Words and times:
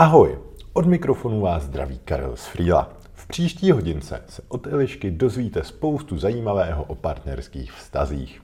Ahoj, 0.00 0.38
od 0.72 0.86
mikrofonu 0.86 1.40
vás 1.40 1.62
zdraví 1.62 1.98
Karel 2.04 2.36
z 2.36 2.46
Frýla. 2.46 2.92
V 3.14 3.26
příští 3.26 3.70
hodince 3.70 4.22
se 4.28 4.42
od 4.48 4.66
Elišky 4.66 5.10
dozvíte 5.10 5.64
spoustu 5.64 6.18
zajímavého 6.18 6.84
o 6.84 6.94
partnerských 6.94 7.72
vztazích. 7.72 8.42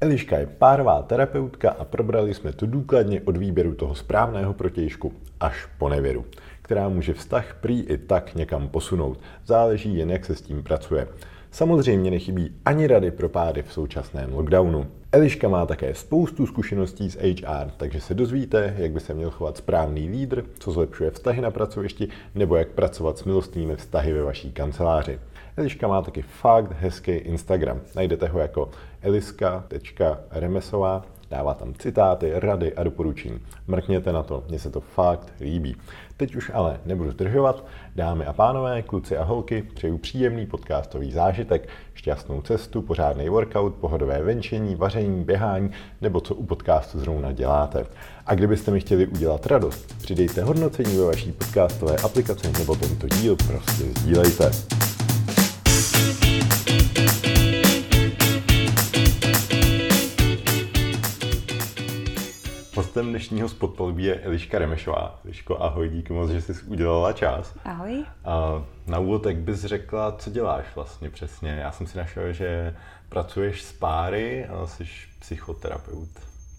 Eliška 0.00 0.38
je 0.38 0.46
párová 0.46 1.02
terapeutka 1.02 1.70
a 1.70 1.84
probrali 1.84 2.34
jsme 2.34 2.52
to 2.52 2.66
důkladně 2.66 3.20
od 3.20 3.36
výběru 3.36 3.74
toho 3.74 3.94
správného 3.94 4.54
protějšku 4.54 5.12
až 5.40 5.68
po 5.78 5.88
nevěru, 5.88 6.24
která 6.62 6.88
může 6.88 7.14
vztah 7.14 7.54
prý 7.60 7.80
i 7.80 7.98
tak 7.98 8.34
někam 8.34 8.68
posunout. 8.68 9.20
Záleží 9.46 9.96
jen, 9.96 10.10
jak 10.10 10.24
se 10.24 10.34
s 10.34 10.42
tím 10.42 10.62
pracuje. 10.62 11.08
Samozřejmě 11.50 12.10
nechybí 12.10 12.54
ani 12.64 12.86
rady 12.86 13.10
pro 13.10 13.28
páry 13.28 13.62
v 13.62 13.72
současném 13.72 14.32
lockdownu. 14.32 14.86
Eliška 15.12 15.48
má 15.48 15.66
také 15.66 15.94
spoustu 15.94 16.46
zkušeností 16.46 17.10
s 17.10 17.16
HR, 17.16 17.70
takže 17.76 18.00
se 18.00 18.14
dozvíte, 18.14 18.74
jak 18.78 18.90
by 18.90 19.00
se 19.00 19.14
měl 19.14 19.30
chovat 19.30 19.56
správný 19.56 20.08
lídr, 20.08 20.44
co 20.58 20.72
zlepšuje 20.72 21.10
vztahy 21.10 21.40
na 21.40 21.50
pracovišti, 21.50 22.08
nebo 22.34 22.56
jak 22.56 22.68
pracovat 22.68 23.18
s 23.18 23.24
milostnými 23.24 23.76
vztahy 23.76 24.12
ve 24.12 24.22
vaší 24.22 24.52
kanceláři. 24.52 25.18
Eliška 25.56 25.88
má 25.88 26.02
taky 26.02 26.22
fakt 26.22 26.72
hezký 26.72 27.12
Instagram. 27.12 27.80
Najdete 27.94 28.28
ho 28.28 28.38
jako 28.38 28.70
eliska.remesová 29.02 31.04
Dává 31.30 31.54
tam 31.54 31.74
citáty, 31.74 32.32
rady 32.34 32.74
a 32.74 32.84
doporučení. 32.84 33.40
Mrkněte 33.66 34.12
na 34.12 34.22
to, 34.22 34.44
mně 34.48 34.58
se 34.58 34.70
to 34.70 34.80
fakt 34.80 35.32
líbí. 35.40 35.76
Teď 36.20 36.36
už 36.36 36.50
ale 36.54 36.80
nebudu 36.86 37.10
zdržovat. 37.10 37.64
Dámy 37.96 38.26
a 38.26 38.32
pánové, 38.32 38.82
kluci 38.82 39.16
a 39.16 39.24
holky, 39.24 39.62
přeju 39.74 39.98
příjemný 39.98 40.46
podcastový 40.46 41.12
zážitek, 41.12 41.68
šťastnou 41.94 42.42
cestu, 42.42 42.82
pořádný 42.82 43.28
workout, 43.28 43.74
pohodové 43.74 44.22
venčení, 44.22 44.74
vaření, 44.74 45.24
běhání 45.24 45.70
nebo 46.00 46.20
co 46.20 46.34
u 46.34 46.46
podcastu 46.46 46.98
zrovna 46.98 47.32
děláte. 47.32 47.86
A 48.26 48.34
kdybyste 48.34 48.70
mi 48.70 48.80
chtěli 48.80 49.06
udělat 49.06 49.46
radost, 49.46 49.94
přidejte 49.98 50.42
hodnocení 50.42 50.96
ve 50.96 51.04
vaší 51.04 51.32
podcastové 51.32 51.96
aplikaci 51.96 52.52
nebo 52.58 52.76
tento 52.76 53.08
díl 53.08 53.36
prostě 53.36 53.84
sdílejte. 53.84 54.50
Hostem 62.90 63.08
dnešního 63.08 63.48
spotpolví 63.48 64.04
je 64.04 64.20
Eliška 64.20 64.58
Remešová. 64.58 65.20
Eliško, 65.24 65.62
ahoj, 65.62 65.88
díky 65.88 66.12
moc, 66.12 66.30
že 66.30 66.40
jsi 66.40 66.52
udělala 66.66 67.12
čas. 67.12 67.54
Ahoj. 67.64 68.04
A 68.24 68.64
na 68.86 68.98
úvod, 68.98 69.26
jak 69.26 69.36
bys 69.36 69.64
řekla, 69.64 70.12
co 70.12 70.30
děláš 70.30 70.64
vlastně 70.74 71.10
přesně? 71.10 71.50
Já 71.50 71.72
jsem 71.72 71.86
si 71.86 71.98
našel, 71.98 72.32
že 72.32 72.76
pracuješ 73.08 73.62
s 73.62 73.72
páry 73.72 74.46
a 74.46 74.66
jsi 74.66 74.84
psychoterapeut. 75.18 76.08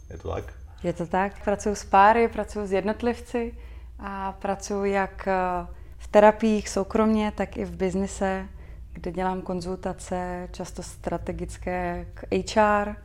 Je 0.10 0.18
to 0.18 0.30
tak? 0.30 0.54
Je 0.84 0.94
to 0.94 1.08
tak. 1.08 1.44
Pracuji 1.44 1.76
s 1.76 1.86
páry, 1.86 2.28
pracuji 2.28 2.68
s 2.68 2.72
jednotlivci 2.72 3.58
a 4.00 4.32
pracuji 4.32 4.92
jak 4.92 5.28
eh, 5.28 5.68
v 5.98 6.08
terapiích 6.08 6.70
soukromně, 6.70 7.32
tak 7.36 7.58
i 7.58 7.66
v 7.66 7.76
biznise, 7.76 8.48
kde 8.94 9.12
dělám 9.12 9.42
konzultace, 9.42 10.48
často 10.52 10.84
strategické 10.84 12.06
k 12.14 12.24
HR, 12.56 12.96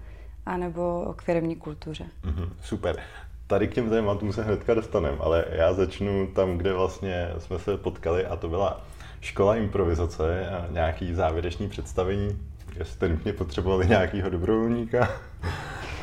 anebo 0.47 1.15
k 1.17 1.23
firmní 1.23 1.57
kultuře. 1.57 2.05
Mm-hmm, 2.25 2.49
super. 2.63 2.97
Tady 3.47 3.69
k 3.69 3.75
těm 3.75 3.91
tématům 3.91 4.33
se 4.33 4.43
hnedka 4.43 4.75
dostaneme, 4.75 5.17
ale 5.21 5.45
já 5.51 5.73
začnu 5.73 6.27
tam, 6.27 6.59
kde 6.59 6.73
vlastně 6.73 7.31
jsme 7.39 7.59
se 7.59 7.77
potkali 7.77 8.27
a 8.27 8.37
to 8.37 8.49
byla 8.49 8.81
škola 9.21 9.57
improvizace 9.57 10.49
a 10.51 10.67
nějaký 10.71 11.15
závěrečný 11.15 11.69
představení, 11.69 12.39
jste 12.83 13.09
nutně 13.09 13.33
potřebovali 13.33 13.87
nějakého 13.87 14.31
dobrovolníka. 14.31 15.09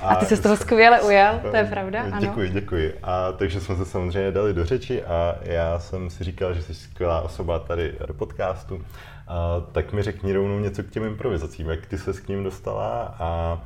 A, 0.01 0.07
a 0.07 0.15
ty 0.15 0.25
se 0.25 0.35
z 0.35 0.39
toho 0.39 0.57
skvěle 0.57 1.01
ujel, 1.01 1.39
to 1.51 1.57
je 1.57 1.63
pravda, 1.63 2.01
ano. 2.03 2.17
Děkuji, 2.19 2.49
děkuji. 2.49 2.93
A 3.03 3.31
takže 3.31 3.61
jsme 3.61 3.75
se 3.75 3.85
samozřejmě 3.85 4.31
dali 4.31 4.53
do 4.53 4.65
řeči 4.65 5.03
a 5.03 5.35
já 5.41 5.79
jsem 5.79 6.09
si 6.09 6.23
říkal, 6.23 6.53
že 6.53 6.61
jsi 6.61 6.73
skvělá 6.73 7.21
osoba 7.21 7.59
tady 7.59 7.95
do 8.07 8.13
podcastu. 8.13 8.81
A 9.27 9.61
tak 9.71 9.93
mi 9.93 10.03
řekni 10.03 10.33
rovnou 10.33 10.59
něco 10.59 10.83
k 10.83 10.89
těm 10.89 11.03
improvizacím, 11.03 11.69
jak 11.69 11.85
ty 11.85 11.97
se 11.97 12.13
k 12.13 12.27
ním 12.27 12.43
dostala 12.43 13.15
a 13.19 13.61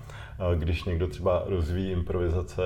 když 0.56 0.84
někdo 0.84 1.08
třeba 1.08 1.44
rozvíjí 1.46 1.92
improvizace 1.92 2.62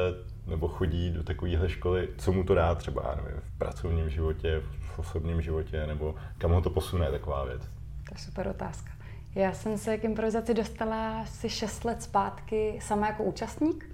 nebo 0.48 0.68
chodí 0.68 1.12
do 1.12 1.24
takovéhle 1.24 1.70
školy, 1.70 2.10
co 2.18 2.32
mu 2.32 2.44
to 2.44 2.56
dá 2.56 2.76
třeba 2.76 3.16
nevím, 3.24 3.42
v 3.42 3.58
pracovním 3.58 4.10
životě, 4.10 4.62
v 4.96 5.00
osobním 5.00 5.42
životě, 5.42 5.88
nebo 5.88 6.16
kam 6.38 6.52
ho 6.52 6.62
to 6.62 6.70
posune 6.70 7.12
taková 7.12 7.46
věc? 7.46 7.62
To 7.62 8.16
je 8.16 8.18
super 8.18 8.48
otázka. 8.48 8.92
Já 9.36 9.54
jsem 9.54 9.78
se 9.78 9.98
k 9.98 10.04
improvizaci 10.04 10.54
dostala 10.54 11.22
asi 11.22 11.50
6 11.50 11.86
let 11.86 12.04
zpátky 12.04 12.80
sama 12.82 13.08
jako 13.08 13.24
účastník. 13.24 13.86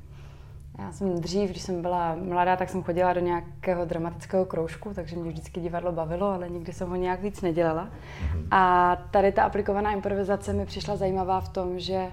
Já 0.80 0.92
jsem 0.92 1.22
dřív, 1.22 1.50
když 1.50 1.62
jsem 1.62 1.82
byla 1.82 2.16
mladá, 2.16 2.56
tak 2.56 2.70
jsem 2.70 2.84
chodila 2.84 3.14
do 3.14 3.20
nějakého 3.20 3.86
dramatického 3.86 4.46
kroužku, 4.46 4.94
takže 4.94 5.16
mě 5.16 5.30
vždycky 5.30 5.60
divadlo 5.60 5.92
bavilo, 5.92 6.28
ale 6.28 6.50
nikdy 6.50 6.74
jsem 6.74 6.90
ho 6.90 6.96
nějak 6.96 7.22
víc 7.22 7.42
nedělala. 7.42 7.86
Mm-hmm. 7.86 8.48
A 8.52 8.96
tady 9.12 9.32
ta 9.32 9.44
aplikovaná 9.44 9.92
improvizace 9.92 10.54
mi 10.54 10.66
přišla 10.66 10.96
zajímavá 10.96 11.42
v 11.42 11.50
tom, 11.50 11.80
že 11.80 12.08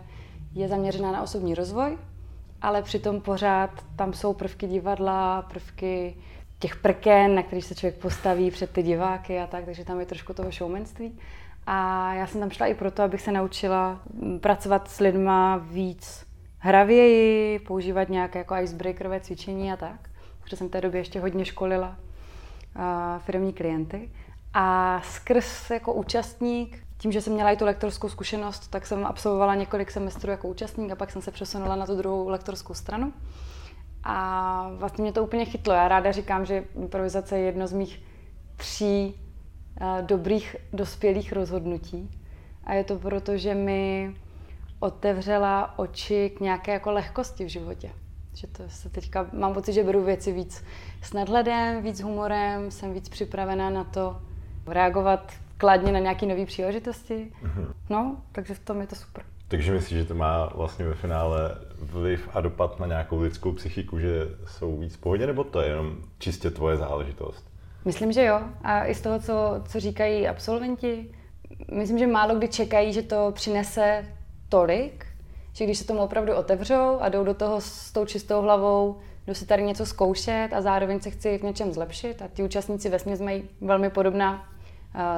je 0.54 0.68
zaměřená 0.68 1.12
na 1.12 1.22
osobní 1.22 1.54
rozvoj, 1.54 1.98
ale 2.62 2.82
přitom 2.82 3.20
pořád 3.20 3.70
tam 3.96 4.12
jsou 4.12 4.34
prvky 4.34 4.66
divadla, 4.66 5.42
prvky 5.42 6.16
těch 6.58 6.76
prken, 6.76 7.34
na 7.34 7.42
kterých 7.42 7.64
se 7.64 7.74
člověk 7.74 8.00
postaví 8.00 8.50
před 8.50 8.70
ty 8.70 8.82
diváky 8.82 9.40
a 9.40 9.46
tak, 9.46 9.64
takže 9.64 9.84
tam 9.84 10.00
je 10.00 10.06
trošku 10.06 10.32
toho 10.32 10.50
showmanství. 10.50 11.18
A 11.66 12.14
já 12.14 12.26
jsem 12.26 12.40
tam 12.40 12.50
šla 12.50 12.66
i 12.66 12.74
proto, 12.74 13.02
abych 13.02 13.20
se 13.20 13.32
naučila 13.32 14.00
mm, 14.14 14.40
pracovat 14.40 14.90
s 14.90 15.00
lidma 15.00 15.56
víc 15.56 16.26
hravěji, 16.58 17.58
používat 17.58 18.08
nějaké 18.08 18.38
jako 18.38 18.54
icebreakerové 18.54 19.20
cvičení 19.20 19.72
a 19.72 19.76
tak, 19.76 20.10
protože 20.42 20.56
jsem 20.56 20.68
v 20.68 20.70
té 20.70 20.80
době 20.80 21.00
ještě 21.00 21.20
hodně 21.20 21.44
školila 21.44 21.96
firmní 23.18 23.52
klienty. 23.52 24.10
A 24.54 25.00
skrz 25.04 25.70
jako 25.70 25.92
účastník 25.92 26.83
tím, 27.04 27.12
že 27.12 27.20
jsem 27.20 27.32
měla 27.32 27.50
i 27.50 27.56
tu 27.56 27.64
lektorskou 27.64 28.08
zkušenost, 28.08 28.70
tak 28.70 28.86
jsem 28.86 29.06
absolvovala 29.06 29.54
několik 29.54 29.90
semestrů 29.90 30.30
jako 30.30 30.48
účastník 30.48 30.92
a 30.92 30.96
pak 30.96 31.10
jsem 31.10 31.22
se 31.22 31.30
přesunula 31.30 31.76
na 31.76 31.86
tu 31.86 31.96
druhou 31.96 32.28
lektorskou 32.28 32.74
stranu. 32.74 33.12
A 34.04 34.70
vlastně 34.74 35.02
mě 35.02 35.12
to 35.12 35.24
úplně 35.24 35.44
chytlo. 35.44 35.74
Já 35.74 35.88
ráda 35.88 36.12
říkám, 36.12 36.46
že 36.46 36.64
improvizace 36.76 37.38
je 37.38 37.44
jedno 37.44 37.66
z 37.66 37.72
mých 37.72 38.02
tří 38.56 39.14
uh, 39.80 40.06
dobrých 40.06 40.56
dospělých 40.72 41.32
rozhodnutí. 41.32 42.20
A 42.64 42.74
je 42.74 42.84
to 42.84 42.98
proto, 42.98 43.36
že 43.36 43.54
mi 43.54 44.14
otevřela 44.78 45.78
oči 45.78 46.30
k 46.36 46.40
nějaké 46.40 46.72
jako 46.72 46.92
lehkosti 46.92 47.44
v 47.44 47.48
životě. 47.48 47.90
Že 48.34 48.46
to 48.46 48.62
se 48.68 48.88
teďka, 48.90 49.26
mám 49.32 49.54
pocit, 49.54 49.72
že 49.72 49.84
beru 49.84 50.04
věci 50.04 50.32
víc 50.32 50.64
s 51.02 51.12
nadhledem, 51.12 51.82
víc 51.82 52.00
humorem, 52.00 52.70
jsem 52.70 52.92
víc 52.92 53.08
připravená 53.08 53.70
na 53.70 53.84
to 53.84 54.20
reagovat 54.66 55.43
kladně 55.56 55.92
na 55.92 55.98
nějaké 55.98 56.26
nové 56.26 56.46
příležitosti. 56.46 57.32
Mm-hmm. 57.42 57.66
No, 57.90 58.16
takže 58.32 58.54
v 58.54 58.58
tom 58.58 58.80
je 58.80 58.86
to 58.86 58.96
super. 58.96 59.24
Takže 59.48 59.72
myslíš, 59.72 59.98
že 59.98 60.04
to 60.04 60.14
má 60.14 60.46
vlastně 60.54 60.84
ve 60.84 60.94
finále 60.94 61.56
vliv 61.78 62.28
a 62.34 62.40
dopad 62.40 62.80
na 62.80 62.86
nějakou 62.86 63.20
lidskou 63.20 63.52
psychiku, 63.52 63.98
že 63.98 64.28
jsou 64.46 64.78
víc 64.78 64.96
v 64.96 65.00
pohodě, 65.00 65.26
nebo 65.26 65.44
to 65.44 65.60
je 65.60 65.68
jenom 65.68 65.96
čistě 66.18 66.50
tvoje 66.50 66.76
záležitost? 66.76 67.50
Myslím, 67.84 68.12
že 68.12 68.24
jo. 68.24 68.40
A 68.62 68.86
i 68.86 68.94
z 68.94 69.00
toho, 69.00 69.18
co, 69.18 69.62
co 69.68 69.80
říkají 69.80 70.28
absolventi, 70.28 71.10
myslím, 71.72 71.98
že 71.98 72.06
málo 72.06 72.34
kdy 72.34 72.48
čekají, 72.48 72.92
že 72.92 73.02
to 73.02 73.32
přinese 73.34 74.04
tolik, 74.48 75.06
že 75.52 75.64
když 75.64 75.78
se 75.78 75.86
tomu 75.86 76.00
opravdu 76.00 76.34
otevřou 76.34 76.98
a 77.00 77.08
jdou 77.08 77.24
do 77.24 77.34
toho 77.34 77.60
s 77.60 77.92
tou 77.92 78.04
čistou 78.04 78.42
hlavou, 78.42 78.98
jdu 79.26 79.34
si 79.34 79.46
tady 79.46 79.62
něco 79.62 79.86
zkoušet 79.86 80.48
a 80.52 80.60
zároveň 80.60 81.00
se 81.00 81.10
chci 81.10 81.38
v 81.38 81.42
něčem 81.42 81.72
zlepšit 81.72 82.22
a 82.22 82.28
ti 82.28 82.42
účastníci 82.42 82.88
vesměs 82.88 83.20
mají 83.20 83.42
velmi 83.60 83.90
podobná 83.90 84.53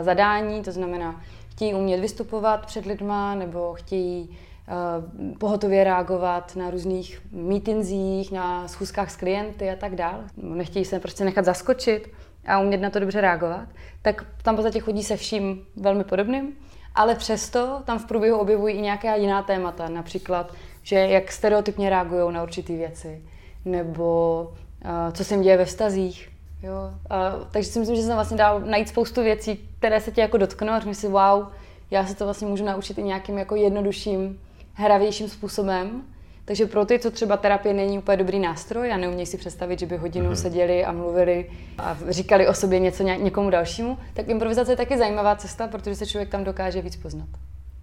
zadání, 0.03 0.63
to 0.63 0.73
znamená, 0.73 1.21
chtějí 1.51 1.75
umět 1.75 2.01
vystupovat 2.01 2.67
před 2.67 2.87
lidma 2.87 3.35
nebo 3.35 3.75
chtějí 3.75 4.29
uh, 4.29 5.39
pohotově 5.39 5.85
reagovat 5.85 6.57
na 6.57 6.71
různých 6.71 7.23
mítinzích, 7.33 8.33
na 8.33 8.69
schůzkách 8.69 9.11
s 9.11 9.17
klienty 9.17 9.71
a 9.71 9.77
tak 9.77 9.95
dále. 9.95 10.25
Nechtějí 10.37 10.85
se 10.85 11.01
prostě 11.01 11.25
nechat 11.25 11.45
zaskočit 11.45 12.09
a 12.47 12.59
umět 12.59 12.81
na 12.81 12.91
to 12.91 13.01
dobře 13.01 13.21
reagovat, 13.21 13.69
tak 14.03 14.25
tam 14.43 14.55
v 14.55 14.57
podstatě 14.57 14.81
chodí 14.81 15.03
se 15.03 15.17
vším 15.17 15.67
velmi 15.77 16.05
podobným, 16.05 16.53
ale 16.95 17.15
přesto 17.15 17.83
tam 17.85 17.99
v 17.99 18.07
průběhu 18.07 18.39
objevují 18.39 18.75
i 18.75 18.81
nějaká 18.81 19.15
jiná 19.15 19.43
témata, 19.43 19.89
například, 19.89 20.53
že 20.83 20.97
jak 20.97 21.33
stereotypně 21.33 21.91
reagují 21.91 22.35
na 22.35 22.43
určité 22.43 22.73
věci, 22.73 23.23
nebo 23.65 24.43
uh, 24.85 25.13
co 25.13 25.25
se 25.25 25.35
jim 25.35 25.43
děje 25.43 25.57
ve 25.57 25.65
vztazích, 25.65 26.36
Jo, 26.67 26.91
a, 27.11 27.31
takže 27.51 27.71
si 27.71 27.79
myslím, 27.79 27.97
že 27.97 28.03
jsem 28.03 28.15
vlastně 28.15 28.37
dal 28.37 28.61
najít 28.61 28.89
spoustu 28.89 29.23
věcí, 29.23 29.69
které 29.79 30.01
se 30.01 30.11
tě 30.11 30.21
jako 30.21 30.37
dotknou 30.37 30.73
a 30.73 30.79
řekni 30.79 30.95
si, 30.95 31.09
wow, 31.09 31.47
já 31.91 32.07
se 32.07 32.15
to 32.15 32.25
vlastně 32.25 32.47
můžu 32.47 32.65
naučit 32.65 32.99
i 32.99 33.03
nějakým 33.03 33.39
jako 33.39 33.57
jednodušším, 33.57 34.41
hravějším 34.73 35.29
způsobem. 35.29 36.03
Takže 36.45 36.67
pro 36.67 36.85
ty, 36.85 36.99
co 36.99 37.11
třeba 37.11 37.37
terapie 37.37 37.75
není 37.75 37.99
úplně 37.99 38.17
dobrý 38.17 38.39
nástroj 38.39 38.93
a 38.93 38.97
neumějí 38.97 39.27
si 39.27 39.39
představit, 39.39 39.79
že 39.79 39.87
by 39.87 39.97
hodinu 39.97 40.31
mm-hmm. 40.31 40.43
seděli 40.43 40.85
a 40.85 40.93
mluvili 40.93 41.51
a 41.79 41.99
říkali 42.09 42.49
o 42.49 42.55
sobě 42.55 42.79
něco 42.79 43.03
ně, 43.03 43.17
někomu 43.17 43.51
dalšímu, 43.51 43.99
tak 44.15 44.29
improvizace 44.29 44.73
je 44.73 44.77
taky 44.77 44.99
zajímavá 44.99 45.37
cesta, 45.37 45.67
protože 45.69 45.95
se 45.95 46.07
člověk 46.07 46.29
tam 46.29 46.45
dokáže 46.45 46.83
víc 46.83 46.97
poznat. 46.97 47.29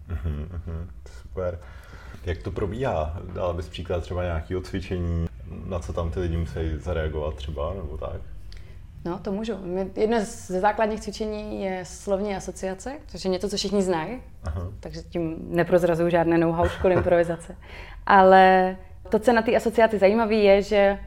Mm-hmm, 0.09 0.87
super. 1.21 1.59
Jak 2.25 2.43
to 2.43 2.51
probíhá? 2.51 3.17
Dala 3.33 3.53
bys 3.53 3.69
příklad 3.69 4.01
třeba 4.01 4.23
nějakého 4.23 4.61
cvičení, 4.61 5.27
na 5.65 5.79
co 5.79 5.93
tam 5.93 6.11
ty 6.11 6.19
lidi 6.19 6.37
musí 6.37 6.59
zareagovat 6.77 7.35
třeba, 7.35 7.73
nebo 7.73 7.97
tak? 7.97 8.21
No, 9.05 9.19
to 9.19 9.31
můžu. 9.31 9.53
Jedno 9.95 10.17
ze 10.21 10.59
základních 10.59 11.01
cvičení 11.01 11.63
je 11.63 11.79
slovní 11.85 12.35
asociace, 12.35 12.93
což 13.07 13.25
je 13.25 13.31
něco, 13.31 13.49
co 13.49 13.57
všichni 13.57 13.81
znají, 13.81 14.21
Aha. 14.43 14.67
takže 14.79 15.01
tím 15.01 15.35
neprozrazuju 15.49 16.09
žádné 16.09 16.37
know-how 16.37 16.67
školy 16.67 16.93
improvizace. 16.93 17.55
Ale 18.05 18.75
to, 19.09 19.19
co 19.19 19.33
na 19.33 19.41
té 19.41 19.55
asociaci 19.55 19.97
zajímavé, 19.97 20.35
je, 20.35 20.61
že 20.61 20.99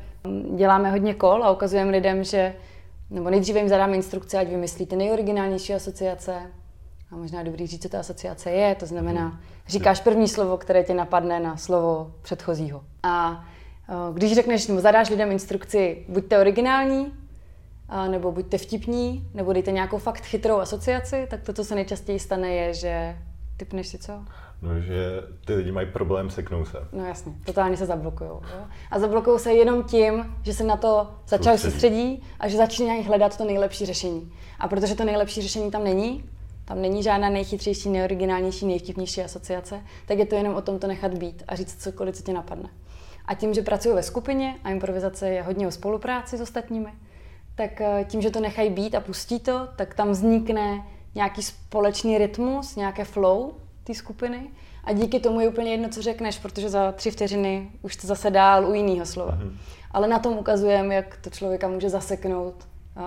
děláme 0.56 0.90
hodně 0.90 1.14
kol 1.14 1.44
a 1.44 1.50
ukazujeme 1.50 1.90
lidem, 1.90 2.25
že 2.25 2.54
nebo 3.10 3.31
nejdříve 3.31 3.58
jim 3.58 3.69
zadáme 3.69 3.96
instrukce, 3.96 4.38
ať 4.38 4.48
vymyslí 4.48 4.87
ty 4.87 4.96
nejoriginálnější 4.96 5.75
asociace. 5.75 6.37
A 7.10 7.16
možná 7.16 7.43
dobrý 7.43 7.66
říct, 7.66 7.82
co 7.82 7.88
ta 7.88 8.00
asociace 8.00 8.50
je. 8.50 8.75
To 8.75 8.87
znamená, 8.87 9.28
mhm. 9.28 9.38
říkáš 9.69 10.00
první 10.00 10.28
slovo, 10.28 10.56
které 10.56 10.84
tě 10.84 10.94
napadne 10.94 11.40
na 11.40 11.56
slovo 11.56 12.12
předchozího. 12.22 12.84
A 13.02 13.44
když 14.12 14.34
řekneš, 14.34 14.66
nebo 14.66 14.81
zadáš 14.81 15.10
lidem 15.10 15.32
instrukci, 15.32 16.04
buďte 16.08 16.38
originální, 16.38 17.12
nebo 18.09 18.33
buďte 18.33 18.59
vtipní, 18.59 19.31
nebo 19.35 19.53
dejte 19.53 19.73
nějakou 19.73 19.99
fakt 19.99 20.25
chytrou 20.25 20.56
asociaci, 20.56 21.27
tak 21.31 21.43
to, 21.43 21.53
co 21.53 21.65
se 21.65 21.75
nejčastěji 21.75 22.19
stane, 22.19 22.55
je, 22.55 22.75
že 22.75 23.17
typneš 23.56 23.88
si 23.88 23.99
co? 23.99 24.12
No, 24.62 24.81
že 24.81 25.23
ty 25.44 25.55
lidi 25.55 25.73
mají 25.73 25.87
problém, 25.87 26.31
seknou 26.31 26.65
se. 26.65 26.79
No 26.93 27.06
jasně, 27.06 27.33
totálně 27.44 27.77
se 27.77 27.87
zablokují. 27.87 28.31
A 28.91 28.99
zablokují 28.99 29.38
se 29.38 29.53
jenom 29.53 29.85
tím, 29.85 30.37
že 30.43 30.55
se 30.55 30.65
na 30.65 30.77
to 30.77 31.11
začali 31.29 31.59
soustředí 31.59 32.23
a 32.41 32.49
že 32.49 32.56
začínají 32.56 33.03
hledat 33.03 33.37
to 33.37 33.44
nejlepší 33.44 33.87
řešení. 33.87 34.32
A 34.59 34.69
protože 34.69 34.94
to 34.94 35.05
nejlepší 35.05 35.43
řešení 35.43 35.71
tam 35.71 35.85
není, 35.85 36.25
tam 36.65 36.82
není 36.82 37.03
žádná 37.03 37.29
nejchytřejší, 37.29 37.89
nejoriginálnější, 37.91 38.67
nejvtipnější 38.67 39.23
asociace, 39.23 39.81
tak 40.06 40.19
je 40.19 40.27
to 40.27 40.35
jenom 40.35 40.55
o 40.55 40.62
tom 40.62 40.79
to 40.79 40.87
nechat 40.87 41.15
být 41.15 41.43
a 41.49 41.55
říct 41.55 41.82
cokoliv, 41.82 42.17
co 42.17 42.23
ti 42.23 42.32
napadne. 42.32 42.69
A 43.27 43.35
tím, 43.35 43.55
že 43.55 43.62
pracuji 43.62 43.94
ve 43.94 44.03
skupině 44.03 44.55
a 44.65 44.71
improvizace 44.71 45.29
je 45.29 45.43
hodně 45.43 45.69
o 45.69 45.71
spolupráci 45.71 46.37
s 46.37 46.41
ostatními, 46.41 46.89
tak 47.56 47.81
eh, 47.81 48.05
tím, 48.08 48.23
že 48.23 48.31
to 48.31 48.41
nechají 48.41 48.70
být 48.70 48.94
a 48.94 49.00
pustí 49.00 49.41
to, 49.41 49.69
tak 49.76 49.94
tam 49.94 50.11
vznikne 50.11 50.85
nějaký 51.14 51.43
společný 51.43 52.19
rytmus, 52.19 52.76
nějaké 52.76 53.05
flow 53.05 53.53
té 53.85 53.94
skupiny 53.94 54.50
a 54.85 54.93
díky 54.93 55.20
tomu 55.20 55.41
je 55.41 55.49
úplně 55.49 55.70
jedno, 55.70 55.88
co 55.88 56.03
řekneš, 56.03 56.38
protože 56.38 56.69
za 56.69 56.93
tři 56.93 57.11
vteřiny 57.11 57.70
už 57.82 57.97
to 57.97 58.06
zase 58.06 58.31
dál 58.31 58.67
u 58.67 58.75
jiného 58.75 59.06
slova. 59.06 59.32
Mm-hmm. 59.32 59.56
Ale 59.91 60.08
na 60.08 60.19
tom 60.19 60.38
ukazujeme, 60.38 60.94
jak 60.94 61.17
to 61.17 61.31
člověka 61.31 61.69
může 61.69 61.91
zaseknout 61.91 62.55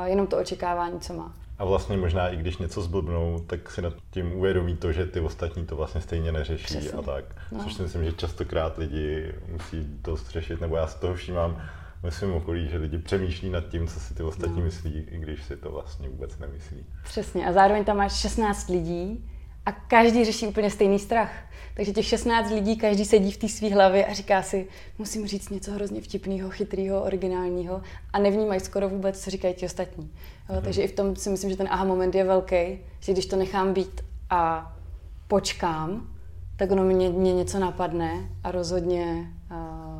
jenom 0.05 0.27
to 0.27 0.37
očekávání, 0.37 0.99
co 0.99 1.13
má. 1.13 1.33
A 1.59 1.65
vlastně 1.65 1.97
možná 1.97 2.29
i 2.29 2.37
když 2.37 2.57
něco 2.57 2.81
zblbnou, 2.81 3.39
tak 3.47 3.71
si 3.71 3.81
nad 3.81 3.93
tím 4.11 4.33
uvědomí 4.33 4.77
to, 4.77 4.91
že 4.91 5.05
ty 5.05 5.19
ostatní 5.19 5.65
to 5.65 5.75
vlastně 5.75 6.01
stejně 6.01 6.31
neřeší 6.31 6.63
Přesně. 6.63 6.91
a 6.91 7.01
tak. 7.01 7.25
No. 7.51 7.63
Což 7.63 7.73
si 7.73 7.81
myslím, 7.81 8.03
že 8.03 8.11
častokrát 8.11 8.77
lidi 8.77 9.33
musí 9.51 9.87
dost 10.01 10.29
řešit, 10.29 10.61
nebo 10.61 10.75
já 10.75 10.87
z 10.87 10.95
toho 10.95 11.13
všímám 11.13 11.61
ve 12.03 12.11
svém 12.11 12.33
okolí, 12.33 12.67
že 12.69 12.77
lidi 12.77 12.97
přemýšlí 12.97 13.49
nad 13.49 13.67
tím, 13.67 13.87
co 13.87 13.99
si 13.99 14.13
ty 14.13 14.23
ostatní 14.23 14.59
no. 14.59 14.65
myslí, 14.65 15.07
i 15.11 15.17
když 15.17 15.43
si 15.43 15.57
to 15.57 15.71
vlastně 15.71 16.09
vůbec 16.09 16.37
nemyslí. 16.37 16.85
Přesně. 17.03 17.47
A 17.47 17.53
zároveň 17.53 17.83
tam 17.83 17.97
máš 17.97 18.13
16 18.13 18.69
lidí, 18.69 19.29
a 19.69 19.71
každý 19.71 20.25
řeší 20.25 20.47
úplně 20.47 20.69
stejný 20.69 20.99
strach. 20.99 21.31
Takže 21.73 21.91
těch 21.91 22.05
16 22.05 22.51
lidí, 22.51 22.77
každý 22.77 23.05
sedí 23.05 23.31
v 23.31 23.37
té 23.37 23.47
své 23.49 23.73
hlavě 23.73 24.05
a 24.05 24.13
říká 24.13 24.41
si, 24.41 24.67
musím 24.97 25.27
říct 25.27 25.49
něco 25.49 25.71
hrozně 25.71 26.01
vtipného, 26.01 26.49
chytrého, 26.49 27.01
originálního 27.01 27.81
a 28.13 28.19
nevnímají 28.19 28.59
skoro 28.59 28.89
vůbec, 28.89 29.23
co 29.23 29.29
říkají 29.29 29.53
ti 29.53 29.65
ostatní. 29.65 30.11
Jo, 30.49 30.55
mm. 30.55 30.61
Takže 30.61 30.81
i 30.81 30.87
v 30.87 30.95
tom 30.95 31.15
si 31.15 31.29
myslím, 31.29 31.49
že 31.49 31.57
ten 31.57 31.67
aha 31.69 31.85
moment 31.85 32.15
je 32.15 32.23
velký, 32.23 32.79
že 32.99 33.11
když 33.11 33.25
to 33.25 33.35
nechám 33.35 33.73
být 33.73 34.01
a 34.29 34.73
počkám, 35.27 36.07
tak 36.55 36.71
ono 36.71 36.83
mě, 36.83 37.09
mě 37.09 37.33
něco 37.33 37.59
napadne 37.59 38.29
a 38.43 38.51
rozhodně 38.51 39.33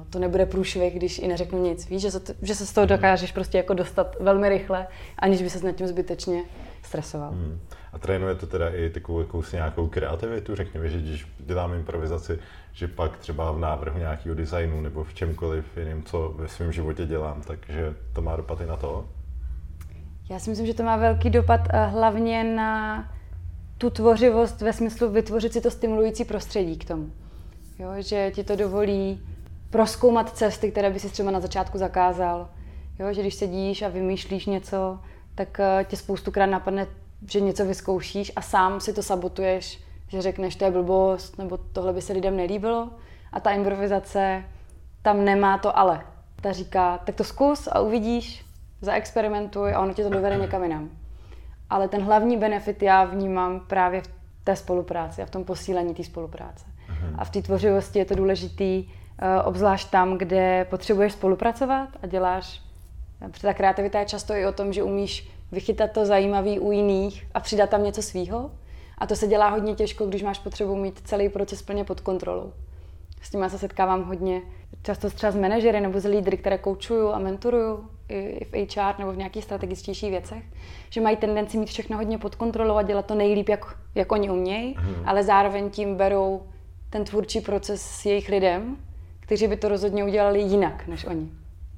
to 0.10 0.20
nebude 0.20 0.46
průšvih, 0.46 0.96
když 0.96 1.20
i 1.20 1.28
neřeknu 1.28 1.64
nic. 1.64 1.90
Víš, 1.90 2.02
že 2.02 2.12
se, 2.12 2.20
to, 2.20 2.34
že 2.42 2.56
se 2.56 2.66
z 2.66 2.74
toho 2.74 2.88
mhm. 2.88 2.96
dokážeš 2.96 3.32
prostě 3.32 3.58
jako 3.58 3.74
dostat 3.74 4.16
velmi 4.20 4.50
rychle, 4.50 4.88
aniž 5.18 5.42
by 5.42 5.50
se 5.50 5.66
nad 5.66 5.72
tím 5.72 5.88
zbytečně 5.88 6.44
stresoval. 6.84 7.32
Mm. 7.32 7.60
A 7.94 8.00
trénuje 8.00 8.36
to 8.36 8.48
teda 8.48 8.70
i 8.70 8.90
takovou 8.90 9.20
jakousi 9.20 9.56
nějakou 9.56 9.88
kreativitu, 9.88 10.56
řekněme, 10.56 10.90
že 10.90 10.98
když 10.98 11.28
dělám 11.40 11.74
improvizaci, 11.74 12.40
že 12.74 12.88
pak 12.88 13.18
třeba 13.18 13.52
v 13.52 13.60
návrhu 13.60 14.00
nějakého 14.00 14.36
designu 14.36 14.82
nebo 14.82 15.04
v 15.04 15.14
čemkoliv 15.14 15.78
jiném, 15.78 16.04
co 16.04 16.34
ve 16.36 16.48
svém 16.48 16.72
životě 16.72 17.06
dělám, 17.06 17.42
takže 17.42 17.94
to 18.14 18.22
má 18.22 18.36
dopad 18.36 18.62
i 18.62 18.66
na 18.66 18.78
to? 18.78 19.06
Já 20.30 20.40
si 20.40 20.50
myslím, 20.50 20.68
že 20.68 20.74
to 20.74 20.84
má 20.84 20.98
velký 20.98 21.30
dopad 21.30 21.62
eh, 21.70 21.86
hlavně 21.86 22.44
na 22.44 23.04
tu 23.78 23.90
tvořivost 23.90 24.62
ve 24.62 24.74
smyslu 24.74 25.10
vytvořit 25.10 25.54
si 25.54 25.62
to 25.62 25.72
stimulující 25.72 26.26
prostředí 26.26 26.78
k 26.78 26.86
tomu. 26.86 27.12
Jo, 27.80 27.90
že 28.00 28.32
ti 28.32 28.44
to 28.44 28.56
dovolí 28.56 29.22
proskoumat 29.70 30.38
cesty, 30.38 30.72
které 30.72 30.90
by 30.90 31.00
si 31.00 31.10
třeba 31.10 31.32
na 31.32 31.40
začátku 31.40 31.78
zakázal. 31.78 32.50
Jo, 33.00 33.14
že 33.14 33.22
když 33.22 33.36
sedíš 33.36 33.82
a 33.82 33.88
vymýšlíš 33.88 34.46
něco, 34.46 35.00
tak 35.36 35.60
eh, 35.60 35.86
tě 35.90 35.98
spoustukrát 35.98 36.50
napadne 36.50 36.88
že 37.28 37.42
něco 37.42 37.66
vyzkoušíš 37.66 38.32
a 38.36 38.42
sám 38.42 38.80
si 38.80 38.94
to 38.94 39.04
sabotuješ, 39.04 39.84
že 40.08 40.22
řekneš, 40.22 40.56
to 40.56 40.66
je 40.66 40.72
blbost, 40.72 41.38
nebo 41.38 41.58
tohle 41.58 41.94
by 41.94 42.02
se 42.02 42.14
lidem 42.14 42.38
nelíbilo. 42.38 42.90
A 43.32 43.40
ta 43.40 43.52
improvizace 43.52 44.44
tam 45.02 45.26
nemá 45.26 45.58
to 45.58 45.78
ale. 45.78 46.02
Ta 46.42 46.52
říká, 46.52 46.98
tak 46.98 47.16
to 47.16 47.24
zkus 47.24 47.68
a 47.68 47.80
uvidíš, 47.80 48.46
zaexperimentuj 48.82 49.74
a 49.74 49.80
ono 49.80 49.94
ti 49.94 50.04
to 50.04 50.10
dovede 50.10 50.38
někam 50.38 50.64
jinam. 50.64 50.90
Ale 51.70 51.88
ten 51.88 52.02
hlavní 52.02 52.38
benefit 52.38 52.82
já 52.82 53.04
vnímám 53.04 53.60
právě 53.60 54.02
v 54.02 54.10
té 54.44 54.56
spolupráci 54.56 55.22
a 55.22 55.26
v 55.26 55.30
tom 55.30 55.44
posílení 55.44 55.94
té 55.94 56.04
spolupráce. 56.04 56.66
Mhm. 56.90 57.16
A 57.18 57.26
v 57.26 57.30
té 57.30 57.42
tvořivosti 57.42 58.00
je 58.00 58.06
to 58.06 58.16
důležitý, 58.16 58.86
obzvlášť 59.46 59.90
tam, 59.90 60.18
kde 60.18 60.66
potřebuješ 60.70 61.14
spolupracovat 61.14 61.90
a 62.04 62.08
děláš. 62.08 62.62
Protože 63.32 63.48
ta 63.48 63.54
kreativita 63.54 64.00
je 64.00 64.06
často 64.06 64.34
i 64.34 64.46
o 64.46 64.52
tom, 64.52 64.74
že 64.74 64.84
umíš 64.84 65.30
vychytat 65.52 65.92
to 65.92 66.06
zajímavý 66.06 66.60
u 66.60 66.72
jiných 66.72 67.28
a 67.34 67.40
přidat 67.40 67.70
tam 67.70 67.84
něco 67.84 68.02
svýho. 68.02 68.52
A 68.98 69.08
to 69.08 69.16
se 69.16 69.28
dělá 69.28 69.50
hodně 69.50 69.76
těžko, 69.76 70.06
když 70.06 70.24
máš 70.24 70.40
potřebu 70.40 70.76
mít 70.76 71.00
celý 71.04 71.30
proces 71.30 71.62
plně 71.62 71.84
pod 71.84 72.02
kontrolou. 72.02 72.54
S 73.22 73.30
tím 73.30 73.42
já 73.42 73.50
se 73.50 73.58
setkávám 73.58 74.04
hodně, 74.04 74.42
často 74.84 75.10
třeba 75.10 75.32
s 75.32 75.36
manažery 75.36 75.82
nebo 75.82 76.00
s 76.00 76.06
lídry, 76.06 76.38
které 76.38 76.58
koučuju 76.58 77.10
a 77.10 77.20
mentoruju 77.20 77.90
i 78.10 78.46
v 78.46 78.76
HR 78.76 79.00
nebo 79.00 79.12
v 79.12 79.18
nějakých 79.18 79.44
strategičtějších 79.44 80.10
věcech, 80.10 80.44
že 80.90 81.02
mají 81.02 81.18
tendenci 81.18 81.58
mít 81.58 81.70
všechno 81.70 81.98
hodně 81.98 82.18
pod 82.18 82.36
kontrolou 82.36 82.76
a 82.76 82.82
dělat 82.82 83.06
to 83.06 83.16
nejlíp, 83.16 83.50
jak, 83.50 83.78
jak 83.96 84.12
oni 84.12 84.30
umějí, 84.30 84.76
hmm. 84.78 84.96
ale 85.06 85.24
zároveň 85.24 85.70
tím 85.70 85.96
berou 85.96 86.44
ten 86.90 87.04
tvůrčí 87.04 87.42
proces 87.42 87.82
s 87.82 88.06
jejich 88.06 88.30
lidem, 88.30 88.78
kteří 89.30 89.48
by 89.48 89.58
to 89.58 89.70
rozhodně 89.70 90.04
udělali 90.04 90.42
jinak 90.42 90.88
než 90.88 91.06
oni. 91.06 91.30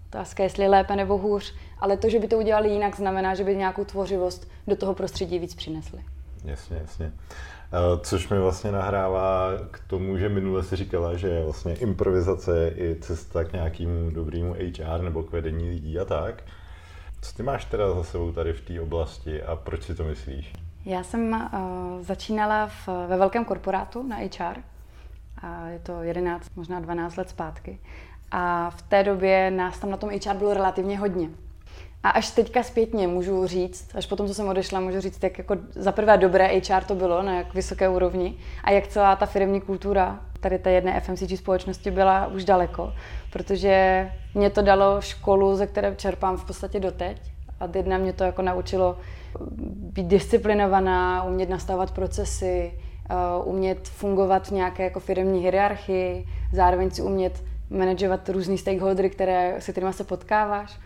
Otázka, 0.10 0.44
jestli 0.44 0.68
lépe 0.68 0.96
nebo 0.96 1.18
hůř, 1.18 1.56
ale 1.80 1.98
to, 1.98 2.10
že 2.10 2.20
by 2.20 2.28
to 2.28 2.38
udělali 2.38 2.70
jinak, 2.70 2.96
znamená, 2.96 3.36
že 3.36 3.44
by 3.44 3.56
nějakou 3.56 3.86
tvořivost 3.86 4.52
do 4.68 4.76
toho 4.76 4.94
prostředí 4.94 5.40
víc 5.40 5.56
přinesli. 5.56 6.00
Jasně, 6.46 6.78
jasně. 6.82 7.12
Eh, 7.16 8.00
což 8.04 8.30
mi 8.30 8.40
vlastně 8.40 8.72
nahrává 8.72 9.50
k 9.72 9.80
tomu, 9.88 10.18
že 10.18 10.30
minule 10.30 10.64
si 10.64 10.76
říkala, 10.76 11.18
že 11.18 11.44
vlastně 11.44 11.74
improvizace 11.74 12.58
je 12.58 12.72
i 12.72 12.96
cesta 12.96 13.44
k 13.44 13.54
nějakému 13.54 14.12
dobrému 14.12 14.54
HR 14.54 15.02
nebo 15.02 15.24
k 15.24 15.32
vedení 15.32 15.70
lidí 15.70 16.00
a 16.00 16.06
tak. 16.06 16.44
Co 17.22 17.34
ty 17.38 17.44
máš 17.44 17.66
teda 17.66 17.94
za 17.94 18.04
sebou 18.04 18.32
tady 18.32 18.54
v 18.54 18.62
té 18.62 18.82
oblasti 18.82 19.44
a 19.44 19.56
proč 19.56 19.84
si 19.84 19.96
to 19.96 20.04
myslíš? 20.04 20.54
Já 20.86 21.04
jsem 21.04 21.50
uh, 21.54 22.02
začínala 22.02 22.68
v, 22.68 22.88
ve 23.08 23.18
velkém 23.18 23.46
korporátu 23.46 24.08
na 24.08 24.18
HR. 24.18 24.71
A 25.42 25.68
je 25.68 25.80
to 25.80 26.04
11, 26.04 26.52
možná 26.56 26.80
12 26.80 27.18
let 27.18 27.30
zpátky. 27.30 27.80
A 28.32 28.70
v 28.70 28.82
té 28.82 29.04
době 29.04 29.52
nás 29.52 29.80
tam 29.80 29.92
na 29.92 29.98
tom 29.98 30.10
HR 30.10 30.38
bylo 30.38 30.54
relativně 30.54 31.00
hodně. 31.00 31.30
A 32.04 32.10
až 32.10 32.30
teďka 32.32 32.64
zpětně 32.64 33.08
můžu 33.08 33.48
říct, 33.48 33.96
až 33.96 34.06
potom, 34.06 34.28
co 34.28 34.34
jsem 34.34 34.48
odešla, 34.48 34.80
můžu 34.80 35.02
říct, 35.02 35.24
jak 35.24 35.38
jako 35.38 35.58
za 35.70 35.92
prvé 35.92 36.18
dobré 36.18 36.48
HR 36.48 36.84
to 36.84 36.96
bylo, 36.96 37.24
na 37.24 37.38
jak 37.38 37.54
vysoké 37.54 37.90
úrovni 37.90 38.36
a 38.64 38.72
jak 38.72 38.88
celá 38.88 39.16
ta 39.16 39.26
firmní 39.26 39.62
kultura 39.62 40.20
tady 40.40 40.60
té 40.60 40.72
jedné 40.72 41.00
FMCG 41.00 41.38
společnosti 41.38 41.92
byla 41.92 42.28
už 42.28 42.46
daleko, 42.46 42.94
protože 43.32 44.10
mě 44.34 44.50
to 44.50 44.62
dalo 44.62 45.02
školu, 45.02 45.56
ze 45.56 45.68
které 45.68 45.96
čerpám 45.96 46.38
v 46.38 46.46
podstatě 46.46 46.80
doteď. 46.80 47.22
A 47.60 47.70
jedna 47.76 47.98
mě 47.98 48.14
to 48.14 48.24
jako 48.24 48.42
naučilo 48.42 48.98
být 49.66 50.08
disciplinovaná, 50.08 51.24
umět 51.24 51.50
nastavovat 51.50 51.92
procesy, 51.92 52.72
umět 53.44 53.88
fungovat 53.88 54.48
v 54.48 54.52
nějaké 54.52 54.84
jako 54.84 55.00
firmní 55.00 55.42
hierarchii, 55.42 56.26
zároveň 56.54 56.92
si 56.92 57.02
umět 57.02 57.44
manažovat 57.70 58.30
různý 58.30 58.58
stakeholdery, 58.58 59.10
které, 59.10 59.56
se 59.60 59.72
kterými 59.72 59.94
se 59.94 60.04
potkáváš 60.04 60.80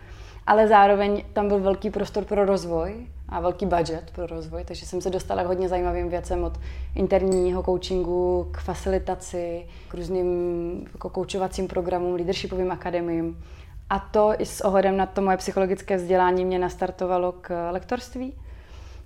ale 0.47 0.67
zároveň 0.67 1.23
tam 1.33 1.47
byl 1.47 1.59
velký 1.59 1.89
prostor 1.89 2.25
pro 2.25 2.45
rozvoj 2.45 3.07
a 3.29 3.39
velký 3.39 3.65
budget 3.65 4.11
pro 4.15 4.25
rozvoj, 4.25 4.63
takže 4.65 4.85
jsem 4.85 5.01
se 5.01 5.09
dostala 5.09 5.43
k 5.43 5.47
hodně 5.47 5.69
zajímavým 5.69 6.09
věcem 6.09 6.43
od 6.43 6.59
interního 6.95 7.63
coachingu 7.63 8.47
k 8.51 8.57
facilitaci, 8.57 9.67
k 9.87 9.93
různým 9.93 10.87
jako 10.93 11.09
koučovacím 11.09 11.67
programům, 11.67 12.13
leadershipovým 12.13 12.71
akademiím. 12.71 13.43
A 13.89 13.99
to 13.99 14.33
i 14.37 14.45
s 14.45 14.61
ohledem 14.61 14.97
na 14.97 15.05
to 15.05 15.21
moje 15.21 15.37
psychologické 15.37 15.97
vzdělání 15.97 16.45
mě 16.45 16.59
nastartovalo 16.59 17.31
k 17.31 17.71
lektorství. 17.71 18.33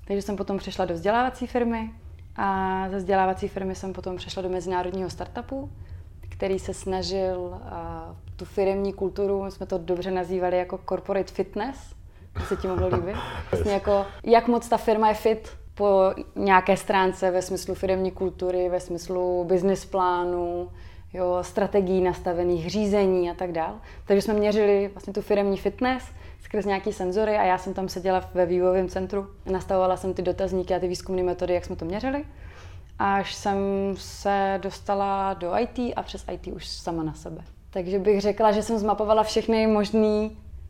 Takže 0.08 0.22
jsem 0.22 0.36
potom 0.36 0.58
přešla 0.58 0.86
do 0.86 0.94
vzdělávací 0.94 1.48
firmy 1.48 1.90
a 2.36 2.86
ze 2.90 2.98
vzdělávací 2.98 3.48
firmy 3.48 3.76
jsem 3.76 3.94
potom 3.94 4.16
přešla 4.16 4.42
do 4.42 4.50
mezinárodního 4.50 5.10
startupu, 5.10 5.70
který 6.30 6.60
se 6.60 6.74
snažil 6.74 7.62
tu 8.36 8.46
firmní 8.46 8.94
kulturu, 8.94 9.44
my 9.44 9.52
jsme 9.52 9.66
to 9.66 9.78
dobře 9.78 10.12
nazývali 10.12 10.58
jako 10.58 10.80
corporate 10.90 11.34
fitness, 11.34 11.78
by 12.34 12.46
se 12.46 12.56
ti 12.56 12.68
mohlo 12.68 12.88
líbit. 12.88 13.16
Vlastně 13.52 13.72
jako, 13.72 14.06
jak 14.24 14.48
moc 14.48 14.70
ta 14.70 14.78
firma 14.78 15.10
je 15.10 15.14
fit 15.14 15.50
po 15.76 16.14
nějaké 16.36 16.78
stránce 16.78 17.32
ve 17.32 17.42
smyslu 17.42 17.76
firmní 17.76 18.12
kultury, 18.12 18.70
ve 18.70 18.80
smyslu 18.80 19.44
business 19.44 19.86
plánu, 19.86 20.70
jo, 21.14 21.38
strategií 21.42 22.02
nastavených, 22.02 22.70
řízení 22.70 23.32
a 23.32 23.34
tak 23.34 23.52
dál. 23.52 23.76
Takže 24.06 24.22
jsme 24.22 24.34
měřili 24.34 24.90
vlastně 24.94 25.14
tu 25.14 25.22
firmní 25.22 25.58
fitness 25.58 26.04
skrz 26.50 26.66
nějaký 26.66 26.94
senzory 26.94 27.38
a 27.38 27.44
já 27.44 27.58
jsem 27.58 27.74
tam 27.74 27.90
seděla 27.90 28.30
ve 28.34 28.46
vývojovém 28.46 28.88
centru. 28.88 29.28
Nastavovala 29.46 29.98
jsem 29.98 30.14
ty 30.14 30.22
dotazníky 30.22 30.76
a 30.76 30.80
ty 30.80 30.88
výzkumné 30.88 31.24
metody, 31.24 31.54
jak 31.54 31.66
jsme 31.66 31.76
to 31.76 31.86
měřili. 31.86 32.26
Až 33.00 33.34
jsem 33.34 33.58
se 33.98 34.60
dostala 34.64 35.34
do 35.34 35.58
IT 35.58 35.94
a 35.96 36.04
přes 36.04 36.26
IT 36.32 36.48
už 36.48 36.68
sama 36.68 37.04
na 37.04 37.14
sebe. 37.14 37.42
Takže 37.70 38.00
bych 38.00 38.22
řekla, 38.22 38.52
že 38.52 38.64
jsem 38.64 38.78
zmapovala 38.78 39.24
všechny 39.24 39.68
možné 39.68 40.30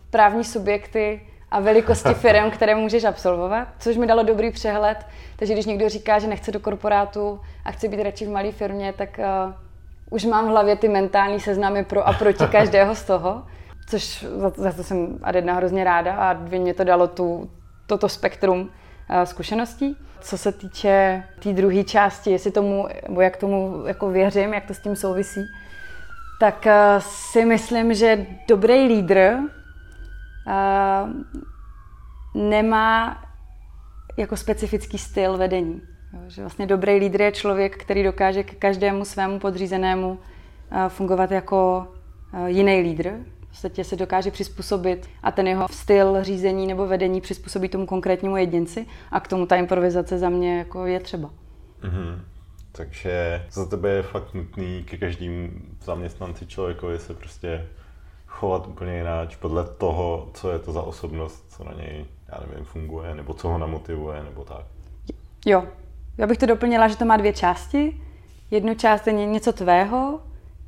právní 0.09 0.43
subjekty 0.43 1.21
a 1.51 1.59
velikosti 1.59 2.13
firm, 2.13 2.51
které 2.51 2.75
můžeš 2.75 3.03
absolvovat, 3.03 3.67
což 3.79 3.97
mi 3.97 4.07
dalo 4.07 4.23
dobrý 4.23 4.51
přehled. 4.51 4.97
Takže 5.35 5.53
když 5.53 5.65
někdo 5.65 5.89
říká, 5.89 6.19
že 6.19 6.27
nechce 6.27 6.51
do 6.51 6.59
korporátu 6.59 7.39
a 7.65 7.71
chce 7.71 7.87
být 7.87 8.03
radši 8.03 8.25
v 8.25 8.29
malé 8.29 8.51
firmě, 8.51 8.93
tak 8.93 9.19
uh, 9.19 9.53
už 10.09 10.25
mám 10.25 10.45
v 10.45 10.49
hlavě 10.49 10.75
ty 10.75 10.87
mentální 10.87 11.39
seznamy 11.39 11.85
pro 11.85 12.07
a 12.07 12.13
proti 12.13 12.47
každého 12.51 12.95
z 12.95 13.03
toho, 13.03 13.43
což 13.89 14.25
za, 14.37 14.49
za 14.55 14.71
to 14.71 14.83
jsem 14.83 15.17
a 15.23 15.35
jedna 15.35 15.53
hrozně 15.53 15.83
ráda 15.83 16.15
a 16.15 16.33
dvě 16.33 16.59
mě 16.59 16.73
to 16.73 16.83
dalo 16.83 17.07
tu, 17.07 17.51
toto 17.87 18.09
spektrum 18.09 18.59
uh, 18.61 18.67
zkušeností. 19.23 19.97
Co 20.21 20.37
se 20.37 20.51
týče 20.51 21.23
té 21.35 21.41
tý 21.41 21.53
druhé 21.53 21.83
části, 21.83 22.31
jestli 22.31 22.51
tomu, 22.51 22.87
nebo 23.07 23.21
jak 23.21 23.37
tomu 23.37 23.83
jako 23.87 24.09
věřím, 24.09 24.53
jak 24.53 24.65
to 24.65 24.73
s 24.73 24.79
tím 24.79 24.95
souvisí, 24.95 25.41
tak 26.39 26.65
uh, 26.65 26.71
si 26.99 27.45
myslím, 27.45 27.93
že 27.93 28.25
dobrý 28.47 28.87
lídr 28.87 29.37
uh, 29.37 29.43
nemá 32.33 33.23
jako 34.17 34.37
specifický 34.37 34.97
styl 34.97 35.37
vedení. 35.37 35.81
Že 36.27 36.41
vlastně 36.41 36.67
dobrý 36.67 36.95
lídr 36.95 37.21
je 37.21 37.31
člověk, 37.31 37.77
který 37.77 38.03
dokáže 38.03 38.43
k 38.43 38.55
každému 38.55 39.05
svému 39.05 39.39
podřízenému 39.39 40.19
fungovat 40.87 41.31
jako 41.31 41.87
jiný 42.45 42.81
lídr. 42.81 43.13
Podstatě 43.49 43.83
se 43.83 43.95
dokáže 43.95 44.31
přizpůsobit 44.31 45.09
a 45.23 45.31
ten 45.31 45.47
jeho 45.47 45.67
styl 45.71 46.23
řízení 46.23 46.67
nebo 46.67 46.87
vedení 46.87 47.21
přizpůsobí 47.21 47.69
tomu 47.69 47.85
konkrétnímu 47.85 48.37
jedinci 48.37 48.85
a 49.11 49.19
k 49.19 49.27
tomu 49.27 49.45
ta 49.45 49.55
improvizace 49.55 50.17
za 50.17 50.29
mě 50.29 50.57
jako 50.57 50.85
je 50.85 50.99
třeba. 50.99 51.29
Mm-hmm. 51.81 52.19
Takže 52.71 53.45
za 53.51 53.65
tebe 53.65 53.89
je 53.89 54.01
fakt 54.01 54.33
nutný 54.33 54.83
ke 54.83 54.97
každému 54.97 55.49
zaměstnanci 55.83 56.45
člověkovi 56.45 56.99
se 56.99 57.13
prostě 57.13 57.67
chovat 58.27 58.67
úplně 58.67 58.97
jinak 58.97 59.37
podle 59.37 59.63
toho, 59.63 60.29
co 60.33 60.51
je 60.51 60.59
to 60.59 60.71
za 60.71 60.81
osobnost, 60.81 61.45
co 61.49 61.63
na 61.63 61.73
něj, 61.73 62.05
já 62.31 62.39
nevím, 62.47 62.65
funguje, 62.65 63.15
nebo 63.15 63.33
co 63.33 63.49
ho 63.49 63.57
namotivuje, 63.57 64.23
nebo 64.23 64.43
tak. 64.43 64.65
Jo, 65.45 65.63
já 66.17 66.27
bych 66.27 66.37
to 66.37 66.45
doplnila, 66.45 66.87
že 66.87 66.97
to 66.97 67.05
má 67.05 67.17
dvě 67.17 67.33
části. 67.33 68.01
Jednu 68.51 68.75
část 68.75 69.07
je 69.07 69.13
něco 69.13 69.53
tvého, 69.53 70.19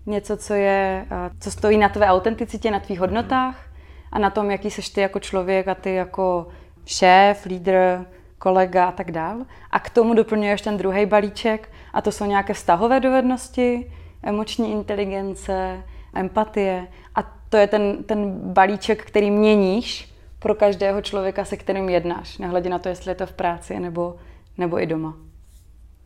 něco, 0.06 0.38
co, 0.38 0.54
je, 0.54 1.06
co 1.40 1.52
stojí 1.52 1.78
na 1.78 1.90
tvé 1.90 2.08
autenticitě, 2.08 2.72
na 2.72 2.80
tvých 2.80 3.00
hodnotách 3.00 3.66
a 4.12 4.20
na 4.20 4.30
tom, 4.30 4.52
jaký 4.52 4.72
seš 4.72 4.90
ty 4.90 5.02
jako 5.02 5.20
člověk 5.20 5.68
a 5.68 5.76
ty 5.76 5.94
jako 5.94 6.48
šéf, 6.86 7.46
lídr, 7.46 8.06
kolega 8.38 8.86
a 8.86 8.92
tak 8.92 9.12
dál. 9.12 9.38
A 9.72 9.80
k 9.80 9.90
tomu 9.90 10.14
doplňuješ 10.14 10.62
ten 10.62 10.78
druhý 10.78 11.06
balíček 11.06 11.70
a 11.94 12.02
to 12.02 12.12
jsou 12.12 12.26
nějaké 12.26 12.54
vztahové 12.54 13.00
dovednosti, 13.00 13.92
emoční 14.24 14.72
inteligence, 14.72 15.84
empatie 16.14 16.88
a 17.16 17.24
to 17.50 17.58
je 17.58 17.68
ten, 17.68 18.04
ten 18.04 18.32
balíček, 18.54 19.06
který 19.06 19.32
měníš 19.32 20.14
pro 20.40 20.56
každého 20.56 21.02
člověka, 21.02 21.46
se 21.46 21.58
kterým 21.58 21.90
jednáš, 21.90 22.38
nehledě 22.38 22.70
na 22.70 22.80
to, 22.80 22.90
jestli 22.90 23.12
je 23.12 23.16
to 23.16 23.26
v 23.26 23.34
práci 23.34 23.80
nebo, 23.80 24.16
nebo 24.58 24.82
i 24.82 24.86
doma. 24.86 25.14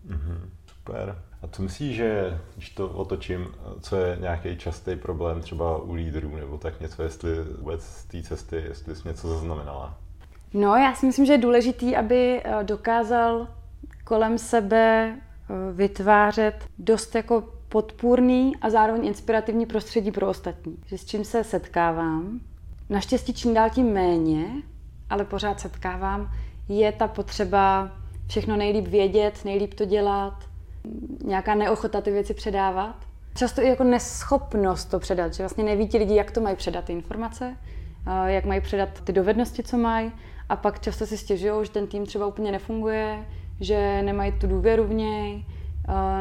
Mm-hmm, 0.08 0.40
super. 0.66 1.16
A 1.46 1.48
co 1.52 1.64
myslíš, 1.64 1.96
že, 1.96 2.40
když 2.56 2.70
to 2.70 2.90
otočím, 2.90 3.48
co 3.82 3.96
je 3.96 4.18
nějaký 4.22 4.58
častý 4.58 4.96
problém 4.96 5.42
třeba 5.42 5.78
u 5.78 5.94
lídrů, 5.94 6.36
nebo 6.36 6.58
tak 6.58 6.82
něco, 6.82 7.04
jestli 7.04 7.44
vůbec 7.44 7.84
z 7.84 8.06
té 8.06 8.24
cesty, 8.24 8.56
jestli 8.56 8.96
jsi 8.96 9.08
něco 9.08 9.28
zaznamenala? 9.28 9.98
No, 10.54 10.76
já 10.76 10.96
si 10.96 11.06
myslím, 11.06 11.26
že 11.26 11.34
je 11.34 11.38
důležitý, 11.38 11.96
aby 11.96 12.42
eh, 12.44 12.64
dokázal 12.64 13.48
kolem 14.04 14.38
sebe 14.38 15.16
eh, 15.16 15.74
vytvářet 15.74 16.66
dost 16.80 17.16
jako 17.16 17.44
podpůrný 17.70 18.56
a 18.62 18.70
zároveň 18.70 19.06
inspirativní 19.06 19.66
prostředí 19.66 20.12
pro 20.12 20.30
ostatní. 20.30 20.78
Že 20.86 20.98
s 20.98 21.06
čím 21.06 21.26
se 21.26 21.44
setkávám, 21.44 22.40
naštěstí 22.90 23.34
čím 23.34 23.54
dál 23.54 23.70
tím 23.70 23.94
méně, 23.94 24.46
ale 25.10 25.26
pořád 25.26 25.60
setkávám, 25.60 26.32
je 26.70 26.92
ta 26.92 27.08
potřeba 27.08 27.92
všechno 28.28 28.58
nejlíp 28.58 28.88
vědět, 28.88 29.46
nejlíp 29.46 29.74
to 29.74 29.86
dělat, 29.86 30.34
nějaká 31.24 31.56
neochota 31.56 32.02
ty 32.02 32.12
věci 32.12 32.34
předávat. 32.34 32.96
Často 33.36 33.62
i 33.62 33.68
jako 33.68 33.84
neschopnost 33.84 34.86
to 34.86 35.00
předat, 35.00 35.34
že 35.34 35.44
vlastně 35.44 35.64
neví 35.64 35.88
ti 35.88 35.98
lidi, 35.98 36.16
jak 36.16 36.32
to 36.32 36.42
mají 36.42 36.56
předat 36.56 36.86
ty 36.86 36.94
informace, 36.94 37.58
jak 38.26 38.46
mají 38.46 38.62
předat 38.62 39.02
ty 39.02 39.14
dovednosti, 39.14 39.64
co 39.64 39.78
mají 39.78 40.12
a 40.50 40.56
pak 40.56 40.80
často 40.80 41.06
si 41.06 41.18
stěžují, 41.18 41.66
že 41.66 41.72
ten 41.72 41.88
tým 41.88 42.06
třeba 42.06 42.26
úplně 42.26 42.52
nefunguje, 42.52 43.26
že 43.62 44.02
nemají 44.02 44.32
tu 44.32 44.48
důvěru 44.48 44.84
v 44.84 44.94
něj, 44.94 45.46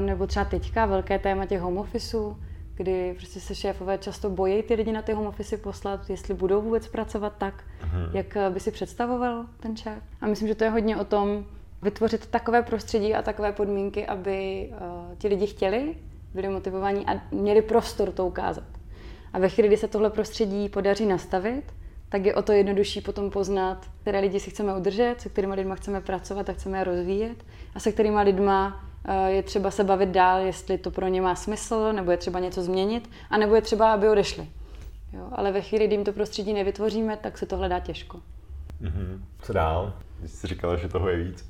nebo 0.01 0.27
třeba 0.27 0.45
teďka 0.45 0.87
velké 0.87 1.19
téma 1.19 1.47
těch 1.47 1.61
home 1.61 1.79
officeů, 1.79 2.37
kdy 2.75 3.15
prostě 3.17 3.41
se 3.41 3.55
šéfové 3.55 3.99
často 3.99 4.31
bojí 4.31 4.63
ty 4.63 4.75
lidi 4.75 4.93
na 4.93 5.03
ty 5.03 5.13
home 5.13 5.27
office 5.27 5.57
poslat, 5.57 6.11
jestli 6.11 6.35
budou 6.35 6.63
vůbec 6.63 6.89
pracovat 6.89 7.33
tak, 7.39 7.65
hmm. 7.81 8.07
jak 8.13 8.37
by 8.51 8.61
si 8.61 8.71
představoval 8.71 9.45
ten 9.61 9.77
šéf. 9.77 10.03
A 10.21 10.27
myslím, 10.27 10.49
že 10.49 10.55
to 10.55 10.65
je 10.65 10.71
hodně 10.71 10.97
o 10.97 11.05
tom 11.05 11.45
vytvořit 11.85 12.27
takové 12.27 12.63
prostředí 12.63 13.15
a 13.15 13.23
takové 13.23 13.53
podmínky, 13.53 14.07
aby 14.07 14.69
uh, 14.71 15.15
ti 15.19 15.29
lidi 15.29 15.47
chtěli, 15.47 15.95
byli 16.35 16.49
motivovaní 16.49 17.07
a 17.07 17.21
měli 17.31 17.63
prostor 17.63 18.13
to 18.13 18.27
ukázat. 18.27 18.65
A 19.33 19.39
ve 19.39 19.49
chvíli, 19.49 19.69
kdy 19.69 19.77
se 19.77 19.89
tohle 19.89 20.11
prostředí 20.11 20.69
podaří 20.69 21.07
nastavit, 21.07 21.65
tak 22.09 22.25
je 22.25 22.35
o 22.35 22.43
to 22.43 22.53
jednodušší 22.53 23.01
potom 23.01 23.31
poznat, 23.31 23.87
které 24.01 24.21
lidi 24.21 24.41
si 24.41 24.51
chceme 24.51 24.77
udržet, 24.77 25.21
se 25.21 25.29
kterými 25.29 25.55
lidmi 25.55 25.75
chceme 25.77 26.01
pracovat 26.01 26.49
a 26.49 26.53
chceme 26.53 26.79
je 26.79 26.85
rozvíjet 26.85 27.45
a 27.75 27.81
se 27.81 27.93
kterými 27.93 28.23
lidma 28.23 28.85
Eh, 29.05 29.31
je 29.31 29.43
třeba 29.43 29.71
se 29.71 29.85
bavit 29.85 30.09
dál, 30.09 30.41
jestli 30.41 30.79
to 30.79 30.91
pro 30.91 31.09
ně 31.09 31.23
má 31.23 31.35
smysl, 31.35 31.93
nebo 31.93 32.11
je 32.11 32.17
třeba 32.17 32.41
něco 32.41 32.63
změnit, 32.63 33.11
a 33.31 33.39
nebo 33.39 33.55
je 33.55 33.63
třeba, 33.63 33.93
aby 33.93 34.09
odešli. 34.09 34.49
Jo, 35.13 35.29
ale 35.33 35.53
ve 35.53 35.61
chvíli, 35.61 35.87
kdy 35.87 35.95
jim 35.95 36.05
to 36.05 36.13
prostředí 36.13 36.53
nevytvoříme, 36.53 37.17
tak 37.17 37.39
se 37.39 37.47
to 37.47 37.57
hledá 37.57 37.81
těžko. 37.81 38.21
Mm-hmm. 38.83 39.21
Co 39.43 39.53
dál? 39.53 39.93
Když 40.19 40.31
jsi 40.31 40.47
říkala, 40.47 40.77
že 40.77 40.89
toho 40.89 41.09
je 41.09 41.17
víc. 41.17 41.49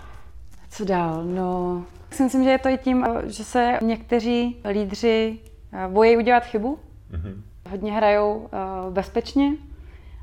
Co 0.70 0.84
dál? 0.84 1.24
No, 1.24 1.84
si 2.10 2.22
myslím, 2.22 2.44
že 2.44 2.50
je 2.50 2.58
to 2.58 2.68
i 2.68 2.78
tím, 2.78 3.04
eh, 3.04 3.30
že 3.30 3.44
se 3.44 3.78
někteří 3.82 4.62
lídři 4.70 5.38
eh, 5.72 5.88
bojí 5.88 6.16
udělat 6.16 6.44
chybu. 6.44 6.78
Mm-hmm. 7.12 7.42
Hodně 7.70 7.92
hrajou 7.92 8.48
bezpečně 8.90 9.52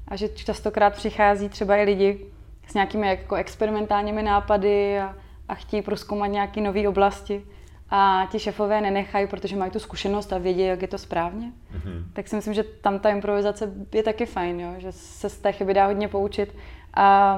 a 0.07 0.15
že 0.15 0.29
častokrát 0.29 0.95
přichází 0.95 1.49
třeba 1.49 1.75
i 1.75 1.83
lidi 1.83 2.25
s 2.67 2.73
nějakými 2.73 3.07
jako 3.07 3.35
experimentálními 3.35 4.23
nápady 4.23 4.99
a 4.99 5.15
a 5.49 5.55
chtějí 5.55 5.81
proskoumat 5.81 6.31
nějaké 6.31 6.61
nové 6.61 6.87
oblasti 6.87 7.45
a 7.89 8.27
ti 8.31 8.39
šefové 8.39 8.81
nenechají, 8.81 9.27
protože 9.27 9.55
mají 9.55 9.71
tu 9.71 9.79
zkušenost 9.79 10.33
a 10.33 10.37
vědí, 10.37 10.61
jak 10.61 10.81
je 10.81 10.87
to 10.87 10.97
správně. 10.97 11.47
Mm-hmm. 11.47 12.03
Tak 12.13 12.27
si 12.27 12.35
myslím, 12.35 12.53
že 12.53 12.63
tam 12.63 12.99
ta 12.99 13.09
improvizace 13.09 13.73
je 13.93 14.03
taky 14.03 14.25
fajn, 14.25 14.59
jo? 14.59 14.73
že 14.77 14.91
se 14.91 15.29
z 15.29 15.37
té 15.37 15.51
chyby 15.51 15.73
dá 15.73 15.85
hodně 15.85 16.07
poučit 16.07 16.55
a 16.93 17.37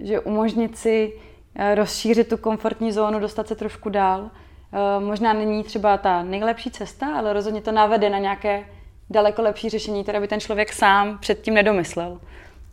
že 0.00 0.20
umožnit 0.20 0.78
si 0.78 1.12
eh, 1.54 1.74
rozšířit 1.74 2.28
tu 2.28 2.36
komfortní 2.36 2.92
zónu, 2.92 3.20
dostat 3.20 3.48
se 3.48 3.54
trošku 3.54 3.88
dál. 3.88 4.30
Eh, 4.72 5.00
možná 5.04 5.32
není 5.32 5.64
třeba 5.64 5.96
ta 5.96 6.22
nejlepší 6.22 6.70
cesta, 6.70 7.06
ale 7.16 7.32
rozhodně 7.32 7.60
to 7.60 7.72
navede 7.72 8.10
na 8.10 8.18
nějaké 8.18 8.64
daleko 9.10 9.42
lepší 9.42 9.68
řešení, 9.68 10.02
které 10.02 10.20
by 10.20 10.28
ten 10.28 10.40
člověk 10.40 10.72
sám 10.72 11.18
předtím 11.18 11.54
nedomyslel. 11.54 12.20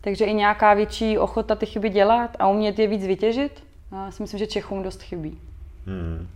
Takže 0.00 0.24
i 0.24 0.34
nějaká 0.34 0.74
větší 0.74 1.18
ochota 1.18 1.54
ty 1.54 1.66
chyby 1.66 1.88
dělat 1.88 2.36
a 2.38 2.48
umět 2.48 2.78
je 2.78 2.86
víc 2.86 3.06
vytěžit, 3.06 3.62
já 3.92 4.10
si 4.10 4.22
myslím, 4.22 4.38
že 4.38 4.46
Čechům 4.46 4.82
dost 4.82 5.02
chybí. 5.02 5.38
Hmm. 5.86 6.28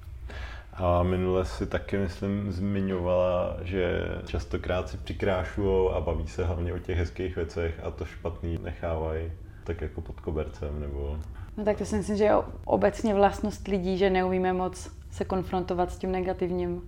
A 0.76 1.02
minule 1.02 1.44
si 1.44 1.66
taky, 1.66 1.96
myslím, 1.96 2.52
zmiňovala, 2.52 3.56
že 3.62 4.08
častokrát 4.26 4.88
si 4.88 4.96
přikrášují 4.96 5.90
a 5.92 6.00
baví 6.00 6.28
se 6.28 6.44
hlavně 6.44 6.72
o 6.72 6.78
těch 6.78 6.98
hezkých 6.98 7.36
věcech 7.36 7.80
a 7.82 7.90
to 7.90 8.04
špatný 8.04 8.58
nechávají 8.62 9.32
tak 9.64 9.80
jako 9.80 10.00
pod 10.00 10.20
kobercem, 10.20 10.80
nebo... 10.80 11.18
No 11.56 11.64
tak 11.64 11.78
to 11.78 11.84
si 11.84 11.96
myslím, 11.96 12.16
že 12.16 12.24
je 12.24 12.34
obecně 12.64 13.14
vlastnost 13.14 13.68
lidí, 13.68 13.98
že 13.98 14.10
neumíme 14.10 14.52
moc 14.52 14.90
se 15.10 15.24
konfrontovat 15.24 15.92
s 15.92 15.98
tím 15.98 16.12
negativním 16.12 16.82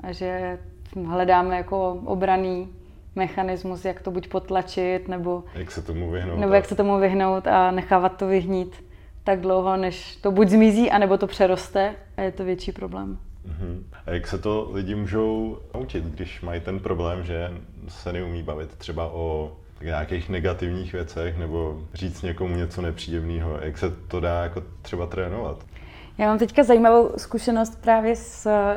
a 0.00 0.12
že 0.12 0.58
hledáme 1.06 1.56
jako 1.56 1.92
obraný 2.04 2.68
mechanismus, 3.16 3.84
jak 3.84 4.00
to 4.00 4.10
buď 4.10 4.28
potlačit, 4.28 5.08
nebo... 5.08 5.44
Jak 5.54 5.70
se 5.70 5.82
tomu 5.82 6.10
vyhnout. 6.10 6.38
Nebo 6.38 6.54
jak 6.54 6.64
se 6.64 6.74
tomu 6.74 6.98
vyhnout 6.98 7.46
a 7.46 7.70
nechávat 7.70 8.16
to 8.16 8.26
vyhnít 8.26 8.84
tak 9.24 9.40
dlouho, 9.40 9.76
než 9.76 10.16
to 10.16 10.30
buď 10.30 10.48
zmizí, 10.48 10.90
anebo 10.90 11.18
to 11.18 11.26
přeroste 11.26 11.94
a 12.16 12.22
je 12.22 12.32
to 12.32 12.44
větší 12.44 12.72
problém. 12.72 13.18
Uh-huh. 13.46 13.82
A 14.06 14.10
jak 14.10 14.26
se 14.26 14.38
to 14.38 14.70
lidi 14.72 14.94
můžou 14.94 15.58
naučit, 15.74 16.04
když 16.04 16.40
mají 16.40 16.60
ten 16.60 16.80
problém, 16.80 17.24
že 17.24 17.50
se 17.88 18.12
neumí 18.12 18.42
bavit 18.42 18.76
třeba 18.76 19.12
o 19.12 19.52
nějakých 19.82 20.28
negativních 20.28 20.92
věcech 20.92 21.38
nebo 21.38 21.80
říct 21.94 22.22
někomu 22.22 22.56
něco 22.56 22.82
nepříjemného, 22.82 23.58
jak 23.62 23.78
se 23.78 23.90
to 23.90 24.20
dá 24.20 24.42
jako 24.42 24.62
třeba 24.82 25.06
trénovat? 25.06 25.64
Já 26.18 26.26
mám 26.26 26.38
teďka 26.38 26.62
zajímavou 26.62 27.10
zkušenost 27.16 27.80
právě 27.80 28.16
s 28.16 28.46
eh, 28.46 28.76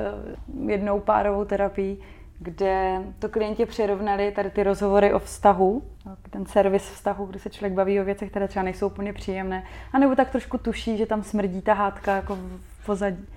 jednou 0.72 1.00
párovou 1.00 1.46
terapií, 1.46 1.98
kde 2.40 3.02
to 3.20 3.30
klienti 3.30 3.66
přirovnali 3.66 4.32
tady 4.32 4.50
ty 4.50 4.64
rozhovory 4.64 5.14
o 5.14 5.20
vztahu, 5.20 5.84
ten 6.30 6.46
servis 6.46 6.90
vztahu, 6.90 7.26
kdy 7.26 7.40
se 7.40 7.50
člověk 7.50 7.74
baví 7.74 8.00
o 8.00 8.04
věcech, 8.04 8.30
které 8.30 8.48
třeba 8.48 8.64
nejsou 8.64 8.88
úplně 8.88 9.14
příjemné, 9.14 9.64
anebo 9.94 10.16
tak 10.16 10.30
trošku 10.30 10.58
tuší, 10.58 10.98
že 10.98 11.06
tam 11.06 11.24
smrdí 11.24 11.62
ta 11.62 11.74
hádka 11.74 12.16
jako 12.16 12.36
v 12.36 12.86
pozadí. 12.86 13.28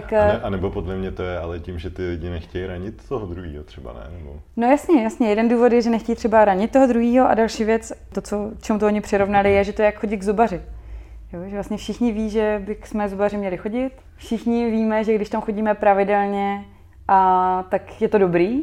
Tak, 0.00 0.12
a, 0.12 0.26
ne, 0.26 0.40
a 0.40 0.50
nebo 0.50 0.70
podle 0.70 0.96
mě 0.96 1.10
to 1.10 1.22
je 1.22 1.38
ale 1.38 1.60
tím, 1.60 1.78
že 1.78 1.90
ty 1.90 2.08
lidi 2.08 2.30
nechtějí 2.30 2.66
ranit 2.66 3.08
toho 3.08 3.26
druhého 3.26 3.64
třeba, 3.64 3.92
ne? 3.92 4.18
Nebo... 4.18 4.40
No 4.56 4.66
jasně, 4.66 5.02
jasně. 5.02 5.28
Jeden 5.28 5.48
důvod 5.48 5.72
je, 5.72 5.82
že 5.82 5.90
nechtějí 5.90 6.16
třeba 6.16 6.44
ranit 6.44 6.70
toho 6.70 6.86
druhého 6.86 7.28
a 7.28 7.34
další 7.34 7.64
věc, 7.64 7.92
to, 8.12 8.20
co, 8.20 8.50
čemu 8.62 8.78
to 8.78 8.86
oni 8.86 9.00
přirovnali, 9.00 9.52
je, 9.52 9.64
že 9.64 9.72
to 9.72 9.82
je 9.82 9.86
jak 9.86 9.98
chodit 9.98 10.16
k 10.16 10.22
zubaři. 10.22 10.60
Jo, 11.32 11.40
že 11.46 11.54
vlastně 11.54 11.76
všichni 11.76 12.12
ví, 12.12 12.30
že 12.30 12.62
by 12.66 12.76
jsme 12.84 13.08
zubaři 13.08 13.36
měli 13.36 13.56
chodit. 13.56 13.90
Všichni 14.16 14.70
víme, 14.70 15.04
že 15.04 15.14
když 15.14 15.28
tam 15.28 15.40
chodíme 15.40 15.74
pravidelně, 15.74 16.64
a, 17.08 17.64
tak 17.68 18.02
je 18.02 18.08
to 18.08 18.18
dobrý, 18.18 18.62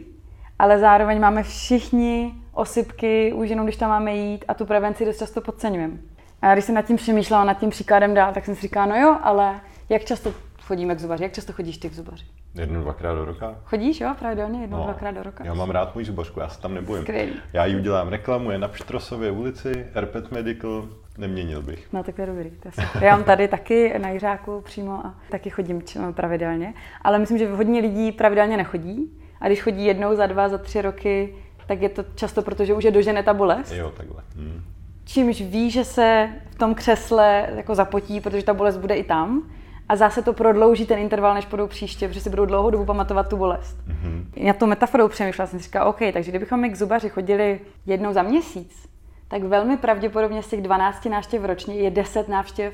ale 0.59 0.79
zároveň 0.79 1.19
máme 1.19 1.43
všichni 1.43 2.33
osypky, 2.53 3.33
už 3.33 3.50
jenom 3.50 3.65
když 3.65 3.77
tam 3.77 3.89
máme 3.89 4.15
jít 4.15 4.45
a 4.47 4.53
tu 4.53 4.65
prevenci 4.65 5.05
dost 5.05 5.17
často 5.17 5.41
podceňujeme. 5.41 5.97
A 6.41 6.53
když 6.53 6.65
jsem 6.65 6.75
nad 6.75 6.85
tím 6.85 6.97
přemýšlela, 6.97 7.43
nad 7.43 7.59
tím 7.59 7.69
příkladem 7.69 8.13
dál, 8.13 8.33
tak 8.33 8.45
jsem 8.45 8.55
si 8.55 8.61
říkala, 8.61 8.85
no 8.85 8.95
jo, 8.95 9.17
ale 9.23 9.61
jak 9.89 10.05
často 10.05 10.33
chodíme 10.62 10.96
k 10.96 11.00
zubaři? 11.00 11.24
Jak 11.24 11.34
často 11.34 11.53
chodíš 11.53 11.77
ty 11.77 11.89
k 11.89 11.94
zubaři? 11.94 12.25
Jednou, 12.56 12.82
dvakrát 12.82 13.15
do 13.15 13.25
roka. 13.25 13.56
Chodíš, 13.63 14.01
jo, 14.01 14.15
pravidelně, 14.20 14.62
jednou, 14.62 14.77
no, 14.77 14.84
dvakrát 14.84 15.12
do 15.12 15.24
roka. 15.24 15.44
Já 15.46 15.53
mám 15.53 15.70
rád 15.70 15.96
můj 15.96 16.06
zubařku, 16.06 16.39
já 16.39 16.50
se 16.50 16.62
tam 16.62 16.74
nebojím. 16.74 17.03
Skvělý. 17.03 17.34
Já 17.53 17.65
jí 17.65 17.75
udělám 17.75 18.08
reklamu, 18.08 18.51
je 18.51 18.58
na 18.58 18.68
Pštrosově 18.68 19.32
ulici, 19.32 19.86
Herpet 19.94 20.32
Medical, 20.32 20.89
neměnil 21.18 21.62
bych. 21.62 21.94
No 21.94 22.03
tak 22.03 22.15
to 22.15 22.22
je 22.22 22.27
dobrý. 22.27 22.50
To 22.50 22.68
je 22.68 23.06
já 23.06 23.15
mám 23.15 23.24
tady 23.24 23.48
taky 23.48 24.00
na 24.00 24.10
Jiřáku 24.10 24.62
přímo 24.62 25.06
a 25.06 25.15
taky 25.30 25.50
chodím 25.50 25.82
pravidelně, 26.12 26.74
ale 27.01 27.20
myslím, 27.20 27.38
že 27.38 27.53
hodně 27.53 27.82
lidí 27.82 28.12
pravidelně 28.12 28.58
nechodí 28.58 29.18
a 29.41 29.48
když 29.48 29.62
chodí 29.62 29.86
jednou 29.86 30.15
za 30.15 30.25
dva, 30.25 30.50
za 30.50 30.58
tři 30.58 30.82
roky, 30.82 31.36
tak 31.68 31.82
je 31.82 31.89
to 31.89 32.03
často 32.15 32.41
proto, 32.41 32.65
že 32.65 32.74
už 32.74 32.84
je 32.84 32.91
dožene 32.91 33.24
ta 33.24 33.34
bolest. 33.34 33.72
Jo, 33.72 33.91
takhle. 33.98 34.24
Hmm. 34.36 34.63
Čímž 35.06 35.41
ví, 35.41 35.72
že 35.72 35.84
se 35.84 36.30
v 36.50 36.56
tom 36.56 36.75
křesle 36.75 37.48
jako 37.56 37.75
zapotí, 37.75 38.22
protože 38.22 38.46
ta 38.46 38.53
bolest 38.53 38.77
bude 38.77 38.96
i 38.96 39.03
tam 39.03 39.44
a 39.91 39.95
zase 39.95 40.21
to 40.21 40.33
prodlouží 40.33 40.86
ten 40.86 41.00
interval, 41.00 41.33
než 41.33 41.45
budou 41.45 41.67
příště, 41.67 42.07
protože 42.07 42.21
si 42.21 42.29
budou 42.29 42.45
dlouhou 42.45 42.69
dobu 42.69 42.86
pamatovat 42.86 43.29
tu 43.29 43.38
bolest. 43.38 43.77
Mm-hmm. 43.88 44.25
Já 44.36 44.53
tou 44.53 44.65
metaforou 44.65 45.07
přemýšlela 45.07 45.48
jsem 45.48 45.60
si 45.60 45.65
říkala, 45.65 45.86
OK, 45.86 46.00
takže 46.13 46.31
kdybychom 46.31 46.60
my 46.60 46.69
k 46.69 46.75
zubaři 46.75 47.10
chodili 47.10 47.60
jednou 47.86 48.13
za 48.13 48.21
měsíc, 48.21 48.88
tak 49.27 49.43
velmi 49.43 49.77
pravděpodobně 49.77 50.43
z 50.43 50.48
těch 50.48 50.62
12 50.62 51.05
návštěv 51.05 51.43
ročně 51.43 51.75
je 51.75 51.91
10 51.91 52.29
návštěv 52.29 52.74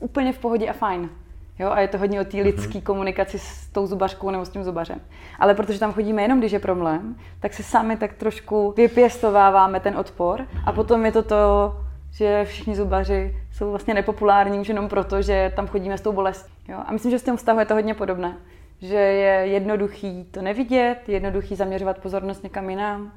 úplně 0.00 0.32
v 0.32 0.38
pohodě 0.38 0.68
a 0.68 0.72
fajn. 0.72 1.10
Jo, 1.58 1.70
a 1.70 1.80
je 1.80 1.88
to 1.88 1.98
hodně 1.98 2.20
o 2.20 2.24
té 2.24 2.36
lidské 2.36 2.78
mm-hmm. 2.78 2.82
komunikaci 2.82 3.38
s 3.38 3.66
tou 3.72 3.86
zubařkou 3.86 4.30
nebo 4.30 4.44
s 4.44 4.48
tím 4.48 4.64
zubařem. 4.64 5.00
Ale 5.38 5.54
protože 5.54 5.78
tam 5.78 5.92
chodíme 5.92 6.22
jenom, 6.22 6.38
když 6.38 6.52
je 6.52 6.58
problém, 6.58 7.16
tak 7.40 7.54
si 7.54 7.62
sami 7.62 7.96
tak 7.96 8.12
trošku 8.12 8.74
vypěstováváme 8.76 9.80
ten 9.80 9.98
odpor 9.98 10.40
a 10.40 10.70
mhm. 10.70 10.74
potom 10.74 11.04
je 11.04 11.12
to 11.12 11.22
to, 11.22 11.74
že 12.14 12.44
všichni 12.44 12.76
zubaři 12.76 13.36
jsou 13.52 13.70
vlastně 13.70 13.94
nepopulární 13.94 14.58
už 14.58 14.68
jenom 14.68 14.88
proto, 14.88 15.22
že 15.22 15.52
tam 15.56 15.66
chodíme 15.66 15.98
s 15.98 16.00
tou 16.00 16.12
bolestí. 16.12 16.52
Jo? 16.68 16.78
A 16.86 16.92
myslím, 16.92 17.10
že 17.10 17.18
s 17.18 17.22
tím 17.22 17.36
vztahu 17.36 17.58
je 17.58 17.66
to 17.66 17.74
hodně 17.74 17.94
podobné. 17.94 18.36
Že 18.80 18.96
je 18.96 19.46
jednoduchý 19.46 20.24
to 20.30 20.42
nevidět, 20.42 20.98
jednoduchý 21.06 21.56
zaměřovat 21.56 21.98
pozornost 21.98 22.42
někam 22.42 22.70
jinam. 22.70 23.12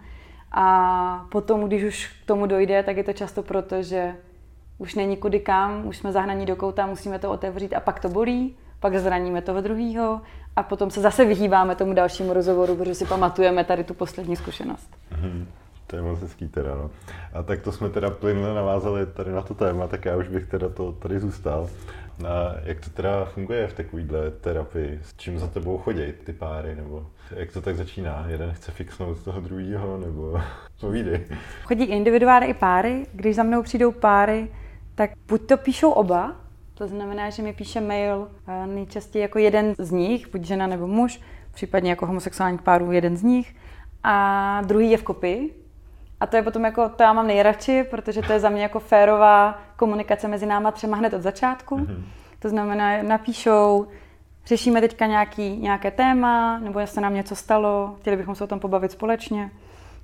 A 0.52 1.26
potom, 1.32 1.64
když 1.64 1.84
už 1.84 2.08
k 2.24 2.26
tomu 2.26 2.46
dojde, 2.46 2.84
tak 2.84 2.98
je 2.98 3.04
to 3.04 3.14
často 3.14 3.44
proto, 3.44 3.84
že 3.84 4.16
už 4.78 4.96
není 4.96 5.18
kudy 5.18 5.40
kam, 5.40 5.88
už 5.88 5.98
jsme 5.98 6.12
zahnaní 6.12 6.46
do 6.46 6.56
kouta, 6.56 6.86
musíme 6.86 7.20
to 7.20 7.32
otevřít 7.32 7.74
a 7.74 7.80
pak 7.80 8.00
to 8.00 8.10
bolí, 8.10 8.58
pak 8.80 8.96
zraníme 8.96 9.42
toho 9.42 9.62
druhého 9.62 10.22
a 10.56 10.64
potom 10.64 10.92
se 10.92 11.02
zase 11.02 11.26
vyhýbáme 11.26 11.76
tomu 11.76 11.94
dalšímu 11.94 12.34
rozhovoru, 12.34 12.76
protože 12.76 12.96
si 12.96 13.06
pamatujeme 13.06 13.64
tady 13.64 13.84
tu 13.84 13.94
poslední 13.94 14.36
zkušenost. 14.36 14.98
Mm-hmm. 15.12 15.46
To 15.88 15.96
je 15.96 16.02
moc 16.02 16.20
hezký 16.20 16.48
teda, 16.48 16.76
no. 16.76 16.92
A 17.34 17.44
tak 17.44 17.62
to 17.62 17.72
jsme 17.72 17.90
teda 17.90 18.10
plynule 18.10 18.54
navázali 18.54 19.06
tady 19.06 19.32
na 19.32 19.42
to 19.42 19.54
téma, 19.54 19.88
tak 19.88 20.06
já 20.06 20.16
už 20.16 20.28
bych 20.28 20.48
teda 20.48 20.70
to 20.70 20.92
tady 20.92 21.20
zůstal. 21.20 21.70
A 22.28 22.56
jak 22.64 22.80
to 22.80 22.90
teda 22.90 23.26
funguje 23.26 23.68
v 23.68 23.74
takovýhle 23.74 24.32
terapii? 24.32 25.00
S 25.04 25.14
čím 25.18 25.40
za 25.40 25.48
tebou 25.48 25.78
chodí 25.78 26.14
ty 26.24 26.34
páry, 26.34 26.76
nebo 26.76 27.08
jak 27.32 27.52
to 27.52 27.62
tak 27.62 27.76
začíná? 27.76 28.26
Jeden 28.28 28.52
chce 28.52 28.72
fixnout 28.72 29.24
toho 29.24 29.42
druhého, 29.42 29.98
nebo 29.98 30.42
povídej. 30.80 31.26
Chodí 31.64 31.84
individuálně 31.84 32.48
i 32.48 32.54
páry. 32.54 33.06
Když 33.14 33.36
za 33.36 33.44
mnou 33.44 33.64
přijdou 33.64 33.92
páry, 33.92 34.52
tak 34.96 35.12
buď 35.28 35.48
to 35.48 35.58
píšou 35.58 35.92
oba, 35.92 36.36
to 36.74 36.88
znamená, 36.88 37.30
že 37.30 37.44
mi 37.44 37.54
píše 37.54 37.82
mail 37.82 38.28
nejčastěji 38.66 39.22
jako 39.22 39.40
jeden 39.40 39.74
z 39.80 39.92
nich, 39.92 40.32
buď 40.32 40.44
žena 40.44 40.68
nebo 40.68 40.88
muž, 40.88 41.22
případně 41.54 41.90
jako 41.90 42.06
homosexuálních 42.06 42.62
párů 42.62 42.92
jeden 42.92 43.18
z 43.18 43.24
nich, 43.24 43.56
a 44.04 44.62
druhý 44.66 44.92
je 44.92 44.98
v 44.98 45.04
kopii, 45.04 45.54
a 46.20 46.28
to 46.28 46.36
je 46.36 46.44
potom 46.44 46.66
jako, 46.66 46.90
to 46.90 47.04
já 47.04 47.14
mám 47.14 47.28
nejradši, 47.28 47.84
protože 47.84 48.22
to 48.22 48.34
je 48.34 48.40
za 48.40 48.50
mě 48.50 48.64
jako 48.64 48.80
férová 48.80 49.60
komunikace 49.76 50.28
mezi 50.28 50.46
náma 50.46 50.72
třema 50.72 50.98
hned 50.98 51.14
od 51.14 51.22
začátku. 51.22 51.78
Mm-hmm. 51.78 52.04
To 52.40 52.50
znamená, 52.50 53.04
napíšou, 53.04 53.88
řešíme 54.46 54.82
teďka 54.82 55.06
nějaký, 55.06 55.58
nějaké 55.58 55.92
téma, 55.92 56.60
nebo 56.60 56.88
se 56.88 57.02
nám 57.02 57.14
něco 57.14 57.36
stalo, 57.36 57.96
chtěli 58.00 58.18
bychom 58.18 58.36
se 58.36 58.44
o 58.44 58.48
tom 58.48 58.60
pobavit 58.60 58.92
společně. 58.92 59.52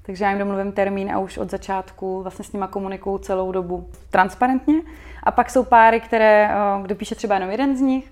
Takže 0.01 0.23
já 0.23 0.29
jim 0.29 0.39
domluvím 0.39 0.71
termín 0.71 1.11
a 1.11 1.19
už 1.19 1.37
od 1.37 1.51
začátku 1.51 2.21
vlastně 2.21 2.45
s 2.45 2.53
nima 2.53 2.67
komunikuju 2.67 3.17
celou 3.17 3.51
dobu 3.51 3.89
transparentně. 4.09 4.81
A 5.23 5.31
pak 5.31 5.49
jsou 5.49 5.63
páry, 5.63 5.99
které, 5.99 6.49
eh, 6.51 6.81
kdo 6.81 6.95
píše 6.95 7.15
třeba 7.15 7.35
jenom 7.35 7.49
jeden 7.49 7.77
z 7.77 7.81
nich, 7.81 8.11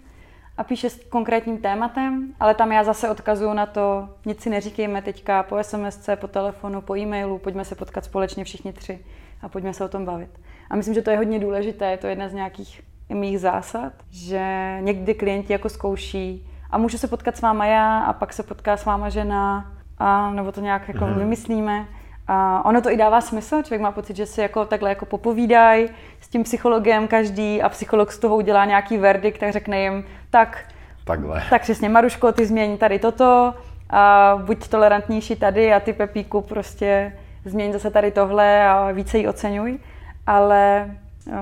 a 0.57 0.63
píše 0.63 0.89
s 0.89 1.03
konkrétním 1.09 1.57
tématem, 1.57 2.33
ale 2.39 2.55
tam 2.55 2.71
já 2.71 2.83
zase 2.83 3.09
odkazuju 3.09 3.53
na 3.53 3.65
to, 3.65 4.09
nic 4.25 4.41
si 4.41 4.49
neříkejme 4.49 5.01
teďka 5.01 5.43
po 5.43 5.63
SMS, 5.63 6.09
po 6.15 6.27
telefonu, 6.27 6.81
po 6.81 6.95
e-mailu, 6.95 7.37
pojďme 7.37 7.65
se 7.65 7.75
potkat 7.75 8.05
společně 8.05 8.43
všichni 8.43 8.73
tři 8.73 8.99
a 9.41 9.49
pojďme 9.49 9.73
se 9.73 9.85
o 9.85 9.87
tom 9.87 10.05
bavit. 10.05 10.29
A 10.69 10.75
myslím, 10.75 10.95
že 10.95 11.01
to 11.01 11.09
je 11.09 11.17
hodně 11.17 11.39
důležité, 11.39 11.91
je 11.91 11.97
to 11.97 12.07
jedna 12.07 12.29
z 12.29 12.33
nějakých 12.33 12.81
mých 13.09 13.39
zásad, 13.39 13.93
že 14.09 14.77
někdy 14.81 15.13
klienti 15.13 15.53
jako 15.53 15.69
zkouší 15.69 16.47
a 16.71 16.77
můžu 16.77 16.97
se 16.97 17.07
potkat 17.07 17.37
s 17.37 17.41
váma 17.41 17.65
já 17.65 17.99
a 17.99 18.13
pak 18.13 18.33
se 18.33 18.43
potká 18.43 18.77
s 18.77 18.85
váma 18.85 19.09
žena 19.09 19.71
a 19.97 20.31
nebo 20.31 20.51
to 20.51 20.61
nějak 20.61 20.87
jako 20.87 21.05
mm-hmm. 21.05 21.17
vymyslíme. 21.17 21.87
A 22.33 22.65
ono 22.65 22.81
to 22.81 22.89
i 22.91 22.97
dává 22.97 23.21
smysl, 23.21 23.63
člověk 23.63 23.81
má 23.81 23.91
pocit, 23.91 24.15
že 24.15 24.25
si 24.25 24.41
jako 24.41 24.65
takhle 24.65 24.89
jako 24.89 25.05
popovídají 25.05 25.89
s 26.21 26.27
tím 26.27 26.43
psychologem 26.43 27.07
každý 27.07 27.61
a 27.61 27.69
psycholog 27.69 28.11
z 28.11 28.19
toho 28.19 28.35
udělá 28.35 28.65
nějaký 28.65 28.97
verdikt, 28.97 29.39
tak 29.39 29.53
řekne 29.53 29.81
jim, 29.81 30.05
tak, 30.29 30.57
Takhle. 31.05 31.43
tak 31.49 31.61
přesně, 31.61 31.89
Maruško, 31.89 32.31
ty 32.31 32.45
změň 32.45 32.77
tady 32.77 32.99
toto, 32.99 33.53
a 33.89 34.35
buď 34.45 34.67
tolerantnější 34.67 35.35
tady 35.35 35.73
a 35.73 35.79
ty 35.79 35.93
Pepíku 35.93 36.41
prostě 36.41 37.17
změň 37.45 37.73
zase 37.73 37.91
tady 37.91 38.11
tohle 38.11 38.67
a 38.67 38.91
více 38.91 39.17
ji 39.17 39.27
oceňuj. 39.27 39.79
Ale 40.27 40.91
uh, 41.27 41.33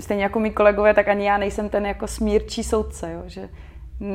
stejně 0.00 0.22
jako 0.22 0.40
mý 0.40 0.50
kolegové, 0.50 0.94
tak 0.94 1.08
ani 1.08 1.26
já 1.26 1.38
nejsem 1.38 1.68
ten 1.68 1.86
jako 1.86 2.06
smírčí 2.06 2.64
soudce, 2.64 3.12
jo, 3.12 3.22
že 3.26 3.48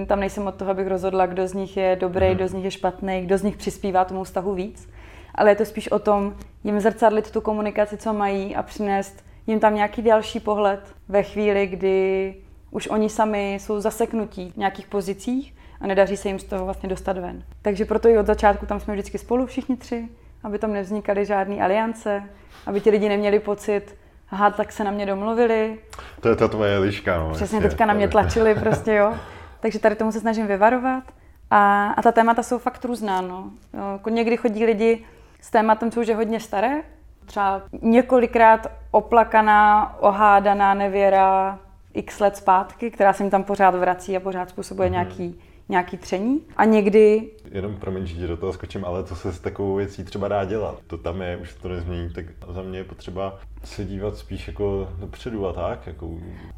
tam 0.07 0.19
nejsem 0.19 0.47
od 0.47 0.55
toho, 0.55 0.71
abych 0.71 0.87
rozhodla, 0.87 1.25
kdo 1.25 1.47
z 1.47 1.53
nich 1.53 1.77
je 1.77 1.97
dobrý, 1.99 2.27
mm. 2.27 2.35
kdo 2.35 2.47
z 2.47 2.53
nich 2.53 2.65
je 2.65 2.71
špatný, 2.71 3.21
kdo 3.21 3.37
z 3.37 3.43
nich 3.43 3.57
přispívá 3.57 4.05
tomu 4.05 4.23
vztahu 4.23 4.53
víc. 4.53 4.89
Ale 5.35 5.51
je 5.51 5.55
to 5.55 5.65
spíš 5.65 5.91
o 5.91 5.99
tom 5.99 6.35
jim 6.63 6.79
zrcadlit 6.79 7.31
tu 7.31 7.41
komunikaci, 7.41 7.97
co 7.97 8.13
mají 8.13 8.55
a 8.55 8.63
přinést 8.63 9.25
jim 9.47 9.59
tam 9.59 9.75
nějaký 9.75 10.01
další 10.01 10.39
pohled 10.39 10.95
ve 11.09 11.23
chvíli, 11.23 11.67
kdy 11.67 12.35
už 12.71 12.87
oni 12.87 13.09
sami 13.09 13.53
jsou 13.53 13.79
zaseknutí 13.79 14.51
v 14.51 14.57
nějakých 14.57 14.87
pozicích 14.87 15.55
a 15.81 15.87
nedaří 15.87 16.17
se 16.17 16.27
jim 16.27 16.39
z 16.39 16.43
toho 16.43 16.65
vlastně 16.65 16.89
dostat 16.89 17.17
ven. 17.17 17.43
Takže 17.61 17.85
proto 17.85 18.09
i 18.09 18.17
od 18.17 18.25
začátku 18.25 18.65
tam 18.65 18.79
jsme 18.79 18.93
vždycky 18.93 19.17
spolu 19.17 19.45
všichni 19.45 19.77
tři, 19.77 20.09
aby 20.43 20.59
tam 20.59 20.73
nevznikaly 20.73 21.25
žádné 21.25 21.63
aliance, 21.63 22.23
aby 22.65 22.81
ti 22.81 22.89
lidi 22.89 23.09
neměli 23.09 23.39
pocit, 23.39 23.95
aha, 24.29 24.51
tak 24.51 24.71
se 24.71 24.83
na 24.83 24.91
mě 24.91 25.05
domluvili. 25.05 25.79
To 26.19 26.29
je 26.29 26.35
ta 26.35 26.47
tvoje 26.47 26.77
liška, 26.77 27.19
no. 27.19 27.33
Přesně, 27.33 27.61
teďka 27.61 27.85
na 27.85 27.93
mě 27.93 28.07
tlačili 28.07 28.55
prostě, 28.59 28.93
jo. 28.93 29.13
Takže 29.59 29.79
tady 29.79 29.95
tomu 29.95 30.11
se 30.11 30.19
snažím 30.19 30.47
vyvarovat. 30.47 31.03
A, 31.51 31.87
a 31.97 32.01
ta 32.01 32.11
témata 32.11 32.43
jsou 32.43 32.57
fakt 32.57 32.85
různá, 32.85 33.21
no. 33.21 33.51
Jako 33.93 34.09
někdy 34.09 34.37
chodí 34.37 34.65
lidi 34.65 35.05
s 35.45 35.49
tématem, 35.49 35.91
co 35.91 36.01
už 36.01 36.07
je 36.07 36.15
hodně 36.15 36.39
staré, 36.39 36.83
třeba 37.25 37.61
několikrát 37.81 38.67
oplakaná, 38.91 39.95
ohádaná 39.99 40.73
nevěra, 40.73 41.59
x 41.93 42.19
let 42.19 42.37
zpátky, 42.37 42.91
která 42.91 43.13
se 43.13 43.23
mi 43.23 43.29
tam 43.29 43.43
pořád 43.43 43.75
vrací 43.75 44.17
a 44.17 44.19
pořád 44.19 44.49
způsobuje 44.49 44.87
mm-hmm. 44.87 44.91
nějaký, 44.91 45.41
nějaký 45.69 45.97
tření. 45.97 46.41
A 46.57 46.65
někdy... 46.65 47.29
Jenom 47.51 47.75
promiň, 47.75 48.05
že 48.05 48.27
do 48.27 48.37
toho 48.37 48.53
skočím, 48.53 48.85
ale 48.85 49.03
co 49.03 49.15
se 49.15 49.33
s 49.33 49.39
takovou 49.39 49.75
věcí 49.75 50.03
třeba 50.03 50.27
dá 50.27 50.45
dělat? 50.45 50.79
To 50.87 50.97
tam 50.97 51.21
je, 51.21 51.37
už 51.37 51.53
to 51.53 51.67
nezmění, 51.67 52.09
tak 52.09 52.25
za 52.49 52.61
mě 52.61 52.79
je 52.79 52.83
potřeba 52.83 53.39
se 53.63 53.85
dívat 53.85 54.17
spíš 54.17 54.47
jako 54.47 54.89
dopředu 54.99 55.47
a 55.47 55.53
tak. 55.53 55.87
Jako... 55.87 56.09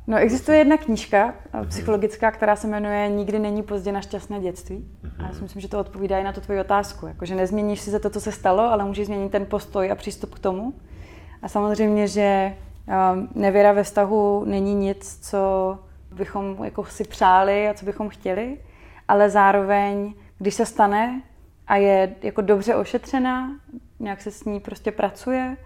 No 0.08 0.18
existuje 0.18 0.58
jedna 0.58 0.78
knížka 0.78 1.34
mm-hmm. 1.54 1.68
psychologická, 1.68 2.32
která 2.32 2.56
se 2.56 2.68
jmenuje 2.68 3.10
Nikdy 3.10 3.40
není 3.40 3.64
pozdě 3.64 3.92
na 3.92 4.02
šťastné 4.02 4.40
dětství. 4.40 4.78
Mm-hmm. 4.78 5.12
A 5.20 5.22
já 5.24 5.30
si 5.30 5.36
mhm. 5.36 5.44
myslím, 5.44 5.62
že 5.62 5.68
to 5.68 5.80
odpovídá 5.80 6.20
i 6.20 6.24
na 6.24 6.34
tu 6.34 6.42
tvoji 6.42 6.60
otázku. 6.60 7.08
Jako, 7.08 7.26
že 7.26 7.36
nezměníš 7.36 7.82
si 7.82 7.92
za 7.92 8.00
to, 8.00 8.10
co 8.10 8.22
se 8.22 8.32
stalo, 8.32 8.64
ale 8.64 8.86
můžeš 8.86 9.06
změnit 9.06 9.32
ten 9.32 9.46
postoj 9.46 9.92
a 9.92 9.96
přístup 9.96 10.36
k 10.36 10.40
tomu. 10.40 10.74
A 11.42 11.48
samozřejmě, 11.48 12.08
že 12.08 12.54
um, 13.14 13.30
nevěra 13.36 13.72
ve 13.72 13.84
vztahu 13.84 14.44
není 14.46 14.76
nic, 14.76 15.20
co 15.30 15.40
bychom 16.12 16.58
jako 16.64 16.86
si 16.86 17.04
přáli 17.04 17.70
a 17.70 17.74
co 17.74 17.86
bychom 17.86 18.10
chtěli, 18.10 18.58
ale 19.08 19.30
zároveň, 19.30 20.14
když 20.38 20.54
se 20.54 20.66
stane 20.66 21.22
a 21.68 21.76
je 21.76 22.16
jako 22.22 22.42
dobře 22.42 22.76
ošetřená, 22.76 23.52
nějak 24.00 24.22
se 24.22 24.32
s 24.32 24.46
ní 24.46 24.60
prostě 24.60 24.92
pracuje, 24.92 25.58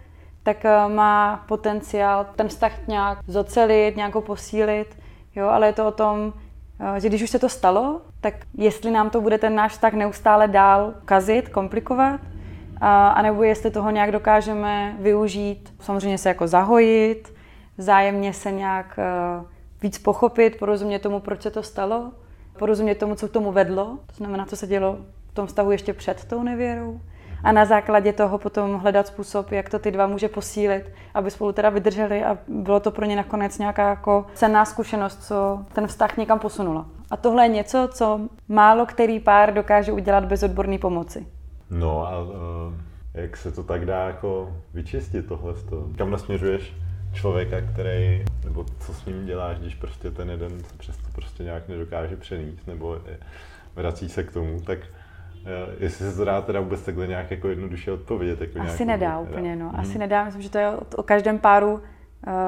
tak 0.44 0.58
uh, 0.64 0.94
má 0.94 1.44
potenciál 1.48 2.26
ten 2.36 2.48
vztah 2.48 2.88
nějak 2.88 3.20
zocelit, 3.28 3.96
nějak 3.96 4.16
ho 4.16 4.22
posílit, 4.22 4.98
jo, 5.36 5.48
ale 5.48 5.68
je 5.68 5.74
to 5.74 5.88
o 5.88 5.92
tom, 5.92 6.34
uh, 6.80 6.96
že 6.96 7.10
když 7.10 7.22
už 7.22 7.30
se 7.30 7.40
to 7.40 7.50
stalo, 7.50 8.02
tak 8.22 8.34
jestli 8.58 8.92
nám 8.92 9.10
to 9.10 9.22
bude 9.22 9.38
ten 9.38 9.56
náš 9.56 9.72
vztah 9.72 9.94
neustále 9.94 10.48
dál 10.48 10.94
kazit, 11.06 11.50
komplikovat, 11.50 12.20
a, 12.82 13.08
anebo 13.08 13.44
jestli 13.44 13.72
toho 13.72 13.92
nějak 13.92 14.12
dokážeme 14.12 14.96
využít, 15.00 15.74
samozřejmě 15.80 16.18
se 16.18 16.30
jako 16.30 16.48
zahojit, 16.48 17.34
zájemně 17.78 18.34
se 18.34 18.52
nějak 18.52 19.00
uh, 19.40 19.46
víc 19.82 19.98
pochopit, 19.98 20.60
porozumět 20.60 21.00
tomu, 21.00 21.20
proč 21.20 21.42
se 21.42 21.52
to 21.52 21.64
stalo, 21.64 22.12
porozumět 22.60 22.96
tomu, 22.96 23.16
co 23.16 23.28
k 23.28 23.32
tomu 23.32 23.52
vedlo, 23.52 23.98
to 24.08 24.14
znamená, 24.16 24.46
co 24.46 24.56
se 24.56 24.68
dělo 24.68 24.98
v 25.32 25.34
tom 25.34 25.48
vztahu 25.48 25.72
ještě 25.72 25.94
před 25.94 26.26
tou 26.26 26.44
nevěrou. 26.44 27.00
A 27.44 27.52
na 27.52 27.66
základě 27.66 28.14
toho 28.14 28.38
potom 28.38 28.80
hledat 28.80 29.08
způsob, 29.08 29.52
jak 29.52 29.70
to 29.70 29.80
ty 29.80 29.92
dva 29.92 30.08
může 30.08 30.30
posílit, 30.30 30.84
aby 31.14 31.32
spolu 31.32 31.52
teda 31.52 31.70
vydrželi 31.70 32.24
a 32.24 32.38
bylo 32.48 32.80
to 32.80 32.92
pro 32.92 33.06
ně 33.06 33.16
nakonec 33.16 33.58
nějaká 33.58 33.90
jako 33.90 34.26
cenná 34.34 34.66
zkušenost, 34.66 35.28
co 35.28 35.60
ten 35.74 35.88
vztah 35.88 36.18
někam 36.18 36.40
posunula. 36.40 36.86
A 37.12 37.18
tohle 37.18 37.46
je 37.46 37.50
něco, 37.50 37.90
co 37.94 38.20
málo 38.48 38.86
který 38.86 39.20
pár 39.20 39.54
dokáže 39.54 39.92
udělat 39.92 40.26
bez 40.26 40.44
odborné 40.44 40.78
pomoci. 40.78 41.28
No 41.70 42.08
a 42.08 42.22
uh, 42.22 42.32
jak 43.14 43.38
se 43.38 43.52
to 43.52 43.64
tak 43.64 43.86
dá 43.86 44.08
jako 44.08 44.54
vyčistit 44.74 45.28
tohle? 45.28 45.54
Kam 45.98 46.12
nasměřuješ 46.12 46.74
člověka, 47.14 47.62
který, 47.62 48.26
nebo 48.44 48.66
co 48.80 48.94
s 48.94 49.06
ním 49.06 49.26
děláš, 49.26 49.58
když 49.58 49.76
prostě 49.76 50.12
ten 50.12 50.30
jeden 50.30 50.64
se 50.64 50.78
přesto 50.78 51.04
prostě 51.16 51.44
nějak 51.44 51.68
nedokáže 51.68 52.18
přenést, 52.18 52.68
nebo 52.68 52.98
vrací 53.76 54.10
se 54.10 54.24
k 54.24 54.34
tomu, 54.34 54.62
tak 54.62 54.80
uh, 54.80 55.84
jestli 55.84 56.12
se 56.12 56.18
to 56.18 56.26
dá 56.26 56.42
teda 56.42 56.60
vůbec 56.60 56.82
takhle 56.82 57.08
nějak 57.08 57.32
jako 57.32 57.48
jednoduše 57.48 57.92
odpovědět. 57.92 58.42
Jako 58.42 58.60
Asi 58.60 58.86
nedá 58.86 58.98
nedá 59.08 59.20
úplně, 59.20 59.56
no. 59.56 59.72
Asi 59.78 59.92
hmm. 59.92 60.00
nedá, 60.00 60.24
myslím, 60.24 60.42
že 60.42 60.50
to 60.50 60.58
je 60.58 60.70
o, 60.96 61.04
každém 61.04 61.40
páru, 61.40 61.82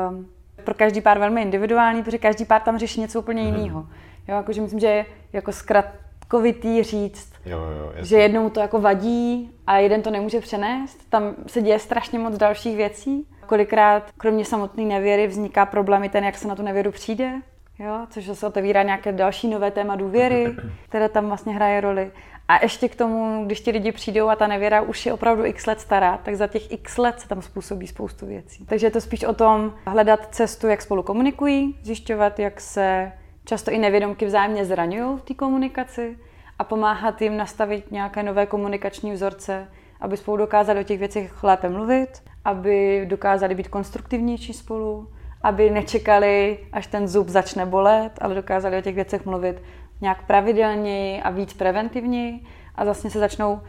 um, 0.09 0.27
pro 0.63 0.73
každý 0.73 1.01
pár 1.01 1.19
velmi 1.19 1.41
individuální, 1.41 2.03
protože 2.03 2.17
každý 2.17 2.45
pár 2.45 2.61
tam 2.61 2.79
řeší 2.79 3.01
něco 3.01 3.19
úplně 3.19 3.43
hmm. 3.43 3.55
jiného. 3.55 3.87
Jo, 4.27 4.35
jakože 4.35 4.61
myslím, 4.61 4.79
že 4.79 5.05
jako 5.33 5.51
zkrat, 5.51 5.85
zkratkovitý 6.33 6.83
říct, 6.83 7.33
jo, 7.45 7.59
jo, 7.59 7.91
že 7.95 8.17
jednou 8.17 8.49
to 8.49 8.59
jako 8.59 8.81
vadí 8.81 9.51
a 9.67 9.77
jeden 9.77 10.01
to 10.01 10.11
nemůže 10.11 10.39
přenést. 10.39 11.09
Tam 11.09 11.35
se 11.47 11.61
děje 11.61 11.79
strašně 11.79 12.19
moc 12.19 12.37
dalších 12.37 12.77
věcí. 12.77 13.27
Kolikrát, 13.45 14.11
kromě 14.17 14.45
samotné 14.45 14.83
nevěry, 14.83 15.27
vzniká 15.27 15.65
problém 15.65 16.03
i 16.03 16.09
ten, 16.09 16.23
jak 16.23 16.37
se 16.37 16.47
na 16.47 16.55
tu 16.55 16.61
nevěru 16.61 16.91
přijde. 16.91 17.31
Jo, 17.79 18.07
což 18.09 18.25
se 18.33 18.47
otevírá 18.47 18.83
nějaké 18.83 19.11
další 19.11 19.47
nové 19.47 19.71
téma 19.71 19.95
důvěry, 19.95 20.55
které 20.89 21.09
tam 21.09 21.27
vlastně 21.27 21.53
hraje 21.53 21.81
roli. 21.81 22.11
A 22.47 22.63
ještě 22.63 22.89
k 22.89 22.95
tomu, 22.95 23.45
když 23.45 23.61
ti 23.61 23.71
lidi 23.71 23.91
přijdou 23.91 24.29
a 24.29 24.35
ta 24.35 24.47
nevěra 24.47 24.81
už 24.81 25.05
je 25.05 25.13
opravdu 25.13 25.45
x 25.45 25.65
let 25.65 25.79
stará, 25.79 26.17
tak 26.17 26.35
za 26.35 26.47
těch 26.47 26.71
x 26.71 26.97
let 26.97 27.19
se 27.19 27.27
tam 27.27 27.41
způsobí 27.41 27.87
spoustu 27.87 28.25
věcí. 28.25 28.65
Takže 28.65 28.87
je 28.87 28.91
to 28.91 29.01
spíš 29.01 29.23
o 29.23 29.33
tom 29.33 29.73
hledat 29.87 30.35
cestu, 30.35 30.67
jak 30.67 30.81
spolu 30.81 31.03
komunikují, 31.03 31.79
zjišťovat, 31.83 32.39
jak 32.39 32.61
se 32.61 33.11
často 33.45 33.71
i 33.71 33.77
nevědomky 33.77 34.25
vzájemně 34.25 34.65
zraňují 34.65 35.17
v 35.17 35.21
té 35.21 35.33
komunikaci 35.33 36.17
a 36.59 36.63
pomáhat 36.63 37.21
jim 37.21 37.37
nastavit 37.37 37.91
nějaké 37.91 38.23
nové 38.23 38.45
komunikační 38.45 39.11
vzorce, 39.11 39.67
aby 40.01 40.17
spolu 40.17 40.37
dokázali 40.37 40.79
o 40.79 40.83
těch 40.83 40.99
věcech 40.99 41.43
lépe 41.43 41.69
mluvit, 41.69 42.09
aby 42.45 43.05
dokázali 43.09 43.55
být 43.55 43.67
konstruktivnější 43.67 44.53
spolu, 44.53 45.09
aby 45.41 45.69
nečekali, 45.69 46.59
až 46.71 46.87
ten 46.87 47.07
zub 47.07 47.29
začne 47.29 47.65
bolet, 47.65 48.11
ale 48.21 48.35
dokázali 48.35 48.77
o 48.77 48.81
těch 48.81 48.95
věcech 48.95 49.25
mluvit 49.25 49.61
nějak 50.01 50.27
pravidelněji 50.27 51.21
a 51.21 51.29
víc 51.29 51.53
preventivněji 51.53 52.39
a 52.75 52.83
vlastně 52.83 53.09
se 53.09 53.19
začnou 53.19 53.61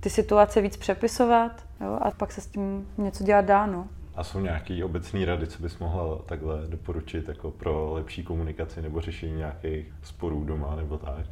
ty 0.00 0.10
situace 0.10 0.60
víc 0.60 0.76
přepisovat 0.76 1.66
jo, 1.80 1.98
a 2.02 2.10
pak 2.10 2.32
se 2.32 2.40
s 2.40 2.46
tím 2.46 2.88
něco 2.98 3.24
dělat 3.24 3.44
dá. 3.44 3.66
No. 3.66 3.86
A 4.14 4.24
jsou 4.24 4.40
nějaké 4.40 4.84
obecné 4.84 5.24
rady, 5.24 5.46
co 5.46 5.62
bys 5.62 5.78
mohla 5.78 6.18
takhle 6.18 6.66
doporučit 6.66 7.28
jako 7.28 7.50
pro 7.50 7.92
lepší 7.92 8.22
komunikaci 8.22 8.82
nebo 8.82 9.00
řešení 9.00 9.36
nějakých 9.36 9.94
sporů 10.02 10.44
doma 10.44 10.76
nebo 10.76 10.98
tak? 10.98 11.26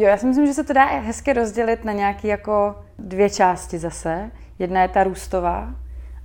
Jo, 0.00 0.08
já 0.08 0.16
si 0.16 0.26
myslím, 0.26 0.46
že 0.46 0.54
se 0.54 0.64
to 0.64 0.72
dá 0.72 0.84
hezky 0.84 1.32
rozdělit 1.32 1.84
na 1.84 1.92
nějaké 1.92 2.28
jako 2.28 2.76
dvě 2.98 3.30
části 3.30 3.78
zase. 3.78 4.30
Jedna 4.58 4.82
je 4.82 4.88
ta 4.88 5.04
růstová 5.04 5.74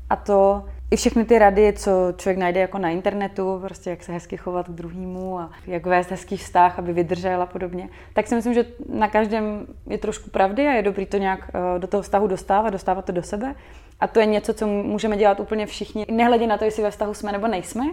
a 0.09 0.15
to 0.15 0.65
i 0.91 0.95
všechny 0.95 1.25
ty 1.25 1.39
rady, 1.39 1.73
co 1.73 1.91
člověk 2.17 2.37
najde 2.37 2.59
jako 2.59 2.77
na 2.77 2.89
internetu, 2.89 3.59
prostě 3.61 3.89
jak 3.89 4.03
se 4.03 4.11
hezky 4.11 4.37
chovat 4.37 4.67
k 4.67 4.71
druhému 4.71 5.39
a 5.39 5.51
jak 5.67 5.85
vést 5.85 6.11
hezký 6.11 6.37
vztah, 6.37 6.79
aby 6.79 6.93
vydržel 6.93 7.41
a 7.41 7.45
podobně, 7.45 7.89
tak 8.13 8.27
si 8.27 8.35
myslím, 8.35 8.53
že 8.53 8.65
na 8.89 9.07
každém 9.07 9.67
je 9.87 9.97
trošku 9.97 10.29
pravdy 10.29 10.67
a 10.67 10.71
je 10.71 10.81
dobrý 10.81 11.05
to 11.05 11.17
nějak 11.17 11.51
eh, 11.53 11.79
do 11.79 11.87
toho 11.87 12.03
vztahu 12.03 12.27
dostávat, 12.27 12.69
dostávat 12.69 13.05
to 13.05 13.11
do 13.11 13.23
sebe. 13.23 13.55
A 13.99 14.07
to 14.07 14.19
je 14.19 14.25
něco, 14.25 14.53
co 14.53 14.67
můžeme 14.67 15.17
dělat 15.17 15.39
úplně 15.39 15.65
všichni, 15.65 16.05
nehledě 16.11 16.47
na 16.47 16.57
to, 16.57 16.65
jestli 16.65 16.83
ve 16.83 16.91
vztahu 16.91 17.13
jsme 17.13 17.31
nebo 17.31 17.47
nejsme. 17.47 17.85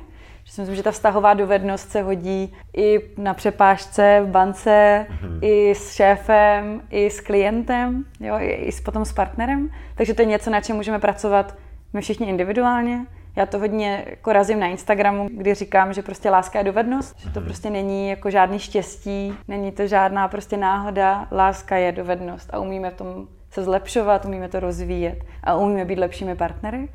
Že 0.44 0.52
si 0.52 0.60
myslím, 0.60 0.76
že 0.76 0.82
ta 0.82 0.90
vztahová 0.90 1.34
dovednost 1.34 1.90
se 1.90 2.02
hodí 2.02 2.54
i 2.76 3.00
na 3.16 3.34
přepážce, 3.34 4.20
v 4.24 4.28
bance, 4.28 5.06
mm-hmm. 5.10 5.38
i 5.42 5.74
s 5.74 5.92
šéfem, 5.92 6.82
i 6.90 7.10
s 7.10 7.20
klientem, 7.20 8.04
jo, 8.20 8.34
i 8.38 8.72
s, 8.72 8.80
potom 8.80 9.04
s 9.04 9.12
partnerem. 9.12 9.70
Takže 9.94 10.14
to 10.14 10.22
je 10.22 10.26
něco, 10.26 10.50
na 10.50 10.60
čem 10.60 10.76
můžeme 10.76 10.98
pracovat 10.98 11.56
my 11.92 12.00
všichni 12.00 12.28
individuálně. 12.28 13.06
Já 13.36 13.46
to 13.46 13.58
hodně 13.58 14.04
jako 14.10 14.32
razím 14.32 14.60
na 14.60 14.66
Instagramu, 14.66 15.28
kdy 15.32 15.54
říkám, 15.54 15.92
že 15.92 16.02
prostě 16.02 16.30
láska 16.30 16.58
je 16.58 16.64
dovednost, 16.64 17.18
že 17.18 17.30
to 17.30 17.40
mhm. 17.40 17.48
prostě 17.48 17.70
není 17.70 18.08
jako 18.08 18.30
žádný 18.30 18.58
štěstí, 18.58 19.34
není 19.48 19.72
to 19.72 19.86
žádná 19.86 20.28
prostě 20.28 20.56
náhoda, 20.56 21.28
láska 21.32 21.76
je 21.76 21.92
dovednost 21.92 22.50
a 22.52 22.58
umíme 22.58 22.90
v 22.90 22.94
tom 22.94 23.26
se 23.50 23.64
zlepšovat, 23.64 24.24
umíme 24.24 24.48
to 24.48 24.60
rozvíjet 24.60 25.18
a 25.44 25.56
umíme 25.56 25.84
být 25.84 25.98
lepšími 25.98 26.36
partnery. 26.36 26.88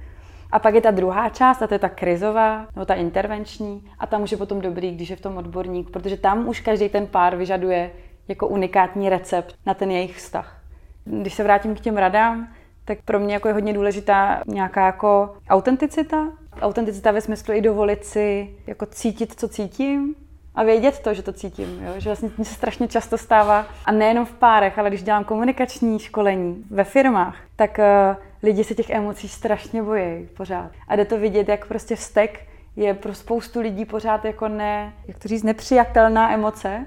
A 0.51 0.59
pak 0.59 0.75
je 0.75 0.81
ta 0.81 0.91
druhá 0.91 1.29
část, 1.29 1.61
a 1.61 1.67
to 1.67 1.73
je 1.73 1.79
ta 1.79 1.89
krizová, 1.89 2.67
nebo 2.75 2.85
ta 2.85 2.93
intervenční, 2.93 3.91
a 3.99 4.07
tam 4.07 4.23
už 4.23 4.31
je 4.31 4.37
potom 4.37 4.61
dobrý, 4.61 4.95
když 4.95 5.09
je 5.09 5.15
v 5.15 5.21
tom 5.21 5.37
odborník, 5.37 5.89
protože 5.89 6.17
tam 6.17 6.47
už 6.47 6.59
každý 6.61 6.89
ten 6.89 7.07
pár 7.07 7.35
vyžaduje 7.35 7.91
jako 8.27 8.47
unikátní 8.47 9.09
recept 9.09 9.55
na 9.65 9.73
ten 9.73 9.91
jejich 9.91 10.17
vztah. 10.17 10.61
Když 11.05 11.33
se 11.33 11.43
vrátím 11.43 11.75
k 11.75 11.79
těm 11.79 11.97
radám, 11.97 12.47
tak 12.85 12.97
pro 13.05 13.19
mě 13.19 13.33
jako 13.33 13.47
je 13.47 13.53
hodně 13.53 13.73
důležitá 13.73 14.43
nějaká 14.47 14.85
jako 14.85 15.35
autenticita. 15.49 16.27
Autenticita 16.61 17.11
ve 17.11 17.21
smyslu 17.21 17.53
i 17.53 17.61
dovolit 17.61 18.05
si 18.05 18.55
jako 18.67 18.85
cítit, 18.85 19.39
co 19.39 19.47
cítím, 19.47 20.15
a 20.55 20.63
vědět 20.63 20.99
to, 20.99 21.13
že 21.13 21.23
to 21.23 21.33
cítím. 21.33 21.79
Jo? 21.85 21.93
Že 21.97 22.09
vlastně 22.09 22.29
se 22.43 22.53
strašně 22.53 22.87
často 22.87 23.17
stává, 23.17 23.65
a 23.85 23.91
nejenom 23.91 24.25
v 24.25 24.33
párech, 24.33 24.79
ale 24.79 24.89
když 24.89 25.03
dělám 25.03 25.23
komunikační 25.23 25.99
školení 25.99 26.63
ve 26.69 26.83
firmách, 26.83 27.35
tak 27.55 27.79
uh, 27.79 28.23
lidi 28.43 28.63
se 28.63 28.75
těch 28.75 28.89
emocí 28.89 29.27
strašně 29.29 29.83
bojí 29.83 30.27
pořád. 30.37 30.71
A 30.87 30.95
jde 30.95 31.05
to 31.05 31.17
vidět, 31.17 31.49
jak 31.49 31.67
prostě 31.67 31.95
vztek 31.95 32.47
je 32.75 32.93
pro 32.93 33.13
spoustu 33.13 33.59
lidí 33.61 33.85
pořád 33.85 34.25
jako 34.25 34.47
ne, 34.47 34.93
jak 35.07 35.19
to 35.19 35.27
říct, 35.27 35.43
nepřijatelná 35.43 36.33
emoce. 36.33 36.85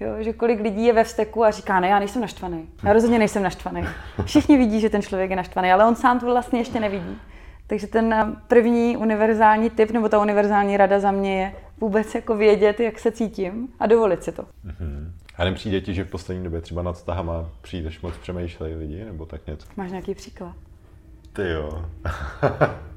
Jo, 0.00 0.10
že 0.18 0.32
kolik 0.32 0.60
lidí 0.60 0.84
je 0.84 0.92
ve 0.92 1.04
vzteku 1.04 1.44
a 1.44 1.50
říká, 1.50 1.80
ne, 1.80 1.88
já 1.88 1.98
nejsem 1.98 2.22
naštvaný. 2.22 2.68
Já 2.84 2.92
rozhodně 2.92 3.18
nejsem 3.18 3.42
naštvaný. 3.42 3.84
Všichni 4.24 4.56
vidí, 4.56 4.80
že 4.80 4.90
ten 4.90 5.02
člověk 5.02 5.30
je 5.30 5.36
naštvaný, 5.36 5.72
ale 5.72 5.86
on 5.86 5.96
sám 5.96 6.20
to 6.20 6.26
vlastně 6.26 6.60
ještě 6.60 6.80
nevidí. 6.80 7.18
Takže 7.66 7.86
ten 7.86 8.12
eh, 8.12 8.36
první 8.48 8.96
univerzální 8.96 9.70
tip, 9.70 9.90
nebo 9.90 10.08
ta 10.08 10.18
univerzální 10.22 10.76
rada 10.76 11.00
za 11.00 11.10
mě 11.10 11.40
je 11.40 11.52
vůbec 11.80 12.14
jako 12.14 12.36
vědět, 12.36 12.80
jak 12.80 12.98
se 12.98 13.12
cítím 13.12 13.68
a 13.80 13.86
dovolit 13.86 14.24
si 14.24 14.32
to. 14.32 14.42
Mm-hmm. 14.42 15.10
A 15.36 15.44
nepřijde 15.44 15.80
ti, 15.80 15.94
že 15.94 16.04
v 16.04 16.10
poslední 16.10 16.44
době 16.44 16.60
třeba 16.60 16.82
nad 16.82 16.92
vztahama 16.92 17.50
přijdeš 17.60 18.00
moc 18.00 18.16
přemýšlej 18.16 18.74
lidi, 18.74 19.04
nebo 19.04 19.26
tak 19.26 19.46
něco? 19.46 19.66
Máš 19.76 19.90
nějaký 19.90 20.14
příklad? 20.14 20.54
Ty 21.32 21.50
jo. 21.50 21.84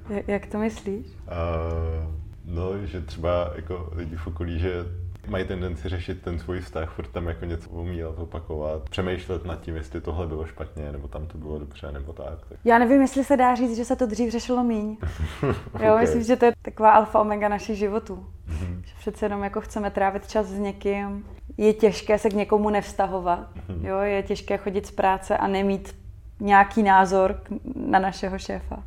jak 0.27 0.45
to 0.45 0.57
myslíš? 0.57 1.05
Uh, 1.07 2.13
no, 2.45 2.85
že 2.85 3.01
třeba 3.01 3.51
jako 3.55 3.89
lidi 3.95 4.15
v 4.15 4.27
okolí, 4.27 4.59
že 4.59 4.85
mají 5.27 5.45
tendenci 5.45 5.89
řešit 5.89 6.21
ten 6.21 6.39
svůj 6.39 6.61
vztah, 6.61 6.89
furt 6.89 7.07
tam 7.07 7.27
jako 7.27 7.45
něco 7.45 7.69
umílat, 7.69 8.19
opakovat, 8.19 8.89
přemýšlet 8.89 9.45
nad 9.45 9.61
tím, 9.61 9.75
jestli 9.75 10.01
tohle 10.01 10.27
bylo 10.27 10.45
špatně, 10.45 10.91
nebo 10.91 11.07
tam 11.07 11.27
to 11.27 11.37
bylo 11.37 11.59
dobře, 11.59 11.91
nebo 11.91 12.13
tak. 12.13 12.45
tak. 12.49 12.59
Já 12.65 12.77
nevím, 12.77 13.01
jestli 13.01 13.23
se 13.23 13.37
dá 13.37 13.55
říct, 13.55 13.75
že 13.75 13.85
se 13.85 13.95
to 13.95 14.05
dřív 14.05 14.31
řešilo 14.31 14.63
míň. 14.63 14.97
okay. 15.73 15.87
Jo, 15.87 15.97
myslím, 15.97 16.23
že 16.23 16.35
to 16.35 16.45
je 16.45 16.53
taková 16.61 16.91
alfa 16.91 17.21
omega 17.21 17.49
našich 17.49 17.77
životů. 17.77 18.25
Mm-hmm. 18.49 18.81
Že 18.85 18.93
přece 18.99 19.25
jenom 19.25 19.43
jako 19.43 19.61
chceme 19.61 19.91
trávit 19.91 20.27
čas 20.27 20.45
s 20.45 20.59
někým, 20.59 21.25
je 21.57 21.73
těžké 21.73 22.19
se 22.19 22.29
k 22.29 22.33
někomu 22.33 22.69
nevztahovat, 22.69 23.55
mm-hmm. 23.55 23.85
jo, 23.87 23.99
je 23.99 24.23
těžké 24.23 24.57
chodit 24.57 24.85
z 24.85 24.91
práce 24.91 25.37
a 25.37 25.47
nemít 25.47 26.02
nějaký 26.39 26.83
názor 26.83 27.39
na 27.75 27.99
našeho 27.99 28.39
šéfa 28.39 28.83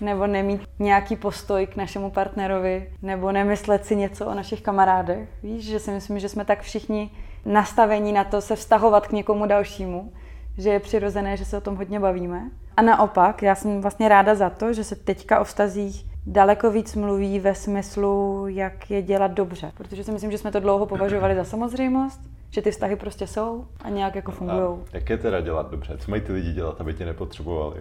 nebo 0.00 0.26
nemít 0.26 0.60
nějaký 0.78 1.16
postoj 1.16 1.66
k 1.66 1.76
našemu 1.76 2.10
partnerovi, 2.10 2.90
nebo 3.02 3.32
nemyslet 3.32 3.84
si 3.84 3.96
něco 3.96 4.26
o 4.26 4.34
našich 4.34 4.62
kamarádech. 4.62 5.28
Víš, 5.42 5.64
že 5.64 5.78
si 5.78 5.90
myslím, 5.90 6.18
že 6.18 6.28
jsme 6.28 6.44
tak 6.44 6.62
všichni 6.62 7.10
nastavení 7.44 8.12
na 8.12 8.24
to 8.24 8.40
se 8.40 8.56
vztahovat 8.56 9.06
k 9.06 9.12
někomu 9.12 9.46
dalšímu, 9.46 10.12
že 10.58 10.70
je 10.70 10.80
přirozené, 10.80 11.36
že 11.36 11.44
se 11.44 11.56
o 11.56 11.60
tom 11.60 11.76
hodně 11.76 12.00
bavíme. 12.00 12.50
A 12.76 12.82
naopak, 12.82 13.42
já 13.42 13.54
jsem 13.54 13.80
vlastně 13.80 14.08
ráda 14.08 14.34
za 14.34 14.50
to, 14.50 14.72
že 14.72 14.84
se 14.84 14.96
teďka 14.96 15.40
o 15.40 15.44
vztazích 15.44 16.06
daleko 16.26 16.70
víc 16.70 16.94
mluví 16.94 17.40
ve 17.40 17.54
smyslu, 17.54 18.44
jak 18.48 18.90
je 18.90 19.02
dělat 19.02 19.30
dobře. 19.30 19.72
Protože 19.74 20.04
si 20.04 20.12
myslím, 20.12 20.30
že 20.30 20.38
jsme 20.38 20.52
to 20.52 20.60
dlouho 20.60 20.86
považovali 20.86 21.34
za 21.34 21.44
samozřejmost 21.44 22.33
že 22.54 22.62
ty 22.62 22.70
vztahy 22.70 22.96
prostě 22.96 23.26
jsou 23.26 23.64
a 23.84 23.88
nějak 23.88 24.14
jako 24.14 24.32
fungují. 24.32 24.78
Jak 24.92 25.10
je 25.10 25.18
teda 25.18 25.40
dělat 25.40 25.70
dobře? 25.70 25.98
Co 25.98 26.10
mají 26.10 26.22
ty 26.22 26.32
lidi 26.32 26.52
dělat, 26.52 26.80
aby 26.80 26.94
tě 26.94 27.06
nepotřebovali? 27.06 27.76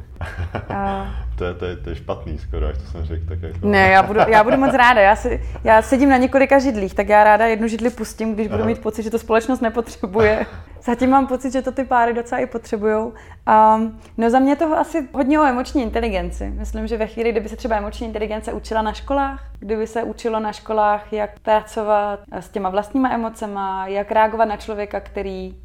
A... 0.69 1.07
to, 1.37 1.43
je, 1.45 1.53
to, 1.53 1.65
je, 1.65 1.75
to 1.75 1.89
je 1.89 1.95
špatný 1.95 2.37
skoro, 2.37 2.65
jak 2.65 2.77
to 2.77 2.83
jsem 2.83 3.05
řekl. 3.05 3.25
Tak 3.29 3.41
jako... 3.41 3.67
Ne, 3.67 3.89
já 3.89 4.03
budu, 4.03 4.19
já 4.27 4.43
budu 4.43 4.57
moc 4.57 4.73
ráda. 4.73 5.01
Já, 5.01 5.15
si, 5.15 5.41
já 5.63 5.81
sedím 5.81 6.09
na 6.09 6.17
několika 6.17 6.59
židlích, 6.59 6.93
tak 6.93 7.09
já 7.09 7.23
ráda 7.23 7.45
jednu 7.45 7.67
židli 7.67 7.89
pustím, 7.89 8.33
když 8.33 8.47
Aha. 8.47 8.57
budu 8.57 8.67
mít 8.67 8.81
pocit, 8.81 9.03
že 9.03 9.09
to 9.09 9.19
společnost 9.19 9.61
nepotřebuje. 9.61 10.45
Zatím 10.83 11.09
mám 11.09 11.27
pocit, 11.27 11.51
že 11.51 11.61
to 11.61 11.71
ty 11.71 11.83
páry 11.83 12.13
docela 12.13 12.41
i 12.41 12.45
potřebují. 12.45 12.95
Um, 12.95 13.99
no 14.17 14.29
za 14.29 14.39
mě 14.39 14.55
toho 14.55 14.77
asi 14.77 15.07
hodně 15.13 15.39
o 15.39 15.43
emoční 15.43 15.83
inteligenci. 15.83 16.49
Myslím, 16.49 16.87
že 16.87 16.97
ve 16.97 17.07
chvíli, 17.07 17.31
kdyby 17.31 17.49
se 17.49 17.55
třeba 17.55 17.75
emoční 17.75 18.07
inteligence 18.07 18.53
učila 18.53 18.81
na 18.81 18.93
školách, 18.93 19.43
kdyby 19.59 19.87
se 19.87 20.03
učilo 20.03 20.39
na 20.39 20.51
školách, 20.51 21.13
jak 21.13 21.39
pracovat 21.39 22.19
s 22.31 22.49
těma 22.49 22.69
vlastníma 22.69 23.11
emocema, 23.11 23.87
jak 23.87 24.11
reagovat 24.11 24.45
na 24.45 24.57
člověka, 24.57 24.99
který 24.99 25.55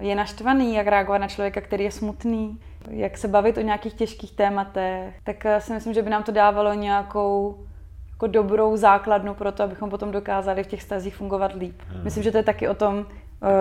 je 0.00 0.14
naštvaný, 0.14 0.74
jak 0.74 0.86
reagovat 0.86 1.18
na 1.18 1.28
člověka, 1.28 1.60
který 1.60 1.84
je 1.84 1.90
smutný, 1.90 2.60
jak 2.90 3.18
se 3.18 3.28
bavit 3.28 3.58
o 3.58 3.60
nějakých 3.60 3.94
těžkých 3.94 4.32
tématech, 4.32 5.14
tak 5.24 5.46
si 5.58 5.72
myslím, 5.72 5.94
že 5.94 6.02
by 6.02 6.10
nám 6.10 6.22
to 6.22 6.32
dávalo 6.32 6.74
nějakou 6.74 7.58
jako 8.14 8.26
dobrou 8.26 8.76
základnu 8.76 9.34
pro 9.34 9.52
to, 9.52 9.62
abychom 9.62 9.90
potom 9.90 10.12
dokázali 10.12 10.64
v 10.64 10.66
těch 10.66 10.82
stazích 10.82 11.16
fungovat 11.16 11.52
líp. 11.54 11.82
Hmm. 11.88 12.04
Myslím, 12.04 12.22
že 12.22 12.30
to 12.30 12.36
je 12.36 12.42
taky 12.42 12.68
o 12.68 12.74
tom, 12.74 13.06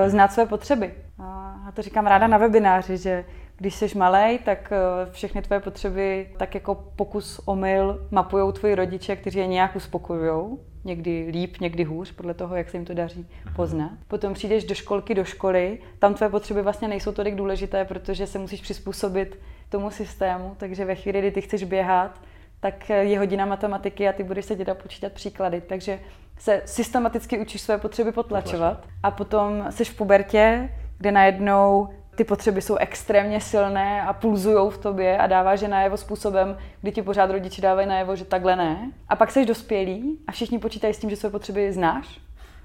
znát 0.08 0.34
své 0.34 0.46
potřeby. 0.46 0.94
A 1.20 1.72
to 1.74 1.82
říkám 1.82 2.06
ráda 2.06 2.28
na 2.28 2.38
webináři, 2.38 2.98
že 2.98 3.26
když 3.58 3.76
jsi 3.76 3.98
malý, 3.98 4.38
tak 4.38 4.74
uh, 5.06 5.12
všechny 5.12 5.42
tvoje 5.42 5.60
potřeby 5.60 6.30
tak 6.38 6.56
jako 6.56 6.76
pokus 6.76 7.42
omyl 7.46 8.08
mapují 8.12 8.54
tvoji 8.54 8.76
rodiče, 8.76 9.16
kteří 9.16 9.40
je 9.40 9.48
nějak 9.48 9.76
uspokojují. 9.76 10.58
Někdy 10.86 11.30
líp, 11.32 11.58
někdy 11.62 11.84
hůř, 11.84 12.12
podle 12.12 12.34
toho, 12.34 12.56
jak 12.56 12.70
se 12.70 12.78
jim 12.78 12.86
to 12.86 12.94
daří 12.94 13.28
mhm. 13.46 13.56
poznat. 13.56 13.92
Potom 14.08 14.34
přijdeš 14.34 14.64
do 14.64 14.76
školky, 14.76 15.16
do 15.16 15.24
školy, 15.26 15.80
tam 16.00 16.14
tvoje 16.14 16.30
potřeby 16.30 16.62
vlastně 16.62 16.88
nejsou 16.88 17.12
tolik 17.12 17.36
důležité, 17.36 17.86
protože 17.86 18.28
se 18.28 18.40
musíš 18.40 18.62
přizpůsobit 18.62 19.40
tomu 19.70 19.92
systému, 19.92 20.56
takže 20.58 20.86
ve 20.86 20.96
chvíli, 20.96 21.20
kdy 21.20 21.32
ty 21.32 21.42
chceš 21.42 21.64
běhat, 21.64 22.22
tak 22.60 22.90
je 22.90 23.20
hodina 23.20 23.46
matematiky 23.46 24.08
a 24.08 24.14
ty 24.14 24.24
budeš 24.24 24.46
sedět 24.46 24.70
a 24.70 24.76
počítat 24.76 25.12
příklady. 25.12 25.62
Takže 25.62 26.00
se 26.40 26.62
systematicky 26.66 27.40
učíš 27.40 27.62
své 27.62 27.78
potřeby 27.78 28.12
potlačovat 28.12 28.88
a 29.04 29.12
potom 29.12 29.66
jsi 29.70 29.86
v 29.86 29.96
pubertě, 29.96 30.70
kde 30.98 31.12
najednou 31.12 31.90
ty 32.16 32.24
potřeby 32.24 32.62
jsou 32.62 32.76
extrémně 32.76 33.42
silné 33.42 34.02
a 34.02 34.14
pulzují 34.14 34.72
v 34.72 34.78
tobě 34.78 35.18
a 35.18 35.28
dáváš 35.28 35.62
je 35.62 35.68
najevo 35.68 35.98
způsobem, 35.98 36.58
kdy 36.82 36.92
ti 36.92 37.02
pořád 37.02 37.30
rodiče 37.32 37.62
dávají 37.62 37.88
najevo, 37.88 38.16
že 38.16 38.26
takhle 38.26 38.56
ne. 38.56 38.92
A 39.10 39.16
pak 39.16 39.32
jsi 39.32 39.46
dospělý 39.46 40.20
a 40.28 40.32
všichni 40.32 40.60
počítají 40.60 40.94
s 40.94 41.00
tím, 41.00 41.10
že 41.10 41.16
své 41.16 41.30
potřeby 41.30 41.74
znáš 41.74 42.20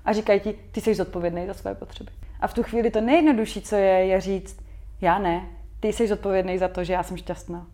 a 0.05 0.13
říkají 0.13 0.41
ti, 0.41 0.59
ty 0.73 0.81
jsi 0.81 0.95
zodpovědný 0.95 1.47
za 1.47 1.55
své 1.55 1.75
potřeby. 1.75 2.11
A 2.41 2.47
v 2.47 2.55
tu 2.55 2.63
chvíli 2.63 2.91
to 2.91 3.01
nejjednodušší, 3.01 3.63
co 3.63 3.77
je, 3.77 4.07
je 4.07 4.21
říct, 4.21 4.61
já 5.01 5.19
ne, 5.19 5.47
ty 5.81 5.93
jsi 5.93 6.09
zodpovědný 6.09 6.59
za 6.59 6.69
to, 6.69 6.85
že 6.85 6.93
já 6.93 7.03
jsem 7.03 7.17
šťastná. 7.17 7.67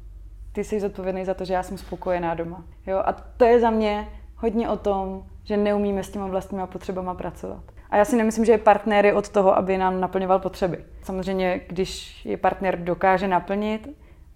Ty 0.53 0.65
jsi 0.65 0.81
zodpovědný 0.81 1.25
za 1.25 1.35
to, 1.35 1.45
že 1.45 1.55
já 1.55 1.63
jsem 1.63 1.79
spokojená 1.79 2.35
doma. 2.35 2.65
Jo? 2.87 3.03
A 3.05 3.13
to 3.13 3.45
je 3.45 3.61
za 3.61 3.71
mě 3.71 4.09
hodně 4.37 4.69
o 4.69 4.77
tom, 4.77 5.25
že 5.45 5.57
neumíme 5.57 6.03
s 6.03 6.11
těma 6.11 6.27
vlastníma 6.27 6.67
potřebama 6.67 7.15
pracovat. 7.15 7.63
A 7.91 7.97
já 7.97 8.05
si 8.05 8.17
nemyslím, 8.17 8.45
že 8.45 8.53
je 8.53 8.59
partner 8.59 9.07
je 9.07 9.15
od 9.15 9.29
toho, 9.29 9.57
aby 9.57 9.79
nám 9.79 10.01
naplňoval 10.01 10.39
potřeby. 10.39 10.85
Samozřejmě, 11.03 11.61
když 11.69 12.25
je 12.25 12.37
partner 12.37 12.79
dokáže 12.79 13.29
naplnit, 13.29 13.89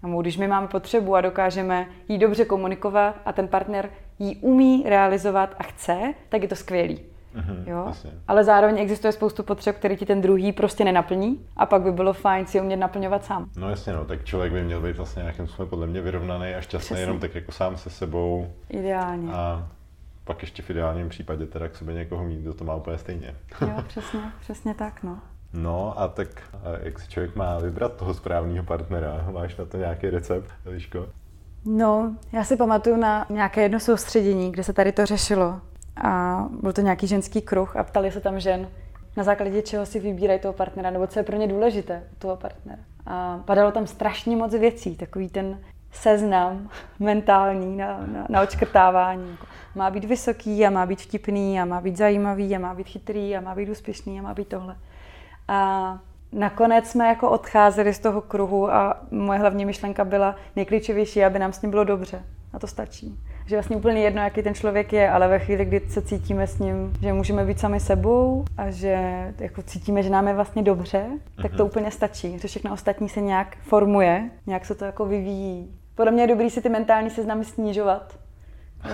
nebo 0.03 0.21
když 0.21 0.37
my 0.37 0.47
máme 0.47 0.67
potřebu 0.67 1.15
a 1.15 1.21
dokážeme 1.21 1.87
jí 2.07 2.17
dobře 2.17 2.45
komunikovat 2.45 3.15
a 3.25 3.33
ten 3.33 3.47
partner 3.47 3.89
ji 4.19 4.35
umí 4.35 4.83
realizovat 4.85 5.55
a 5.57 5.63
chce, 5.63 6.13
tak 6.29 6.41
je 6.41 6.47
to 6.47 6.55
skvělý. 6.55 6.99
Mm-hmm, 7.35 7.63
jo? 7.65 7.93
Ale 8.27 8.43
zároveň 8.43 8.79
existuje 8.79 9.11
spoustu 9.11 9.43
potřeb, 9.43 9.75
které 9.75 9.95
ti 9.95 10.05
ten 10.05 10.21
druhý 10.21 10.51
prostě 10.51 10.85
nenaplní 10.85 11.45
a 11.57 11.65
pak 11.65 11.81
by 11.81 11.91
bylo 11.91 12.13
fajn 12.13 12.45
si 12.45 12.61
umět 12.61 12.77
naplňovat 12.77 13.25
sám. 13.25 13.49
No 13.57 13.69
jasně, 13.69 13.93
no, 13.93 14.05
tak 14.05 14.25
člověk 14.25 14.53
by 14.53 14.63
měl 14.63 14.81
být 14.81 14.97
vlastně 14.97 15.19
nějakým 15.19 15.47
způsobem 15.47 15.69
podle 15.69 15.87
mě 15.87 16.01
vyrovnaný 16.01 16.53
a 16.53 16.61
šťastný 16.61 16.85
Přesně. 16.85 17.01
jenom 17.01 17.19
tak 17.19 17.35
jako 17.35 17.51
sám 17.51 17.77
se 17.77 17.89
sebou. 17.89 18.47
Ideálně. 18.69 19.31
A 19.33 19.67
pak 20.29 20.41
ještě 20.41 20.61
v 20.61 20.69
ideálním 20.69 21.09
případě 21.09 21.45
teda 21.45 21.67
k 21.67 21.75
sobě 21.75 21.95
někoho 21.95 22.23
mít, 22.23 22.41
kdo 22.41 22.53
to 22.53 22.63
má 22.63 22.75
úplně 22.75 22.97
stejně. 22.97 23.35
Jo, 23.61 23.83
přesně, 23.87 24.19
přesně 24.39 24.73
tak, 24.73 25.03
no. 25.03 25.19
No 25.53 25.99
a 25.99 26.07
tak 26.07 26.27
jak 26.83 26.99
si 26.99 27.09
člověk 27.09 27.35
má 27.35 27.59
vybrat 27.59 27.95
toho 27.95 28.13
správného 28.13 28.65
partnera? 28.65 29.27
Máš 29.31 29.55
na 29.57 29.65
to 29.65 29.77
nějaký 29.77 30.09
recept, 30.09 30.51
Eliško? 30.65 31.07
No, 31.65 32.15
já 32.31 32.43
si 32.43 32.57
pamatuju 32.57 32.97
na 32.97 33.25
nějaké 33.29 33.61
jedno 33.61 33.79
soustředění, 33.79 34.51
kde 34.51 34.63
se 34.63 34.73
tady 34.73 34.91
to 34.91 35.05
řešilo. 35.05 35.61
A 36.03 36.45
byl 36.61 36.73
to 36.73 36.81
nějaký 36.81 37.07
ženský 37.07 37.41
kruh 37.41 37.75
a 37.75 37.83
ptali 37.83 38.11
se 38.11 38.19
tam 38.19 38.39
žen, 38.39 38.67
na 39.17 39.23
základě 39.23 39.61
čeho 39.61 39.85
si 39.85 39.99
vybírají 39.99 40.39
toho 40.39 40.53
partnera, 40.53 40.89
nebo 40.89 41.07
co 41.07 41.19
je 41.19 41.23
pro 41.23 41.37
ně 41.37 41.47
důležité 41.47 42.03
toho 42.19 42.35
partnera. 42.35 42.81
A 43.05 43.37
padalo 43.45 43.71
tam 43.71 43.87
strašně 43.87 44.35
moc 44.35 44.51
věcí, 44.51 44.95
takový 44.95 45.29
ten 45.29 45.59
seznam 45.91 46.69
mentální 46.99 47.77
na, 47.77 47.87
na, 47.87 48.25
na 48.29 48.41
očkrtávání. 48.41 49.31
Jako 49.31 49.45
má 49.75 49.89
být 49.89 50.05
vysoký 50.05 50.65
a 50.65 50.69
má 50.69 50.85
být 50.85 51.01
vtipný 51.01 51.61
a 51.61 51.65
má 51.65 51.81
být 51.81 51.97
zajímavý 51.97 52.55
a 52.55 52.59
má 52.59 52.73
být 52.73 52.87
chytrý 52.87 53.37
a 53.37 53.41
má 53.41 53.55
být 53.55 53.69
úspěšný 53.69 54.19
a 54.19 54.23
má 54.23 54.33
být 54.33 54.47
tohle. 54.47 54.75
A 55.47 55.99
nakonec 56.31 56.87
jsme 56.87 57.07
jako 57.07 57.29
odcházeli 57.29 57.93
z 57.93 57.99
toho 57.99 58.21
kruhu 58.21 58.71
a 58.71 59.01
moje 59.11 59.39
hlavní 59.39 59.65
myšlenka 59.65 60.05
byla 60.05 60.35
nejklíčovější, 60.55 61.23
aby 61.23 61.39
nám 61.39 61.53
s 61.53 61.61
ním 61.61 61.71
bylo 61.71 61.83
dobře. 61.83 62.23
A 62.53 62.59
to 62.59 62.67
stačí. 62.67 63.19
Že 63.45 63.55
vlastně 63.55 63.75
úplně 63.75 64.01
jedno, 64.01 64.21
jaký 64.21 64.43
ten 64.43 64.53
člověk 64.53 64.93
je, 64.93 65.09
ale 65.09 65.27
ve 65.27 65.39
chvíli, 65.39 65.65
kdy 65.65 65.81
se 65.89 66.01
cítíme 66.01 66.47
s 66.47 66.59
ním, 66.59 66.93
že 67.01 67.13
můžeme 67.13 67.45
být 67.45 67.59
sami 67.59 67.79
sebou 67.79 68.45
a 68.57 68.71
že 68.71 69.33
jako 69.39 69.61
cítíme, 69.61 70.03
že 70.03 70.09
nám 70.09 70.27
je 70.27 70.33
vlastně 70.33 70.63
dobře, 70.63 71.05
tak 71.41 71.51
to 71.51 71.63
mhm. 71.63 71.65
úplně 71.65 71.91
stačí. 71.91 72.39
Že 72.39 72.47
všechno 72.47 72.73
ostatní 72.73 73.09
se 73.09 73.21
nějak 73.21 73.57
formuje, 73.61 74.29
nějak 74.47 74.65
se 74.65 74.75
to 74.75 74.85
jako 74.85 75.05
vyvíjí. 75.05 75.78
Podle 75.99 76.11
mě 76.11 76.23
je 76.23 76.27
dobrý 76.27 76.49
si 76.49 76.61
ty 76.61 76.69
mentální 76.69 77.09
seznamy 77.09 77.45
snižovat, 77.45 78.19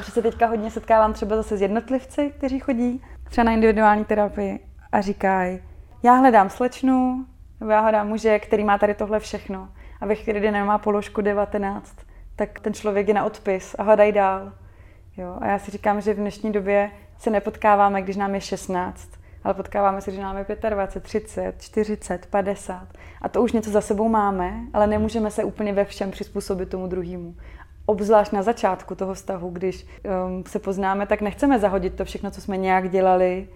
že 0.05 0.11
se 0.11 0.21
teďka 0.21 0.47
hodně 0.47 0.71
setkávám 0.71 1.13
třeba 1.13 1.35
zase 1.35 1.57
s 1.57 1.61
jednotlivci, 1.61 2.33
kteří 2.37 2.59
chodí 2.59 3.01
třeba 3.23 3.45
na 3.45 3.51
individuální 3.51 4.05
terapii 4.05 4.59
a 4.91 5.01
říkají, 5.01 5.59
já 6.03 6.13
hledám 6.13 6.49
slečnu, 6.49 7.25
nebo 7.59 7.71
já 7.71 7.79
hledám 7.79 8.07
muže, 8.07 8.39
který 8.39 8.63
má 8.63 8.77
tady 8.77 8.93
tohle 8.93 9.19
všechno. 9.19 9.69
A 10.01 10.05
ve 10.05 10.15
chvíli, 10.15 10.39
kdy 10.39 10.51
nemá 10.51 10.77
položku 10.77 11.21
19, 11.21 11.95
tak 12.35 12.59
ten 12.59 12.73
člověk 12.73 13.07
je 13.07 13.13
na 13.13 13.25
odpis 13.25 13.75
a 13.77 13.83
hledají 13.83 14.11
dál. 14.11 14.53
Jo? 15.17 15.37
A 15.41 15.47
já 15.47 15.59
si 15.59 15.71
říkám, 15.71 16.01
že 16.01 16.13
v 16.13 16.17
dnešní 16.17 16.51
době 16.51 16.91
se 17.17 17.29
nepotkáváme, 17.29 18.01
když 18.01 18.15
nám 18.15 18.35
je 18.35 18.41
16, 18.41 19.09
ale 19.45 19.53
potkáváme 19.53 20.01
se, 20.01 20.11
když 20.11 20.21
nám 20.21 20.37
je 20.37 20.45
25, 20.69 21.03
30, 21.03 21.61
40, 21.61 22.25
50. 22.25 22.87
A 23.21 23.29
to 23.29 23.41
už 23.41 23.51
něco 23.51 23.69
za 23.69 23.81
sebou 23.81 24.09
máme, 24.09 24.53
ale 24.73 24.87
nemůžeme 24.87 25.31
se 25.31 25.43
úplně 25.43 25.73
ve 25.73 25.85
všem 25.85 26.11
přizpůsobit 26.11 26.69
tomu 26.69 26.87
druhému 26.87 27.35
obzvlášť 27.85 28.31
na 28.31 28.43
začátku 28.43 28.95
toho 28.95 29.13
vztahu, 29.13 29.49
když 29.49 29.85
um, 30.25 30.43
se 30.47 30.59
poznáme, 30.59 31.07
tak 31.07 31.21
nechceme 31.21 31.59
zahodit 31.59 31.93
to 31.95 32.05
všechno, 32.05 32.31
co 32.31 32.41
jsme 32.41 32.57
nějak 32.57 32.89
dělali, 32.89 33.47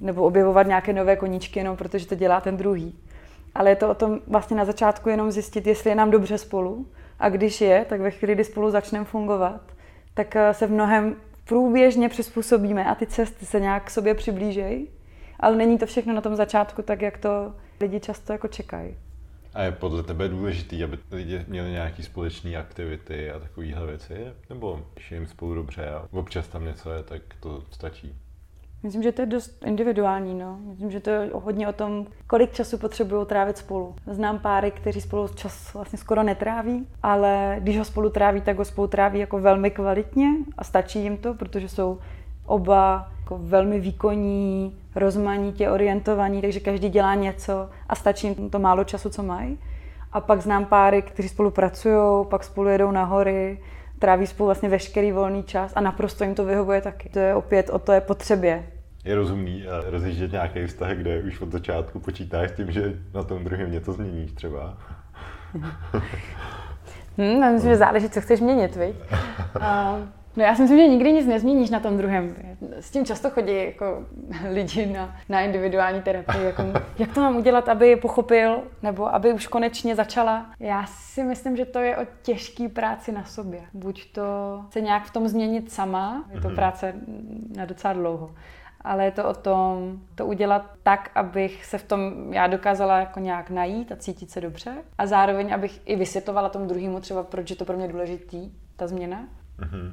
nebo 0.00 0.22
objevovat 0.22 0.66
nějaké 0.66 0.92
nové 0.92 1.16
koníčky, 1.16 1.60
jenom 1.60 1.76
protože 1.76 2.06
to 2.06 2.14
dělá 2.14 2.40
ten 2.40 2.56
druhý. 2.56 2.98
Ale 3.54 3.70
je 3.70 3.76
to 3.76 3.90
o 3.90 3.94
tom 3.94 4.20
vlastně 4.26 4.56
na 4.56 4.64
začátku 4.64 5.08
jenom 5.08 5.30
zjistit, 5.30 5.66
jestli 5.66 5.90
je 5.90 5.96
nám 5.96 6.10
dobře 6.10 6.38
spolu. 6.38 6.86
A 7.18 7.28
když 7.28 7.60
je, 7.60 7.86
tak 7.88 8.00
ve 8.00 8.10
chvíli, 8.10 8.34
kdy 8.34 8.44
spolu 8.44 8.70
začneme 8.70 9.04
fungovat, 9.04 9.60
tak 10.14 10.34
uh, 10.34 10.52
se 10.52 10.66
v 10.66 10.70
mnohem 10.70 11.16
průběžně 11.44 12.08
přizpůsobíme 12.08 12.84
a 12.84 12.94
ty 12.94 13.06
cesty 13.06 13.46
se 13.46 13.60
nějak 13.60 13.84
k 13.84 13.90
sobě 13.90 14.14
přiblížejí. 14.14 14.88
Ale 15.40 15.56
není 15.56 15.78
to 15.78 15.86
všechno 15.86 16.14
na 16.14 16.20
tom 16.20 16.36
začátku 16.36 16.82
tak, 16.82 17.02
jak 17.02 17.18
to 17.18 17.52
lidi 17.80 18.00
často 18.00 18.32
jako 18.32 18.48
čekají. 18.48 18.96
A 19.54 19.62
je 19.62 19.72
podle 19.72 20.02
tebe 20.02 20.28
důležitý, 20.28 20.84
aby 20.84 20.98
lidi 21.10 21.44
měli 21.48 21.70
nějaké 21.70 22.02
společné 22.02 22.56
aktivity 22.56 23.30
a 23.30 23.38
takovéhle 23.38 23.86
věci? 23.86 24.14
Nebo 24.48 24.80
když 24.94 25.10
jim 25.10 25.26
spolu 25.26 25.54
dobře 25.54 25.90
a 25.90 26.08
občas 26.10 26.48
tam 26.48 26.64
něco 26.64 26.90
je, 26.90 27.02
tak 27.02 27.22
to 27.40 27.62
stačí? 27.70 28.14
Myslím, 28.82 29.02
že 29.02 29.12
to 29.12 29.22
je 29.22 29.26
dost 29.26 29.64
individuální. 29.64 30.34
No. 30.34 30.58
Myslím, 30.60 30.90
že 30.90 31.00
to 31.00 31.10
je 31.10 31.30
hodně 31.32 31.68
o 31.68 31.72
tom, 31.72 32.06
kolik 32.26 32.52
času 32.52 32.78
potřebují 32.78 33.26
trávit 33.26 33.58
spolu. 33.58 33.94
Znám 34.06 34.38
páry, 34.38 34.70
kteří 34.70 35.00
spolu 35.00 35.28
čas 35.28 35.74
vlastně 35.74 35.98
skoro 35.98 36.22
netráví, 36.22 36.86
ale 37.02 37.56
když 37.60 37.78
ho 37.78 37.84
spolu 37.84 38.10
tráví, 38.10 38.40
tak 38.40 38.58
ho 38.58 38.64
spolu 38.64 38.88
tráví 38.88 39.18
jako 39.18 39.38
velmi 39.38 39.70
kvalitně 39.70 40.28
a 40.58 40.64
stačí 40.64 41.02
jim 41.02 41.16
to, 41.16 41.34
protože 41.34 41.68
jsou 41.68 41.98
oba 42.46 43.13
jako 43.24 43.38
velmi 43.38 43.80
výkonní, 43.80 44.76
rozmanitě 44.94 45.70
orientovaní, 45.70 46.40
takže 46.40 46.60
každý 46.60 46.88
dělá 46.88 47.14
něco 47.14 47.68
a 47.88 47.94
stačí 47.94 48.26
jim 48.26 48.50
to 48.50 48.58
málo 48.58 48.84
času, 48.84 49.10
co 49.10 49.22
mají. 49.22 49.58
A 50.12 50.20
pak 50.20 50.40
znám 50.40 50.64
páry, 50.64 51.02
kteří 51.02 51.28
spolupracují, 51.28 52.26
pak 52.26 52.44
spolu 52.44 52.68
jedou 52.68 52.90
na 52.90 53.04
hory, 53.04 53.60
tráví 53.98 54.26
spolu 54.26 54.46
vlastně 54.46 54.68
veškerý 54.68 55.12
volný 55.12 55.42
čas 55.42 55.72
a 55.76 55.80
naprosto 55.80 56.24
jim 56.24 56.34
to 56.34 56.44
vyhovuje 56.44 56.80
taky. 56.80 57.08
To 57.08 57.18
je 57.18 57.34
opět 57.34 57.70
o 57.70 57.78
to 57.78 57.92
je 57.92 58.00
potřebě. 58.00 58.66
Je 59.04 59.14
rozumný 59.14 59.64
rozjíždět 59.86 60.32
nějaký 60.32 60.66
vztah, 60.66 60.90
kde 60.90 61.22
už 61.22 61.40
od 61.40 61.52
začátku 61.52 62.00
počítáš 62.00 62.50
s 62.50 62.52
tím, 62.52 62.72
že 62.72 62.92
na 63.14 63.22
tom 63.22 63.44
druhém 63.44 63.72
něco 63.72 63.92
změníš 63.92 64.32
třeba. 64.32 64.76
Hmm, 67.18 67.52
myslím, 67.52 67.70
že 67.70 67.76
záleží, 67.76 68.10
co 68.10 68.20
chceš 68.20 68.40
měnit, 68.40 68.76
viď? 68.76 68.96
No 70.36 70.42
já 70.42 70.54
si 70.54 70.62
myslím, 70.62 70.78
že 70.78 70.88
nikdy 70.88 71.12
nic 71.12 71.26
nezměníš 71.26 71.70
na 71.70 71.80
tom 71.80 71.96
druhém. 71.96 72.36
S 72.80 72.90
tím 72.90 73.04
často 73.04 73.30
chodí 73.30 73.64
jako 73.64 74.04
lidi 74.52 74.86
na, 74.86 75.16
na 75.28 75.40
individuální 75.40 76.02
terapii, 76.02 76.44
jako, 76.44 76.62
jak 76.98 77.14
to 77.14 77.20
mám 77.20 77.36
udělat, 77.36 77.68
aby 77.68 77.96
pochopil, 77.96 78.62
nebo 78.82 79.14
aby 79.14 79.32
už 79.32 79.46
konečně 79.46 79.96
začala. 79.96 80.46
Já 80.60 80.86
si 80.86 81.22
myslím, 81.22 81.56
že 81.56 81.64
to 81.64 81.78
je 81.78 81.96
o 81.96 82.06
těžké 82.22 82.68
práci 82.68 83.12
na 83.12 83.24
sobě. 83.24 83.60
Buď 83.74 84.12
to 84.12 84.22
se 84.70 84.80
nějak 84.80 85.04
v 85.04 85.10
tom 85.10 85.28
změnit 85.28 85.72
sama, 85.72 86.24
je 86.34 86.40
to 86.40 86.48
mhm. 86.48 86.56
práce 86.56 86.94
na 87.56 87.64
docela 87.64 87.94
dlouho, 87.94 88.30
ale 88.80 89.04
je 89.04 89.10
to 89.10 89.28
o 89.28 89.34
tom 89.34 90.00
to 90.14 90.26
udělat 90.26 90.70
tak, 90.82 91.10
abych 91.14 91.64
se 91.64 91.78
v 91.78 91.84
tom 91.84 92.32
já 92.32 92.46
dokázala 92.46 92.98
jako 92.98 93.20
nějak 93.20 93.50
najít 93.50 93.92
a 93.92 93.96
cítit 93.96 94.30
se 94.30 94.40
dobře 94.40 94.74
a 94.98 95.06
zároveň, 95.06 95.54
abych 95.54 95.80
i 95.84 95.96
vysvětlovala 95.96 96.48
tomu 96.48 96.66
druhému 96.66 97.00
třeba, 97.00 97.22
proč 97.22 97.50
je 97.50 97.56
to 97.56 97.64
pro 97.64 97.76
mě 97.76 97.88
důležitý, 97.88 98.50
ta 98.76 98.86
změna. 98.86 99.28
Mm-hmm. 99.58 99.92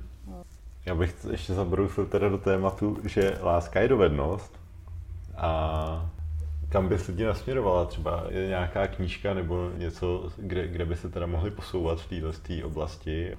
Já 0.85 0.95
bych 0.95 1.15
ještě 1.31 1.53
zabrousil 1.53 2.05
teda 2.05 2.29
do 2.29 2.37
tématu, 2.37 2.97
že 3.05 3.37
láska 3.41 3.79
je 3.79 3.87
dovednost 3.87 4.59
a 5.37 6.11
kam 6.69 6.89
by 6.89 6.99
se 6.99 7.13
ti 7.13 7.23
nasměrovala? 7.23 7.85
Třeba 7.85 8.23
je 8.29 8.47
nějaká 8.47 8.87
knížka 8.87 9.33
nebo 9.33 9.69
něco, 9.77 10.29
kde, 10.37 10.67
kde 10.67 10.85
by 10.85 10.95
se 10.95 11.09
teda 11.09 11.25
mohli 11.25 11.51
posouvat 11.51 12.01
v 12.01 12.07
této 12.07 12.67
oblasti? 12.67 13.37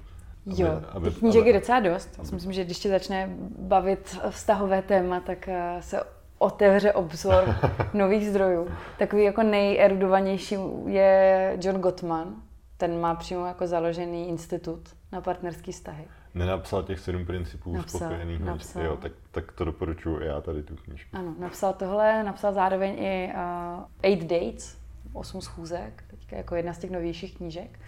Aby, 0.51 0.61
jo, 0.61 0.81
aby, 0.89 1.09
těch 1.09 1.19
knížek 1.19 1.41
aby, 1.41 1.49
je 1.49 1.59
docela 1.59 1.79
dost. 1.79 2.15
Já 2.17 2.23
si 2.23 2.35
myslím, 2.35 2.53
že 2.53 2.63
když 2.65 2.79
tě 2.79 2.89
začne 2.89 3.29
bavit 3.59 4.17
vztahové 4.29 4.81
téma, 4.81 5.19
tak 5.19 5.47
eh, 5.47 5.77
se 5.79 6.03
otevře 6.37 6.93
obzor 6.93 7.55
nových 7.93 8.29
zdrojů. 8.29 8.67
Takový 8.99 9.23
jako 9.23 9.43
nejerudovanější 9.43 10.57
je 10.85 11.57
John 11.61 11.81
Gottman. 11.81 12.35
Ten 12.77 12.99
má 12.99 13.15
přímo 13.15 13.45
jako 13.45 13.67
založený 13.67 14.29
institut 14.29 14.89
na 15.11 15.21
partnerský 15.21 15.71
vztahy. 15.71 16.03
Nenapsal 16.35 16.83
těch 16.83 16.99
sedm 16.99 17.25
principů 17.25 17.73
napsal, 17.73 17.99
spokojených 17.99 18.39
napsal. 18.39 18.83
Jo, 18.83 18.97
tak, 18.97 19.11
tak 19.31 19.51
to 19.51 19.65
doporučuji 19.65 20.19
já 20.21 20.41
tady 20.41 20.63
tu 20.63 20.75
knížku. 20.75 21.17
Ano, 21.17 21.35
napsal 21.39 21.73
tohle, 21.73 22.23
napsal 22.23 22.53
zároveň 22.53 22.95
i 22.99 23.33
uh, 23.33 23.83
Eight 24.03 24.21
Dates, 24.21 24.77
osm 25.13 25.41
schůzek, 25.41 26.03
teďka 26.07 26.35
jako 26.35 26.55
jedna 26.55 26.73
z 26.73 26.77
těch 26.77 26.91
novějších 26.91 27.37
knížek. 27.37 27.79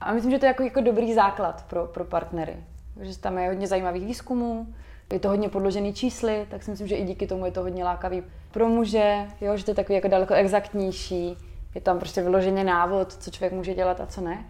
A 0.00 0.12
myslím, 0.12 0.30
že 0.30 0.38
to 0.38 0.46
je 0.46 0.48
jako, 0.48 0.62
jako 0.62 0.80
dobrý 0.80 1.14
základ 1.14 1.64
pro, 1.68 1.86
pro 1.86 2.04
partnery. 2.04 2.56
Že 3.00 3.18
tam 3.18 3.38
je 3.38 3.48
hodně 3.48 3.66
zajímavých 3.66 4.06
výzkumů, 4.06 4.74
je 5.12 5.18
to 5.18 5.28
hodně 5.28 5.48
podložený 5.48 5.94
čísly, 5.94 6.46
tak 6.50 6.62
si 6.62 6.70
myslím, 6.70 6.88
že 6.88 6.96
i 6.96 7.04
díky 7.04 7.26
tomu 7.26 7.46
je 7.46 7.52
to 7.52 7.62
hodně 7.62 7.84
lákavý 7.84 8.22
pro 8.50 8.68
muže, 8.68 9.26
jo, 9.40 9.56
že 9.56 9.64
to 9.64 9.70
je 9.70 9.74
takový 9.74 9.94
jako 9.94 10.08
daleko 10.08 10.34
exaktnější, 10.34 11.36
je 11.74 11.80
tam 11.80 11.98
prostě 11.98 12.22
vyloženě 12.22 12.64
návod, 12.64 13.12
co 13.12 13.30
člověk 13.30 13.52
může 13.52 13.74
dělat 13.74 14.00
a 14.00 14.06
co 14.06 14.20
ne. 14.20 14.44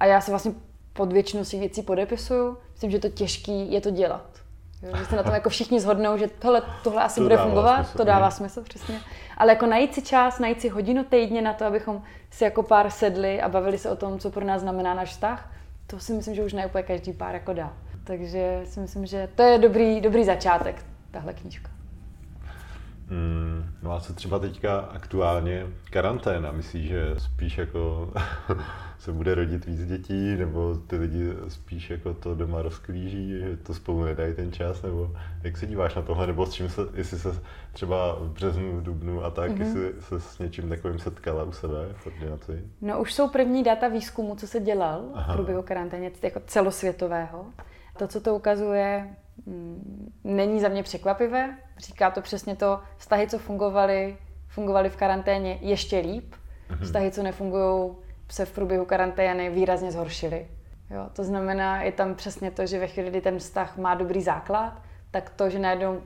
A 0.00 0.06
já 0.06 0.20
se 0.20 0.30
vlastně 0.30 0.52
pod 0.98 1.12
většinu 1.12 1.44
si 1.44 1.58
věcí 1.58 1.82
podepisuju. 1.82 2.58
Myslím, 2.72 2.90
že 2.90 2.98
to 2.98 3.08
těžký 3.08 3.72
je 3.72 3.80
to 3.80 3.90
dělat. 3.90 4.26
Že 4.98 5.04
se 5.04 5.16
na 5.16 5.22
tom 5.22 5.34
jako 5.34 5.48
všichni 5.50 5.80
zhodnou, 5.80 6.16
že 6.16 6.28
tohle, 6.38 6.62
tohle 6.84 7.02
asi 7.02 7.14
to 7.14 7.22
bude 7.22 7.36
fungovat, 7.36 7.76
smysl, 7.76 7.98
to 7.98 8.04
dává 8.04 8.26
ne? 8.26 8.30
smysl, 8.30 8.62
přesně. 8.62 9.00
Ale 9.36 9.52
jako 9.52 9.66
najít 9.66 9.94
si 9.94 10.02
čas, 10.02 10.38
najít 10.38 10.60
si 10.60 10.68
hodinu 10.68 11.04
týdně 11.04 11.42
na 11.42 11.52
to, 11.52 11.64
abychom 11.64 12.02
si 12.30 12.44
jako 12.44 12.62
pár 12.62 12.90
sedli 12.90 13.40
a 13.40 13.48
bavili 13.48 13.78
se 13.78 13.90
o 13.90 13.96
tom, 13.96 14.18
co 14.18 14.30
pro 14.30 14.44
nás 14.44 14.60
znamená 14.60 14.94
náš 14.94 15.10
vztah, 15.10 15.52
to 15.86 16.00
si 16.00 16.12
myslím, 16.12 16.34
že 16.34 16.44
už 16.44 16.52
ne 16.52 16.66
úplně 16.66 16.82
každý 16.82 17.12
pár 17.12 17.34
jako 17.34 17.52
dá. 17.52 17.72
Takže 18.04 18.60
si 18.64 18.80
myslím, 18.80 19.06
že 19.06 19.28
to 19.34 19.42
je 19.42 19.58
dobrý, 19.58 20.00
dobrý 20.00 20.24
začátek, 20.24 20.84
tahle 21.10 21.34
knížka. 21.34 21.77
Mm, 23.10 23.64
no 23.82 23.92
a 23.92 24.00
co 24.00 24.14
třeba 24.14 24.38
teďka 24.38 24.78
aktuálně 24.78 25.66
karanténa? 25.90 26.52
Myslíš, 26.52 26.88
že 26.88 27.14
spíš 27.18 27.58
jako 27.58 28.12
se 28.98 29.12
bude 29.12 29.34
rodit 29.34 29.66
víc 29.66 29.86
dětí, 29.86 30.36
nebo 30.36 30.76
ty 30.86 30.96
lidi 30.96 31.32
spíš 31.48 31.90
jako 31.90 32.14
to 32.14 32.34
doma 32.34 32.62
rozklíží, 32.62 33.28
že 33.28 33.56
to 33.56 33.74
spolu 33.74 34.04
nedají 34.04 34.34
ten 34.34 34.52
čas, 34.52 34.82
nebo 34.82 35.10
jak 35.42 35.56
se 35.56 35.66
díváš 35.66 35.94
na 35.94 36.02
tohle, 36.02 36.26
nebo 36.26 36.46
s 36.46 36.52
čím 36.52 36.68
se, 36.68 36.82
jestli 36.94 37.18
se 37.18 37.40
třeba 37.72 38.14
v 38.20 38.28
březnu, 38.28 38.76
v 38.76 38.82
dubnu 38.82 39.24
a 39.24 39.30
tak, 39.30 39.50
mm-hmm. 39.50 39.60
jestli 39.60 39.92
se 40.00 40.20
s 40.20 40.38
něčím 40.38 40.68
takovým 40.68 40.98
setkala 40.98 41.44
u 41.44 41.52
sebe 41.52 41.88
v 41.92 42.06
ordinaci? 42.06 42.64
No 42.80 43.00
už 43.00 43.14
jsou 43.14 43.28
první 43.28 43.62
data 43.62 43.88
výzkumu, 43.88 44.36
co 44.36 44.46
se 44.46 44.60
dělal 44.60 45.04
Aha. 45.14 45.32
v 45.32 45.36
průběhu 45.36 45.62
karanténě, 45.62 46.10
jako 46.22 46.40
celosvětového. 46.46 47.46
To, 47.98 48.08
co 48.08 48.20
to 48.20 48.34
ukazuje, 48.34 49.08
není 50.24 50.60
za 50.60 50.68
mě 50.68 50.82
překvapivé. 50.82 51.56
Říká 51.78 52.10
to 52.10 52.20
přesně 52.20 52.56
to, 52.56 52.80
vztahy, 52.96 53.28
co 53.28 53.38
fungovaly, 53.38 54.16
fungovaly 54.48 54.90
v 54.90 54.96
karanténě 54.96 55.58
ještě 55.60 55.98
líp. 55.98 56.34
Mm-hmm. 56.34 56.84
Vztahy, 56.84 57.10
co 57.10 57.22
nefungují, 57.22 57.92
se 58.30 58.44
v 58.44 58.52
průběhu 58.52 58.84
karantény 58.84 59.50
výrazně 59.50 59.92
zhoršily. 59.92 60.46
Jo, 60.90 61.06
to 61.12 61.24
znamená, 61.24 61.82
je 61.82 61.92
tam 61.92 62.14
přesně 62.14 62.50
to, 62.50 62.66
že 62.66 62.78
ve 62.78 62.86
chvíli, 62.86 63.10
kdy 63.10 63.20
ten 63.20 63.38
vztah 63.38 63.76
má 63.76 63.94
dobrý 63.94 64.22
základ, 64.22 64.82
tak 65.10 65.30
to, 65.30 65.50
že 65.50 65.58
najednou 65.58 66.00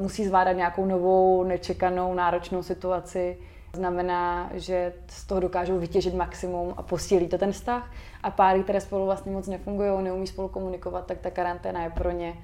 musí 0.00 0.26
zvládat 0.26 0.52
nějakou 0.52 0.84
novou, 0.84 1.44
nečekanou, 1.44 2.14
náročnou 2.14 2.62
situaci, 2.62 3.38
znamená, 3.74 4.50
že 4.54 4.92
z 5.08 5.26
toho 5.26 5.40
dokážou 5.40 5.78
vytěžit 5.78 6.14
maximum 6.14 6.74
a 6.76 6.82
posílí 6.82 7.28
to 7.28 7.38
ten 7.38 7.52
vztah. 7.52 7.90
A 8.22 8.30
páry, 8.30 8.62
které 8.62 8.80
spolu 8.80 9.04
vlastně 9.04 9.32
moc 9.32 9.46
nefungují, 9.46 10.04
neumí 10.04 10.26
spolu 10.26 10.48
komunikovat, 10.48 11.06
tak 11.06 11.18
ta 11.18 11.30
karanténa 11.30 11.84
je 11.84 11.90
pro 11.90 12.10
ně 12.10 12.34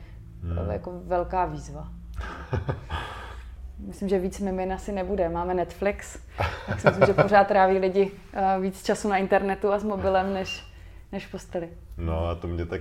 hmm. 0.44 0.70
jako 0.70 1.00
velká 1.04 1.44
výzva. 1.44 1.88
Myslím, 3.78 4.08
že 4.08 4.18
víc 4.18 4.40
mimin 4.40 4.72
asi 4.72 4.92
nebude. 4.92 5.28
Máme 5.28 5.54
Netflix, 5.54 6.18
tak 6.66 6.80
si 6.80 6.86
myslím, 6.86 7.06
že 7.06 7.22
pořád 7.22 7.46
tráví 7.46 7.78
lidi 7.78 8.10
eh, 8.32 8.60
víc 8.60 8.82
času 8.82 9.08
na 9.08 9.16
internetu 9.16 9.72
a 9.72 9.78
s 9.78 9.84
mobilem, 9.84 10.34
než, 10.34 10.64
než 11.12 11.26
v 11.26 11.30
posteli. 11.30 11.68
No 11.98 12.28
a 12.28 12.34
to 12.34 12.46
mě 12.46 12.66
tak 12.66 12.80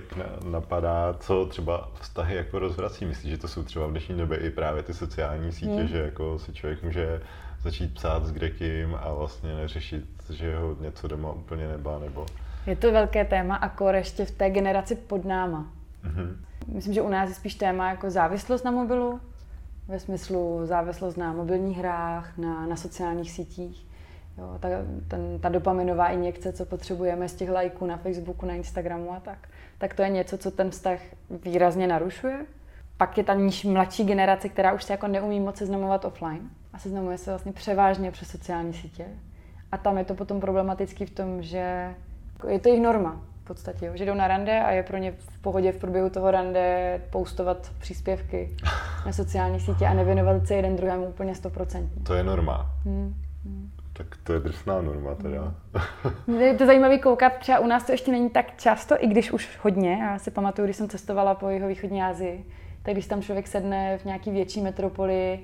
napadá, 0.50 1.14
co 1.20 1.46
třeba 1.46 1.90
vztahy 2.00 2.36
jako 2.36 2.58
rozvrací. 2.58 3.04
Myslíš, 3.04 3.30
že 3.30 3.38
to 3.38 3.48
jsou 3.48 3.62
třeba 3.62 3.86
v 3.86 3.90
dnešní 3.90 4.18
době 4.18 4.38
i 4.38 4.50
právě 4.50 4.82
ty 4.82 4.94
sociální 4.94 5.52
sítě, 5.52 5.80
hmm. 5.80 5.88
že 5.88 5.98
jako 5.98 6.38
si 6.38 6.52
člověk 6.52 6.82
může 6.82 7.22
začít 7.62 7.94
psát 7.94 8.26
s 8.26 8.32
kdekým 8.32 8.94
a 9.00 9.12
vlastně 9.14 9.54
neřešit, 9.54 10.04
že 10.30 10.56
ho 10.56 10.76
něco 10.80 11.08
doma 11.08 11.32
úplně 11.32 11.68
nebá, 11.68 11.98
nebo... 11.98 12.26
Je 12.66 12.76
to 12.76 12.92
velké 12.92 13.24
téma 13.24 13.56
a 13.56 13.68
kor 13.68 13.94
ještě 13.94 14.24
v 14.24 14.30
té 14.30 14.50
generaci 14.50 14.96
pod 14.96 15.24
náma. 15.24 15.72
Mm-hmm. 16.04 16.36
Myslím, 16.66 16.94
že 16.94 17.02
u 17.02 17.08
nás 17.08 17.28
je 17.28 17.34
spíš 17.34 17.54
téma 17.54 17.90
jako 17.90 18.10
závislost 18.10 18.64
na 18.64 18.70
mobilu, 18.70 19.20
ve 19.88 19.98
smyslu 19.98 20.60
závislost 20.66 21.16
na 21.16 21.32
mobilních 21.32 21.78
hrách, 21.78 22.38
na, 22.38 22.66
na 22.66 22.76
sociálních 22.76 23.30
sítích. 23.30 23.86
Jo, 24.38 24.58
ta, 24.60 24.68
ten, 25.08 25.38
ta 25.40 25.48
dopaminová 25.48 26.08
injekce, 26.08 26.52
co 26.52 26.64
potřebujeme 26.64 27.28
z 27.28 27.34
těch 27.34 27.50
lajků 27.50 27.86
na 27.86 27.96
Facebooku, 27.96 28.46
na 28.46 28.54
Instagramu 28.54 29.12
a 29.12 29.20
tak, 29.20 29.48
tak 29.78 29.94
to 29.94 30.02
je 30.02 30.08
něco, 30.08 30.38
co 30.38 30.50
ten 30.50 30.70
vztah 30.70 30.98
výrazně 31.30 31.86
narušuje. 31.86 32.46
Pak 32.96 33.18
je 33.18 33.24
ta 33.24 33.34
niž, 33.34 33.64
mladší 33.64 34.04
generace, 34.04 34.48
která 34.48 34.72
už 34.72 34.84
se 34.84 34.92
jako 34.92 35.08
neumí 35.08 35.40
moc 35.40 35.56
seznamovat 35.56 36.04
offline 36.04 36.50
a 36.72 36.78
seznamuje 36.78 37.18
se 37.18 37.30
vlastně 37.30 37.52
převážně 37.52 38.10
přes 38.10 38.28
sociální 38.28 38.72
sítě. 38.72 39.06
A 39.72 39.78
tam 39.78 39.98
je 39.98 40.04
to 40.04 40.14
potom 40.14 40.40
problematický 40.40 41.06
v 41.06 41.10
tom, 41.10 41.42
že 41.42 41.94
je 42.48 42.58
to 42.58 42.68
jejich 42.68 42.82
norma 42.82 43.20
v 43.44 43.46
podstatě, 43.46 43.92
že 43.94 44.04
jdou 44.04 44.14
na 44.14 44.28
rande 44.28 44.60
a 44.60 44.70
je 44.70 44.82
pro 44.82 44.96
ně 44.96 45.12
v 45.12 45.38
pohodě 45.38 45.72
v 45.72 45.76
průběhu 45.76 46.10
toho 46.10 46.30
rande 46.30 47.00
postovat 47.10 47.72
příspěvky 47.78 48.56
na 49.06 49.12
sociální 49.12 49.60
sítě 49.60 49.86
a 49.86 49.94
nevěnovat 49.94 50.46
se 50.46 50.54
jeden 50.54 50.76
druhému 50.76 51.06
úplně 51.06 51.34
stoprocentně. 51.34 52.02
To 52.02 52.14
je 52.14 52.24
norma. 52.24 52.70
Hmm. 52.84 53.14
Hmm. 53.44 53.70
Tak 53.92 54.06
to 54.22 54.32
je 54.32 54.40
drsná 54.40 54.82
norma 54.82 55.14
teda. 55.14 55.54
Hmm. 56.26 56.40
Je 56.40 56.54
to 56.54 56.66
zajímavé 56.66 56.98
koukat, 56.98 57.32
třeba 57.38 57.58
u 57.58 57.66
nás 57.66 57.84
to 57.84 57.92
ještě 57.92 58.12
není 58.12 58.30
tak 58.30 58.56
často, 58.56 59.04
i 59.04 59.06
když 59.06 59.32
už 59.32 59.58
hodně. 59.62 59.98
Já 60.02 60.18
si 60.18 60.30
pamatuju, 60.30 60.66
když 60.66 60.76
jsem 60.76 60.88
cestovala 60.88 61.34
po 61.34 61.48
jeho 61.48 61.68
východní 61.68 62.02
Asii, 62.02 62.44
tak 62.82 62.94
když 62.94 63.06
tam 63.06 63.22
člověk 63.22 63.46
sedne 63.46 63.98
v 63.98 64.04
nějaký 64.04 64.30
větší 64.30 64.60
metropoli, 64.60 65.40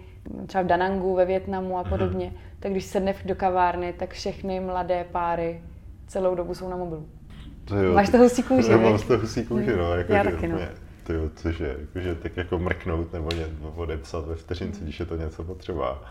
třeba 0.47 0.65
v 0.65 0.67
Danangu 0.67 1.15
ve 1.15 1.25
Větnamu 1.25 1.79
a 1.79 1.81
mhm. 1.83 1.91
podobně, 1.91 2.27
hmm. 2.27 2.37
tak 2.61 2.73
když 2.73 2.85
sedne 2.85 3.15
do 3.25 3.35
kavárny, 3.35 3.93
tak 3.93 4.11
všechny 4.11 4.61
mladé 4.61 5.05
páry 5.05 5.61
celou 6.07 6.35
dobu 6.35 6.55
jsou 6.55 6.69
na 6.69 6.77
mobilu. 6.77 7.07
To 7.65 7.77
jo, 7.77 7.93
Máš 7.93 8.09
to 8.09 8.19
husí 8.19 8.43
kůži, 8.43 8.71
Mám 8.77 8.99
z 8.99 9.03
toho 9.03 9.21
husí 9.21 9.45
kůži, 9.45 9.77
no. 9.77 9.95
Jako, 9.95 10.13
Já 10.13 10.25
že, 10.25 10.31
taky, 10.31 10.49
no. 10.49 10.59
Ty 11.07 11.13
jo, 11.13 11.31
což 11.35 11.61
je, 11.61 11.77
jakože 11.81 12.15
tak 12.15 12.37
jako 12.37 12.59
mrknout 12.59 13.13
nebo 13.13 13.29
ně, 13.37 13.47
odepsat 13.77 14.27
ve 14.27 14.35
vteřinci, 14.35 14.85
když 14.85 15.01
je 15.01 15.07
to 15.07 15.17
něco 15.17 15.45
potřeba. 15.45 16.03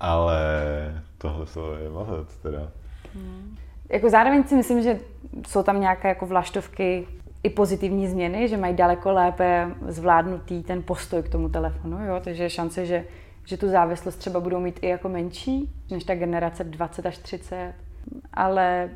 Ale 0.00 0.42
tohle 1.18 1.46
je 1.82 1.90
mazec 1.90 2.36
teda. 2.36 2.68
Hmm. 3.14 3.56
Jako 3.88 4.10
zároveň 4.10 4.44
si 4.44 4.56
myslím, 4.56 4.82
že 4.82 4.98
jsou 5.48 5.62
tam 5.62 5.80
nějaké 5.80 6.08
jako 6.08 6.26
vlaštovky 6.26 7.06
i 7.42 7.50
pozitivní 7.50 8.08
změny, 8.08 8.48
že 8.48 8.56
mají 8.56 8.74
daleko 8.74 9.12
lépe 9.12 9.70
zvládnutý 9.88 10.62
ten 10.62 10.82
postoj 10.82 11.22
k 11.22 11.28
tomu 11.28 11.48
telefonu, 11.48 12.04
jo? 12.06 12.20
takže 12.24 12.42
je 12.42 12.50
šance, 12.50 12.86
že, 12.86 13.04
že 13.44 13.56
tu 13.56 13.68
závislost 13.68 14.16
třeba 14.16 14.40
budou 14.40 14.60
mít 14.60 14.78
i 14.82 14.88
jako 14.88 15.08
menší, 15.08 15.72
než 15.90 16.04
ta 16.04 16.14
generace 16.14 16.64
20 16.64 17.06
až 17.06 17.18
30, 17.18 17.74
ale 18.34 18.90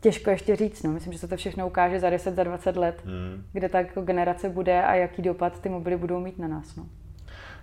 těžko 0.00 0.30
ještě 0.30 0.56
říct. 0.56 0.82
No. 0.82 0.92
Myslím, 0.92 1.12
že 1.12 1.18
se 1.18 1.28
to 1.28 1.36
všechno 1.36 1.66
ukáže 1.66 2.00
za 2.00 2.10
10, 2.10 2.34
za 2.34 2.44
20 2.44 2.76
let, 2.76 3.02
hmm. 3.04 3.44
kde 3.52 3.68
ta 3.68 3.78
jako 3.78 4.02
generace 4.02 4.48
bude 4.48 4.82
a 4.82 4.94
jaký 4.94 5.22
dopad 5.22 5.60
ty 5.60 5.68
mobily 5.68 5.96
budou 5.96 6.20
mít 6.20 6.38
na 6.38 6.48
nás. 6.48 6.76
No. 6.76 6.86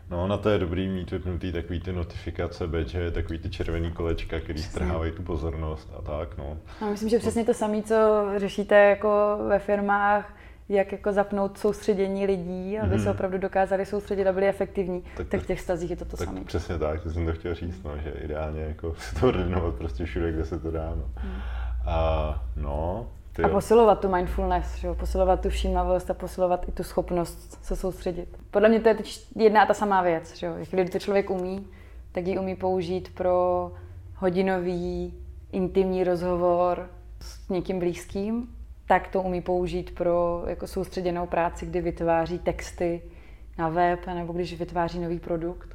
No, 0.09 0.27
na 0.27 0.38
to 0.38 0.49
je 0.49 0.57
dobrý 0.57 0.88
mít 0.88 1.11
vypnutý 1.11 1.51
takový 1.51 1.79
ty 1.79 1.93
notifikace, 1.93 2.67
badge, 2.67 3.11
takový 3.11 3.39
ty 3.39 3.49
červený 3.49 3.91
kolečka, 3.91 4.39
který 4.39 4.63
strhávají 4.63 5.11
tu 5.11 5.23
pozornost 5.23 5.93
a 5.97 6.01
tak, 6.01 6.38
no. 6.38 6.57
no 6.81 6.91
myslím, 6.91 7.09
že 7.09 7.19
přesně 7.19 7.45
to 7.45 7.53
samé, 7.53 7.81
co 7.81 7.95
řešíte 8.38 8.75
jako 8.75 9.38
ve 9.47 9.59
firmách, 9.59 10.33
jak 10.69 10.91
jako 10.91 11.13
zapnout 11.13 11.57
soustředění 11.57 12.25
lidí, 12.25 12.79
aby 12.79 12.95
mm. 12.95 13.03
se 13.03 13.11
opravdu 13.11 13.38
dokázali 13.38 13.85
soustředit 13.85 14.27
a 14.27 14.33
byli 14.33 14.47
efektivní, 14.47 15.03
tak, 15.17 15.27
tak 15.27 15.41
v 15.41 15.47
těch 15.47 15.61
stazích 15.61 15.89
je 15.89 15.95
to 15.95 16.05
to 16.05 16.17
samé. 16.17 16.41
Přesně 16.43 16.77
tak, 16.77 17.03
to 17.03 17.09
jsem 17.09 17.25
to 17.25 17.33
chtěl 17.33 17.55
říct, 17.55 17.83
no, 17.83 17.97
že 17.97 18.09
ideálně 18.09 18.61
jako 18.61 18.95
si 18.99 19.15
to 19.15 19.27
ordinovat 19.27 19.75
prostě 19.75 20.05
všude, 20.05 20.31
kde 20.31 20.45
se 20.45 20.59
to 20.59 20.71
dá. 20.71 20.93
No. 20.95 21.09
Mm. 21.23 21.41
A, 21.88 22.41
no, 22.55 23.07
ty 23.33 23.43
a 23.43 23.49
posilovat 23.49 23.99
tu 23.99 24.09
mindfulness, 24.09 24.75
že 24.75 24.93
posilovat 24.93 25.41
tu 25.41 25.49
všímavost 25.49 26.09
a 26.09 26.13
posilovat 26.13 26.69
i 26.69 26.71
tu 26.71 26.83
schopnost 26.83 27.65
se 27.65 27.75
soustředit. 27.75 28.38
Podle 28.51 28.69
mě 28.69 28.79
to 28.79 28.89
je 28.89 28.95
teď 28.95 29.27
jedna 29.35 29.61
a 29.61 29.65
ta 29.65 29.73
samá 29.73 30.01
věc. 30.01 30.35
Že 30.35 30.47
jo? 30.47 30.53
Když 30.71 30.89
to 30.89 30.99
člověk 30.99 31.29
umí, 31.29 31.67
tak 32.11 32.27
ji 32.27 32.38
umí 32.38 32.55
použít 32.55 33.15
pro 33.15 33.71
hodinový 34.15 35.13
intimní 35.51 36.03
rozhovor 36.03 36.89
s 37.21 37.49
někým 37.49 37.79
blízkým, 37.79 38.47
tak 38.88 39.07
to 39.07 39.21
umí 39.21 39.41
použít 39.41 39.95
pro 39.95 40.43
jako 40.47 40.67
soustředěnou 40.67 41.27
práci, 41.27 41.65
kdy 41.65 41.81
vytváří 41.81 42.39
texty 42.39 43.01
na 43.57 43.69
web 43.69 44.07
nebo 44.07 44.33
když 44.33 44.59
vytváří 44.59 44.99
nový 44.99 45.19
produkt. 45.19 45.69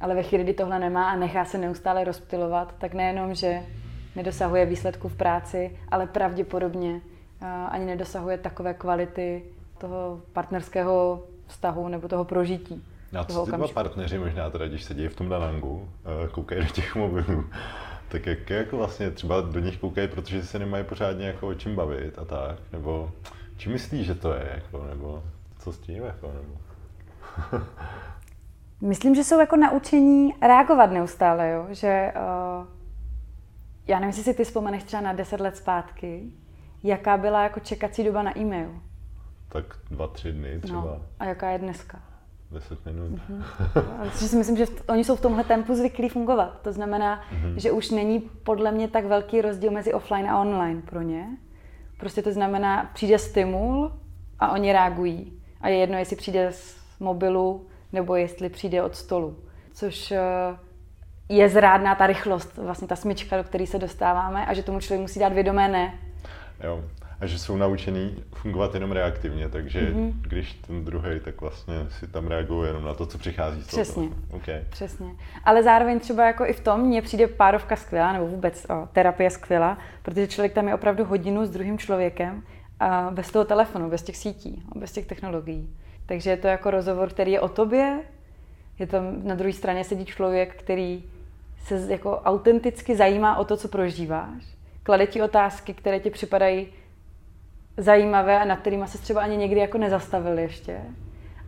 Ale 0.00 0.14
ve 0.14 0.22
chvíli, 0.22 0.44
kdy 0.44 0.52
tohle 0.52 0.78
nemá 0.78 1.10
a 1.10 1.16
nechá 1.16 1.44
se 1.44 1.58
neustále 1.58 2.04
rozptilovat, 2.04 2.74
tak 2.78 2.94
nejenom, 2.94 3.34
že 3.34 3.62
nedosahuje 4.16 4.66
výsledku 4.66 5.08
v 5.08 5.16
práci, 5.16 5.78
ale 5.88 6.06
pravděpodobně 6.06 7.00
ani 7.68 7.84
nedosahuje 7.84 8.38
takové 8.38 8.74
kvality 8.74 9.42
toho 9.78 10.20
partnerského 10.32 11.24
vztahu 11.46 11.88
nebo 11.88 12.08
toho 12.08 12.24
prožití. 12.24 12.84
A 13.18 13.24
co 13.24 13.46
ty 13.46 13.52
dva 13.52 13.68
partneři 13.68 14.18
možná 14.18 14.50
teda, 14.50 14.68
když 14.68 14.84
sedí 14.84 15.08
v 15.08 15.16
tom 15.16 15.28
Danangu, 15.28 15.88
koukají 16.30 16.60
do 16.60 16.68
těch 16.68 16.94
mobilů, 16.96 17.44
tak 18.08 18.26
jak 18.26 18.50
jako 18.50 18.76
vlastně 18.76 19.10
třeba 19.10 19.40
do 19.40 19.60
nich 19.60 19.78
koukají, 19.78 20.08
protože 20.08 20.42
se 20.42 20.58
nemají 20.58 20.84
pořádně 20.84 21.26
jako 21.26 21.48
o 21.48 21.54
čem 21.54 21.74
bavit 21.76 22.18
a 22.18 22.24
tak, 22.24 22.58
nebo 22.72 23.10
či 23.56 23.68
myslíš, 23.68 24.06
že 24.06 24.14
to 24.14 24.32
je, 24.32 24.50
jako, 24.54 24.86
nebo 24.86 25.22
co 25.58 25.72
s 25.72 25.78
tím, 25.78 26.02
jako, 26.02 26.32
nebo... 26.32 26.60
Myslím, 28.80 29.14
že 29.14 29.24
jsou 29.24 29.40
jako 29.40 29.56
naučení 29.56 30.34
reagovat 30.42 30.90
neustále, 30.90 31.50
jo? 31.50 31.66
že 31.70 32.12
uh, 32.16 32.66
já 33.90 33.98
nevím, 33.98 34.08
jestli 34.08 34.22
si 34.22 34.34
ty 34.34 34.44
vzpomeneš 34.44 34.84
třeba 34.84 35.02
na 35.02 35.12
10 35.12 35.40
let 35.40 35.56
zpátky, 35.56 36.32
jaká 36.82 37.16
byla 37.16 37.42
jako 37.42 37.60
čekací 37.60 38.04
doba 38.04 38.22
na 38.22 38.38
e-mail. 38.38 38.74
Tak 39.48 39.64
dva, 39.90 40.06
tři 40.06 40.32
dny 40.32 40.60
třeba. 40.60 40.80
No, 40.80 41.02
a 41.18 41.24
jaká 41.24 41.50
je 41.50 41.58
dneska? 41.58 42.02
10 42.50 42.86
minut. 42.86 43.20
Mm-hmm. 43.30 44.10
Si 44.10 44.36
myslím, 44.36 44.56
že 44.56 44.66
oni 44.88 45.04
jsou 45.04 45.16
v 45.16 45.20
tomhle 45.20 45.44
tempu 45.44 45.74
zvyklí 45.74 46.08
fungovat. 46.08 46.60
To 46.62 46.72
znamená, 46.72 47.20
mm-hmm. 47.20 47.54
že 47.54 47.70
už 47.70 47.90
není 47.90 48.20
podle 48.20 48.72
mě 48.72 48.88
tak 48.88 49.04
velký 49.04 49.40
rozdíl 49.40 49.70
mezi 49.70 49.92
offline 49.92 50.30
a 50.30 50.40
online 50.40 50.82
pro 50.82 51.02
ně. 51.02 51.26
Prostě 51.98 52.22
to 52.22 52.32
znamená, 52.32 52.90
přijde 52.94 53.18
stimul 53.18 53.92
a 54.38 54.52
oni 54.52 54.72
reagují. 54.72 55.42
A 55.60 55.68
je 55.68 55.76
jedno, 55.76 55.98
jestli 55.98 56.16
přijde 56.16 56.52
z 56.52 56.76
mobilu 57.00 57.66
nebo 57.92 58.16
jestli 58.16 58.48
přijde 58.48 58.82
od 58.82 58.96
stolu. 58.96 59.36
Což 59.72 60.12
eh, 60.12 60.20
je 61.30 61.48
zrádná 61.48 61.94
ta 61.94 62.06
rychlost, 62.06 62.56
vlastně 62.56 62.88
ta 62.88 62.96
smyčka, 62.96 63.36
do 63.36 63.44
které 63.44 63.66
se 63.66 63.78
dostáváme 63.78 64.46
a 64.46 64.54
že 64.54 64.62
tomu 64.62 64.80
člověk 64.80 65.00
musí 65.00 65.20
dát 65.20 65.32
vědomé 65.32 65.68
ne. 65.68 65.94
Jo, 66.64 66.84
a 67.20 67.26
že 67.26 67.38
jsou 67.38 67.56
naučený 67.56 68.14
fungovat 68.34 68.74
jenom 68.74 68.92
reaktivně, 68.92 69.48
takže 69.48 69.80
mm-hmm. 69.80 70.12
když 70.20 70.52
ten 70.52 70.84
druhý, 70.84 71.20
tak 71.24 71.40
vlastně 71.40 71.74
si 71.88 72.06
tam 72.06 72.26
reaguje 72.26 72.68
jenom 72.68 72.84
na 72.84 72.94
to, 72.94 73.06
co 73.06 73.18
přichází 73.18 73.62
z 73.62 73.66
toho. 73.66 73.82
Přesně. 73.82 74.08
Okay. 74.30 74.64
Přesně. 74.70 75.10
Ale 75.44 75.62
zároveň 75.62 76.00
třeba 76.00 76.26
jako 76.26 76.46
i 76.46 76.52
v 76.52 76.60
tom 76.60 76.80
mně 76.80 77.02
přijde 77.02 77.26
párovka 77.26 77.76
skvělá, 77.76 78.12
nebo 78.12 78.26
vůbec 78.26 78.66
o, 78.70 78.88
terapie 78.92 79.30
skvělá, 79.30 79.78
protože 80.02 80.26
člověk 80.26 80.52
tam 80.52 80.68
je 80.68 80.74
opravdu 80.74 81.04
hodinu 81.04 81.46
s 81.46 81.50
druhým 81.50 81.78
člověkem 81.78 82.42
a 82.80 83.10
bez 83.10 83.30
toho 83.30 83.44
telefonu, 83.44 83.90
bez 83.90 84.02
těch 84.02 84.16
sítí, 84.16 84.62
bez 84.74 84.92
těch 84.92 85.06
technologií. 85.06 85.76
Takže 86.06 86.30
je 86.30 86.36
to 86.36 86.46
jako 86.46 86.70
rozhovor, 86.70 87.10
který 87.10 87.32
je 87.32 87.40
o 87.40 87.48
tobě, 87.48 87.98
je 88.78 88.86
tam 88.86 89.26
na 89.26 89.34
druhé 89.34 89.52
straně 89.52 89.84
sedí 89.84 90.04
člověk, 90.04 90.54
který 90.54 91.04
se 91.64 91.86
jako 91.88 92.18
autenticky 92.18 92.96
zajímá 92.96 93.36
o 93.36 93.44
to, 93.44 93.56
co 93.56 93.68
prožíváš, 93.68 94.56
klade 94.82 95.06
ti 95.06 95.22
otázky, 95.22 95.74
které 95.74 96.00
ti 96.00 96.10
připadají 96.10 96.68
zajímavé 97.76 98.40
a 98.40 98.44
nad 98.44 98.58
kterými 98.58 98.88
se 98.88 98.98
třeba 98.98 99.20
ani 99.20 99.36
někdy 99.36 99.60
jako 99.60 99.78
nezastavil 99.78 100.38
ještě. 100.38 100.80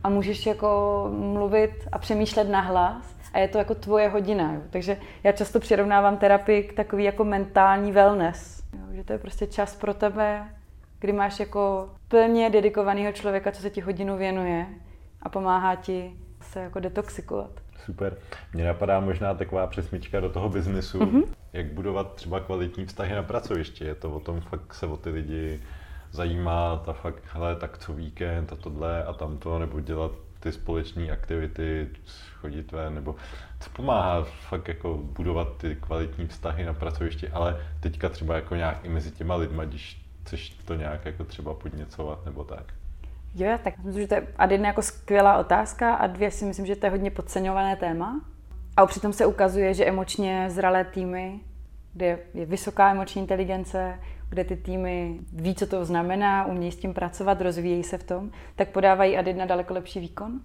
A 0.05 0.09
můžeš 0.09 0.47
jako 0.47 1.11
mluvit 1.13 1.89
a 1.93 1.99
přemýšlet 1.99 2.49
nahlas 2.49 3.15
a 3.33 3.39
je 3.39 3.49
to 3.49 3.59
jako 3.59 3.75
tvoje 3.75 4.09
hodina. 4.09 4.53
Jo. 4.53 4.61
Takže 4.71 4.97
já 5.25 5.33
často 5.33 5.61
přirovnávám 5.61 6.17
terapii 6.17 6.63
k 6.63 6.73
takový 6.73 7.05
jako 7.05 7.25
mentální 7.25 7.93
wellness. 7.93 8.63
Jo. 8.73 8.87
Že 8.91 9.05
to 9.05 9.13
je 9.13 9.19
prostě 9.19 9.47
čas 9.47 9.77
pro 9.77 9.95
tebe, 9.95 10.49
kdy 10.99 11.13
máš 11.13 11.41
jako 11.41 11.91
plně 12.09 12.51
dedikovaného 12.51 13.13
člověka, 13.13 13.53
co 13.53 13.63
se 13.63 13.71
ti 13.71 13.81
hodinu 13.81 14.17
věnuje 14.17 14.67
a 15.23 15.29
pomáhá 15.29 15.75
ti 15.75 16.17
se 16.41 16.61
jako 16.61 16.81
detoxikovat. 16.81 17.51
Super. 17.85 18.17
Mně 18.53 18.65
napadá 18.65 19.01
možná 19.01 19.35
taková 19.35 19.67
přesmička 19.67 20.21
do 20.21 20.31
toho 20.31 20.49
biznesu, 20.49 20.99
mm-hmm. 20.99 21.25
jak 21.53 21.67
budovat 21.67 22.15
třeba 22.15 22.41
kvalitní 22.41 22.87
vztahy 22.87 23.15
na 23.15 23.23
pracovišti. 23.23 23.85
Je 23.85 23.95
to 23.95 24.11
o 24.11 24.21
tom 24.21 24.41
fakt 24.41 24.75
se 24.75 24.87
o 24.87 24.97
ty 24.97 25.11
lidi 25.11 25.61
zajímá, 26.11 26.83
ta 26.85 26.93
fakt, 26.93 27.23
hele, 27.33 27.57
tak 27.57 27.79
co 27.79 27.93
víkend 27.93 28.53
a 28.53 28.57
tohle 28.57 29.05
a 29.05 29.13
tamto, 29.13 29.59
nebo 29.59 29.81
dělat 29.81 30.13
ty 30.41 30.53
společné 30.53 31.11
aktivity, 31.11 31.89
chodit 32.35 32.73
ven, 32.73 32.95
nebo 32.95 33.17
co 33.61 33.71
pomáhá 33.71 34.23
fakt 34.23 34.69
jako 34.69 34.97
budovat 35.03 35.57
ty 35.57 35.77
kvalitní 35.81 36.27
vztahy 36.27 36.65
na 36.65 36.75
pracovišti, 36.75 37.29
ale 37.29 37.61
teďka 37.81 38.09
třeba 38.09 38.35
jako 38.35 38.55
nějak 38.55 38.85
i 38.85 38.89
mezi 38.89 39.11
těma 39.11 39.35
lidma, 39.37 39.65
když 39.65 40.03
chceš 40.23 40.51
to 40.51 40.75
nějak 40.75 41.05
jako 41.05 41.25
třeba 41.25 41.55
podněcovat 41.55 42.25
nebo 42.25 42.45
tak. 42.45 42.75
Jo, 43.35 43.59
tak 43.65 43.79
myslím, 43.85 44.03
že 44.03 44.09
to 44.09 44.15
je 44.15 44.27
a 44.37 44.47
jedna 44.51 44.67
jako 44.67 44.83
skvělá 44.83 45.39
otázka 45.39 45.95
a 45.95 46.07
dvě 46.07 46.31
si 46.31 46.45
myslím, 46.45 46.67
že 46.67 46.77
to 46.77 46.87
je 46.87 46.91
hodně 46.91 47.11
podceňované 47.11 47.77
téma. 47.77 48.21
A 48.77 48.87
přitom 48.87 49.13
se 49.13 49.27
ukazuje, 49.27 49.75
že 49.75 49.85
emočně 49.85 50.47
zralé 50.51 50.85
týmy, 50.85 51.41
kde 51.93 52.19
je 52.35 52.47
vysoká 52.47 52.91
emoční 52.91 53.23
inteligence, 53.23 53.99
kde 54.29 54.45
ty 54.45 54.57
týmy 54.57 55.19
ví, 55.33 55.55
co 55.55 55.67
to 55.67 55.85
znamená, 55.85 56.47
umějí 56.47 56.73
s 56.73 56.77
tím 56.77 56.95
pracovat, 56.95 57.41
rozvíjejí 57.41 57.83
se 57.83 57.99
v 57.99 58.05
tom, 58.05 58.31
tak 58.57 58.69
podávají 58.69 59.19
ad 59.19 59.27
jedna 59.27 59.47
daleko 59.47 59.75
lepší 59.75 60.01
výkon 60.01 60.41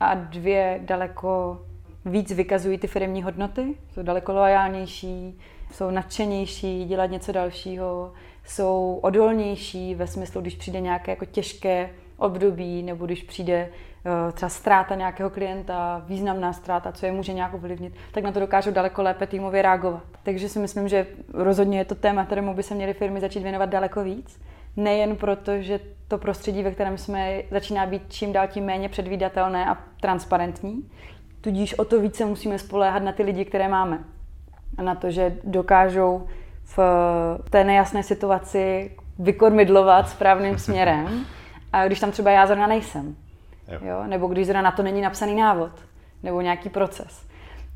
a 0.00 0.06
ad 0.06 0.18
dvě 0.18 0.80
daleko 0.84 1.60
víc 2.04 2.32
vykazují 2.32 2.78
ty 2.78 2.86
firmní 2.86 3.22
hodnoty, 3.22 3.74
jsou 3.92 4.02
daleko 4.02 4.32
loajálnější, 4.32 5.38
jsou 5.72 5.90
nadšenější 5.90 6.84
dělat 6.84 7.06
něco 7.06 7.32
dalšího, 7.32 8.12
jsou 8.44 8.98
odolnější 9.02 9.94
ve 9.94 10.06
smyslu, 10.06 10.40
když 10.40 10.56
přijde 10.56 10.80
nějaké 10.80 11.12
jako 11.12 11.24
těžké 11.24 11.90
období, 12.20 12.82
nebo 12.82 13.06
když 13.06 13.22
přijde 13.22 13.68
uh, 13.68 14.32
třeba 14.32 14.48
ztráta 14.48 14.94
nějakého 14.94 15.30
klienta, 15.30 16.02
významná 16.06 16.52
ztráta, 16.52 16.92
co 16.92 17.06
je 17.06 17.12
může 17.12 17.32
nějak 17.32 17.54
ovlivnit, 17.54 17.94
tak 18.12 18.24
na 18.24 18.32
to 18.32 18.40
dokážou 18.40 18.70
daleko 18.70 19.02
lépe 19.02 19.26
týmově 19.26 19.62
reagovat. 19.62 20.02
Takže 20.22 20.48
si 20.48 20.58
myslím, 20.58 20.88
že 20.88 21.06
rozhodně 21.34 21.78
je 21.78 21.84
to 21.84 21.94
téma, 21.94 22.24
kterému 22.24 22.54
by 22.54 22.62
se 22.62 22.74
měly 22.74 22.94
firmy 22.94 23.20
začít 23.20 23.42
věnovat 23.42 23.68
daleko 23.68 24.04
víc. 24.04 24.40
Nejen 24.76 25.16
proto, 25.16 25.62
že 25.62 25.80
to 26.08 26.18
prostředí, 26.18 26.62
ve 26.62 26.70
kterém 26.70 26.98
jsme, 26.98 27.42
začíná 27.50 27.86
být 27.86 28.02
čím 28.08 28.32
dál 28.32 28.48
tím 28.48 28.64
méně 28.64 28.88
předvídatelné 28.88 29.66
a 29.66 29.78
transparentní, 30.00 30.90
tudíž 31.40 31.74
o 31.74 31.84
to 31.84 32.00
více 32.00 32.24
musíme 32.24 32.58
spoléhat 32.58 33.02
na 33.02 33.12
ty 33.12 33.22
lidi, 33.22 33.44
které 33.44 33.68
máme. 33.68 33.98
A 34.78 34.82
na 34.82 34.94
to, 34.94 35.10
že 35.10 35.36
dokážou 35.44 36.26
v 36.64 36.78
té 37.50 37.64
nejasné 37.64 38.02
situaci 38.02 38.90
vykormidlovat 39.18 40.08
správným 40.08 40.58
směrem 40.58 41.26
a 41.72 41.86
když 41.86 42.00
tam 42.00 42.10
třeba 42.10 42.30
já 42.30 42.46
zrovna 42.46 42.66
nejsem. 42.66 43.16
Jo. 43.68 43.78
Jo? 43.82 44.04
Nebo 44.06 44.26
když 44.26 44.46
zrovna 44.46 44.62
na 44.62 44.70
to 44.70 44.82
není 44.82 45.00
napsaný 45.00 45.34
návod, 45.34 45.70
nebo 46.22 46.40
nějaký 46.40 46.68
proces. 46.68 47.26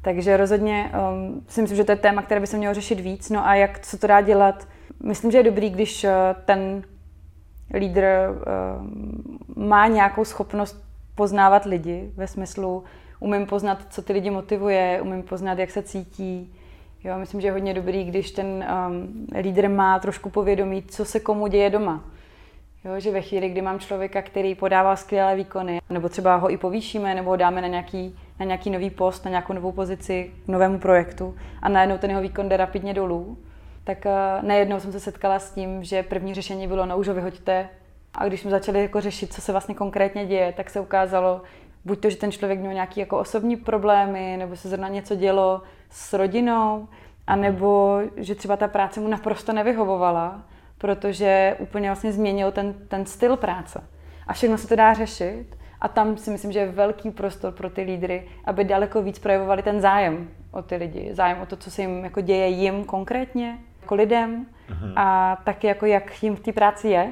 Takže 0.02 0.36
rozhodně 0.36 0.92
um, 1.12 1.44
si 1.48 1.60
myslím, 1.60 1.76
že 1.76 1.84
to 1.84 1.92
je 1.92 1.96
téma, 1.96 2.22
které 2.22 2.40
by 2.40 2.46
se 2.46 2.56
mělo 2.56 2.74
řešit 2.74 3.00
víc. 3.00 3.30
No 3.30 3.46
a 3.46 3.54
jak, 3.54 3.78
co 3.78 3.98
to 3.98 4.06
dá 4.06 4.20
dělat? 4.20 4.68
Myslím, 5.02 5.30
že 5.30 5.38
je 5.38 5.44
dobrý, 5.44 5.70
když 5.70 6.04
uh, 6.04 6.10
ten 6.44 6.82
lídr 7.74 8.04
uh, 8.04 9.64
má 9.64 9.86
nějakou 9.86 10.24
schopnost 10.24 10.84
poznávat 11.14 11.64
lidi, 11.64 12.10
ve 12.16 12.26
smyslu 12.26 12.84
umím 13.20 13.46
poznat, 13.46 13.78
co 13.90 14.02
ty 14.02 14.12
lidi 14.12 14.30
motivuje, 14.30 15.00
umím 15.02 15.22
poznat, 15.22 15.58
jak 15.58 15.70
se 15.70 15.82
cítí. 15.82 16.54
Jo, 17.04 17.18
myslím, 17.18 17.40
že 17.40 17.48
je 17.48 17.52
hodně 17.52 17.74
dobrý, 17.74 18.04
když 18.04 18.30
ten 18.30 18.46
um, 18.46 19.26
lídr 19.40 19.68
má 19.68 19.98
trošku 19.98 20.30
povědomí, 20.30 20.82
co 20.82 21.04
se 21.04 21.20
komu 21.20 21.46
děje 21.46 21.70
doma. 21.70 22.04
Jo, 22.84 23.00
že 23.00 23.10
ve 23.10 23.20
chvíli, 23.20 23.48
kdy 23.48 23.62
mám 23.62 23.78
člověka, 23.78 24.22
který 24.22 24.54
podává 24.54 24.96
skvělé 24.96 25.36
výkony, 25.36 25.80
nebo 25.90 26.08
třeba 26.08 26.36
ho 26.36 26.50
i 26.50 26.56
povýšíme, 26.56 27.14
nebo 27.14 27.30
ho 27.30 27.36
dáme 27.36 27.60
na 27.60 27.68
nějaký, 27.68 28.18
na 28.40 28.46
nějaký 28.46 28.70
nový 28.70 28.90
post, 28.90 29.24
na 29.24 29.30
nějakou 29.30 29.52
novou 29.52 29.72
pozici 29.72 30.30
k 30.44 30.48
novému 30.48 30.78
projektu 30.78 31.36
a 31.62 31.68
najednou 31.68 31.98
ten 31.98 32.10
jeho 32.10 32.22
výkon 32.22 32.48
jde 32.48 32.56
rapidně 32.56 32.94
dolů, 32.94 33.38
tak 33.84 33.98
uh, 34.06 34.46
nejednou 34.48 34.80
jsem 34.80 34.92
se 34.92 35.00
setkala 35.00 35.38
s 35.38 35.50
tím, 35.50 35.84
že 35.84 36.02
první 36.02 36.34
řešení 36.34 36.68
bylo, 36.68 36.86
no 36.86 36.98
už 36.98 37.08
ho 37.08 37.14
vyhoďte. 37.14 37.68
A 38.14 38.26
když 38.26 38.40
jsme 38.40 38.50
začali 38.50 38.82
jako 38.82 39.00
řešit, 39.00 39.32
co 39.32 39.40
se 39.40 39.52
vlastně 39.52 39.74
konkrétně 39.74 40.26
děje, 40.26 40.52
tak 40.56 40.70
se 40.70 40.80
ukázalo, 40.80 41.42
buď 41.84 42.00
to, 42.00 42.10
že 42.10 42.16
ten 42.16 42.32
člověk 42.32 42.60
měl 42.60 42.72
nějaké 42.72 43.00
jako 43.00 43.18
osobní 43.18 43.56
problémy, 43.56 44.36
nebo 44.38 44.56
se 44.56 44.68
zrovna 44.68 44.88
něco 44.88 45.14
dělo 45.14 45.62
s 45.90 46.12
rodinou, 46.12 46.88
anebo 47.26 48.00
že 48.16 48.34
třeba 48.34 48.56
ta 48.56 48.68
práce 48.68 49.00
mu 49.00 49.08
naprosto 49.08 49.52
nevyhovovala, 49.52 50.42
protože 50.84 51.56
úplně 51.58 51.88
vlastně 51.88 52.12
změnil 52.12 52.52
ten, 52.52 52.74
ten 52.88 53.06
styl 53.06 53.36
práce. 53.36 53.84
A 54.26 54.32
všechno 54.32 54.58
se 54.58 54.68
to 54.68 54.76
dá 54.76 54.94
řešit. 54.94 55.56
A 55.80 55.88
tam 55.88 56.16
si 56.16 56.30
myslím, 56.30 56.52
že 56.52 56.58
je 56.58 56.72
velký 56.72 57.10
prostor 57.10 57.52
pro 57.52 57.70
ty 57.70 57.82
lídry, 57.82 58.28
aby 58.44 58.64
daleko 58.64 59.02
víc 59.02 59.18
projevovali 59.18 59.62
ten 59.62 59.80
zájem 59.80 60.28
o 60.50 60.62
ty 60.62 60.76
lidi, 60.76 61.10
zájem 61.12 61.40
o 61.40 61.46
to, 61.46 61.56
co 61.56 61.70
se 61.70 61.82
jim 61.82 62.04
jako 62.04 62.20
děje 62.20 62.48
jim 62.48 62.84
konkrétně, 62.84 63.58
jako 63.80 63.94
lidem 63.94 64.46
mm-hmm. 64.68 64.92
a 64.96 65.36
taky 65.44 65.66
jako 65.66 65.86
jak 65.86 66.22
jim 66.22 66.36
v 66.36 66.40
té 66.40 66.52
práci 66.52 66.88
je, 66.88 67.10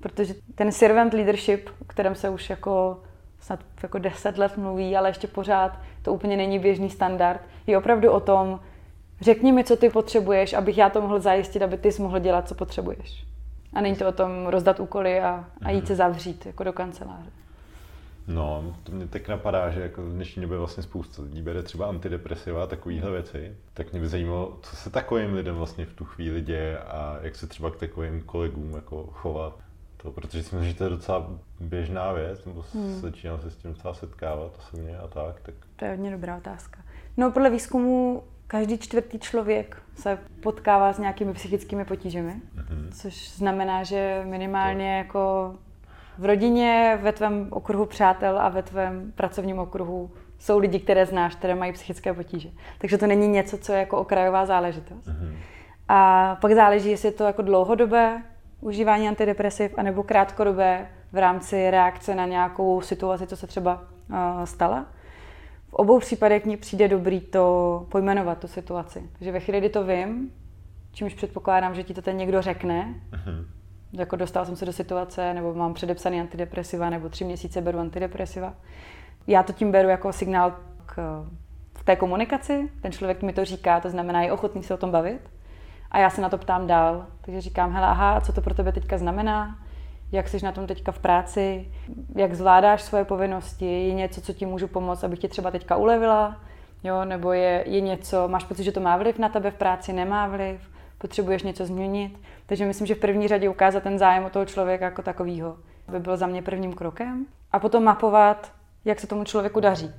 protože 0.00 0.34
ten 0.54 0.72
servant 0.72 1.14
leadership, 1.14 1.70
o 1.82 1.84
kterém 1.84 2.14
se 2.14 2.28
už 2.28 2.50
jako 2.50 3.00
snad 3.40 3.60
jako 3.82 3.98
deset 3.98 4.38
let 4.38 4.56
mluví, 4.56 4.96
ale 4.96 5.08
ještě 5.08 5.26
pořád 5.26 5.78
to 6.02 6.12
úplně 6.12 6.36
není 6.36 6.58
běžný 6.58 6.90
standard, 6.90 7.40
je 7.66 7.78
opravdu 7.78 8.10
o 8.10 8.20
tom, 8.20 8.60
řekni 9.20 9.52
mi, 9.52 9.64
co 9.64 9.76
ty 9.76 9.90
potřebuješ, 9.90 10.52
abych 10.52 10.78
já 10.78 10.90
to 10.90 11.00
mohl 11.00 11.20
zajistit, 11.20 11.62
aby 11.62 11.76
ty 11.76 11.92
jsi 11.92 12.02
mohl 12.02 12.18
dělat, 12.18 12.48
co 12.48 12.54
potřebuješ. 12.54 13.24
A 13.72 13.80
není 13.80 13.96
to 13.96 14.08
o 14.08 14.12
tom 14.12 14.46
rozdat 14.46 14.80
úkoly 14.80 15.20
a, 15.20 15.44
a 15.62 15.70
jít 15.70 15.86
se 15.86 15.96
zavřít 15.96 16.46
jako 16.46 16.64
do 16.64 16.72
kanceláře. 16.72 17.30
No, 18.28 18.74
to 18.82 18.92
mě 18.92 19.06
tak 19.06 19.28
napadá, 19.28 19.70
že 19.70 19.80
jako 19.80 20.02
v 20.02 20.12
dnešní 20.12 20.42
době 20.42 20.58
vlastně 20.58 20.82
spousta 20.82 21.22
lidí 21.22 21.42
bere 21.42 21.62
třeba 21.62 21.86
antidepresiva 21.86 22.64
a 22.64 22.66
takovéhle 22.66 23.10
věci. 23.10 23.56
Tak 23.74 23.92
mě 23.92 24.00
by 24.00 24.08
zajímalo, 24.08 24.58
co 24.62 24.76
se 24.76 24.90
takovým 24.90 25.34
lidem 25.34 25.54
vlastně 25.54 25.86
v 25.86 25.92
tu 25.92 26.04
chvíli 26.04 26.40
děje 26.40 26.78
a 26.78 27.18
jak 27.22 27.36
se 27.36 27.46
třeba 27.46 27.70
k 27.70 27.76
takovým 27.76 28.22
kolegům 28.22 28.74
jako 28.74 29.08
chovat. 29.12 29.58
To, 29.96 30.12
protože 30.12 30.42
si 30.42 30.56
myslím, 30.56 30.72
že 30.72 30.78
to 30.78 30.84
je 30.84 30.90
docela 30.90 31.30
běžná 31.60 32.12
věc, 32.12 32.44
nebo 32.44 32.64
hmm. 32.74 33.00
začínám 33.00 33.40
se 33.40 33.50
s 33.50 33.56
tím 33.56 33.72
docela 33.72 33.94
setkávat 33.94 34.52
osobně 34.58 34.98
a 34.98 35.08
tak, 35.08 35.40
tak. 35.40 35.54
To 35.76 35.84
je 35.84 35.90
hodně 35.90 36.10
dobrá 36.10 36.36
otázka. 36.36 36.78
No 37.16 37.30
podle 37.30 37.50
výzkumu 37.50 38.22
každý 38.48 38.78
čtvrtý 38.78 39.18
člověk 39.18 39.82
se 39.94 40.18
potkává 40.42 40.92
s 40.92 40.98
nějakými 40.98 41.32
psychickými 41.32 41.84
potížemi, 41.84 42.32
mm-hmm. 42.32 43.00
což 43.02 43.30
znamená, 43.30 43.82
že 43.82 44.22
minimálně 44.24 45.00
to. 45.02 45.06
jako 45.06 45.54
v 46.18 46.24
rodině, 46.24 46.98
ve 47.02 47.12
tvém 47.12 47.48
okruhu 47.50 47.86
přátel 47.86 48.38
a 48.38 48.48
ve 48.48 48.62
tvém 48.62 49.12
pracovním 49.14 49.58
okruhu 49.58 50.10
jsou 50.38 50.58
lidi, 50.58 50.80
které 50.80 51.06
znáš, 51.06 51.34
které 51.34 51.54
mají 51.54 51.72
psychické 51.72 52.14
potíže. 52.14 52.48
Takže 52.78 52.98
to 52.98 53.06
není 53.06 53.28
něco, 53.28 53.58
co 53.58 53.72
je 53.72 53.78
jako 53.78 53.98
okrajová 53.98 54.46
záležitost. 54.46 55.06
Mm-hmm. 55.06 55.36
A 55.88 56.36
pak 56.40 56.52
záleží, 56.52 56.90
jestli 56.90 57.08
je 57.08 57.12
to 57.12 57.24
jako 57.24 57.42
dlouhodobé 57.42 58.22
užívání 58.60 59.08
antidepresiv, 59.08 59.74
anebo 59.76 60.02
krátkodobé 60.02 60.88
v 61.12 61.16
rámci 61.18 61.70
reakce 61.70 62.14
na 62.14 62.26
nějakou 62.26 62.80
situaci, 62.80 63.26
co 63.26 63.36
se 63.36 63.46
třeba 63.46 63.80
uh, 64.10 64.44
stala. 64.44 64.86
V 65.68 65.74
obou 65.74 65.98
případech 65.98 66.44
mně 66.44 66.56
přijde 66.56 66.88
dobrý 66.88 67.20
to 67.20 67.86
pojmenovat, 67.90 68.38
tu 68.38 68.48
situaci. 68.48 69.10
Takže 69.12 69.32
ve 69.32 69.40
chvíli, 69.40 69.58
kdy 69.58 69.68
to 69.68 69.84
vím, 69.84 70.32
čímž 70.92 71.14
předpokládám, 71.14 71.74
že 71.74 71.82
ti 71.82 71.94
to 71.94 72.02
ten 72.02 72.16
někdo 72.16 72.42
řekne, 72.42 72.94
uh-huh. 73.12 73.46
jako 73.92 74.16
dostal 74.16 74.44
jsem 74.44 74.56
se 74.56 74.66
do 74.66 74.72
situace, 74.72 75.34
nebo 75.34 75.54
mám 75.54 75.74
předepsaný 75.74 76.20
antidepresiva, 76.20 76.90
nebo 76.90 77.08
tři 77.08 77.24
měsíce 77.24 77.60
beru 77.60 77.78
antidepresiva. 77.78 78.54
Já 79.26 79.42
to 79.42 79.52
tím 79.52 79.72
beru 79.72 79.88
jako 79.88 80.12
signál 80.12 80.56
k, 80.86 81.24
v 81.78 81.84
té 81.84 81.96
komunikaci, 81.96 82.70
ten 82.82 82.92
člověk 82.92 83.22
mi 83.22 83.32
to 83.32 83.44
říká, 83.44 83.80
to 83.80 83.90
znamená, 83.90 84.22
je 84.22 84.32
ochotný 84.32 84.62
se 84.62 84.74
o 84.74 84.76
tom 84.76 84.90
bavit. 84.90 85.20
A 85.90 85.98
já 85.98 86.10
se 86.10 86.20
na 86.20 86.28
to 86.28 86.38
ptám 86.38 86.66
dál. 86.66 87.06
Takže 87.20 87.40
říkám, 87.40 87.72
hele, 87.72 87.86
aha, 87.86 88.20
co 88.20 88.32
to 88.32 88.40
pro 88.40 88.54
tebe 88.54 88.72
teďka 88.72 88.98
znamená? 88.98 89.58
Jak 90.12 90.28
jsi 90.28 90.44
na 90.44 90.52
tom 90.52 90.66
teďka 90.66 90.92
v 90.92 90.98
práci, 90.98 91.72
jak 92.16 92.34
zvládáš 92.34 92.82
svoje 92.82 93.04
povinnosti, 93.04 93.88
je 93.88 93.94
něco, 93.94 94.20
co 94.20 94.32
ti 94.32 94.46
můžu 94.46 94.68
pomoct, 94.68 95.04
abych 95.04 95.18
ti 95.18 95.28
třeba 95.28 95.50
teďka 95.50 95.76
ulevila, 95.76 96.40
jo, 96.84 97.04
nebo 97.04 97.32
je, 97.32 97.64
je 97.66 97.80
něco, 97.80 98.28
máš 98.28 98.44
pocit, 98.44 98.64
že 98.64 98.72
to 98.72 98.80
má 98.80 98.96
vliv 98.96 99.18
na 99.18 99.28
tebe 99.28 99.50
v 99.50 99.54
práci, 99.54 99.92
nemá 99.92 100.26
vliv, 100.26 100.60
potřebuješ 100.98 101.42
něco 101.42 101.66
změnit. 101.66 102.20
Takže 102.46 102.66
myslím, 102.66 102.86
že 102.86 102.94
v 102.94 103.00
první 103.00 103.28
řadě 103.28 103.48
ukázat 103.48 103.82
ten 103.82 103.98
zájem 103.98 104.24
o 104.24 104.30
toho 104.30 104.44
člověka 104.44 104.84
jako 104.84 105.02
takového 105.02 105.56
by 105.88 106.00
byl 106.00 106.16
za 106.16 106.26
mě 106.26 106.42
prvním 106.42 106.72
krokem. 106.72 107.26
A 107.52 107.58
potom 107.58 107.84
mapovat, 107.84 108.52
jak 108.84 109.00
se 109.00 109.06
tomu 109.06 109.24
člověku 109.24 109.60
daří. 109.60 109.90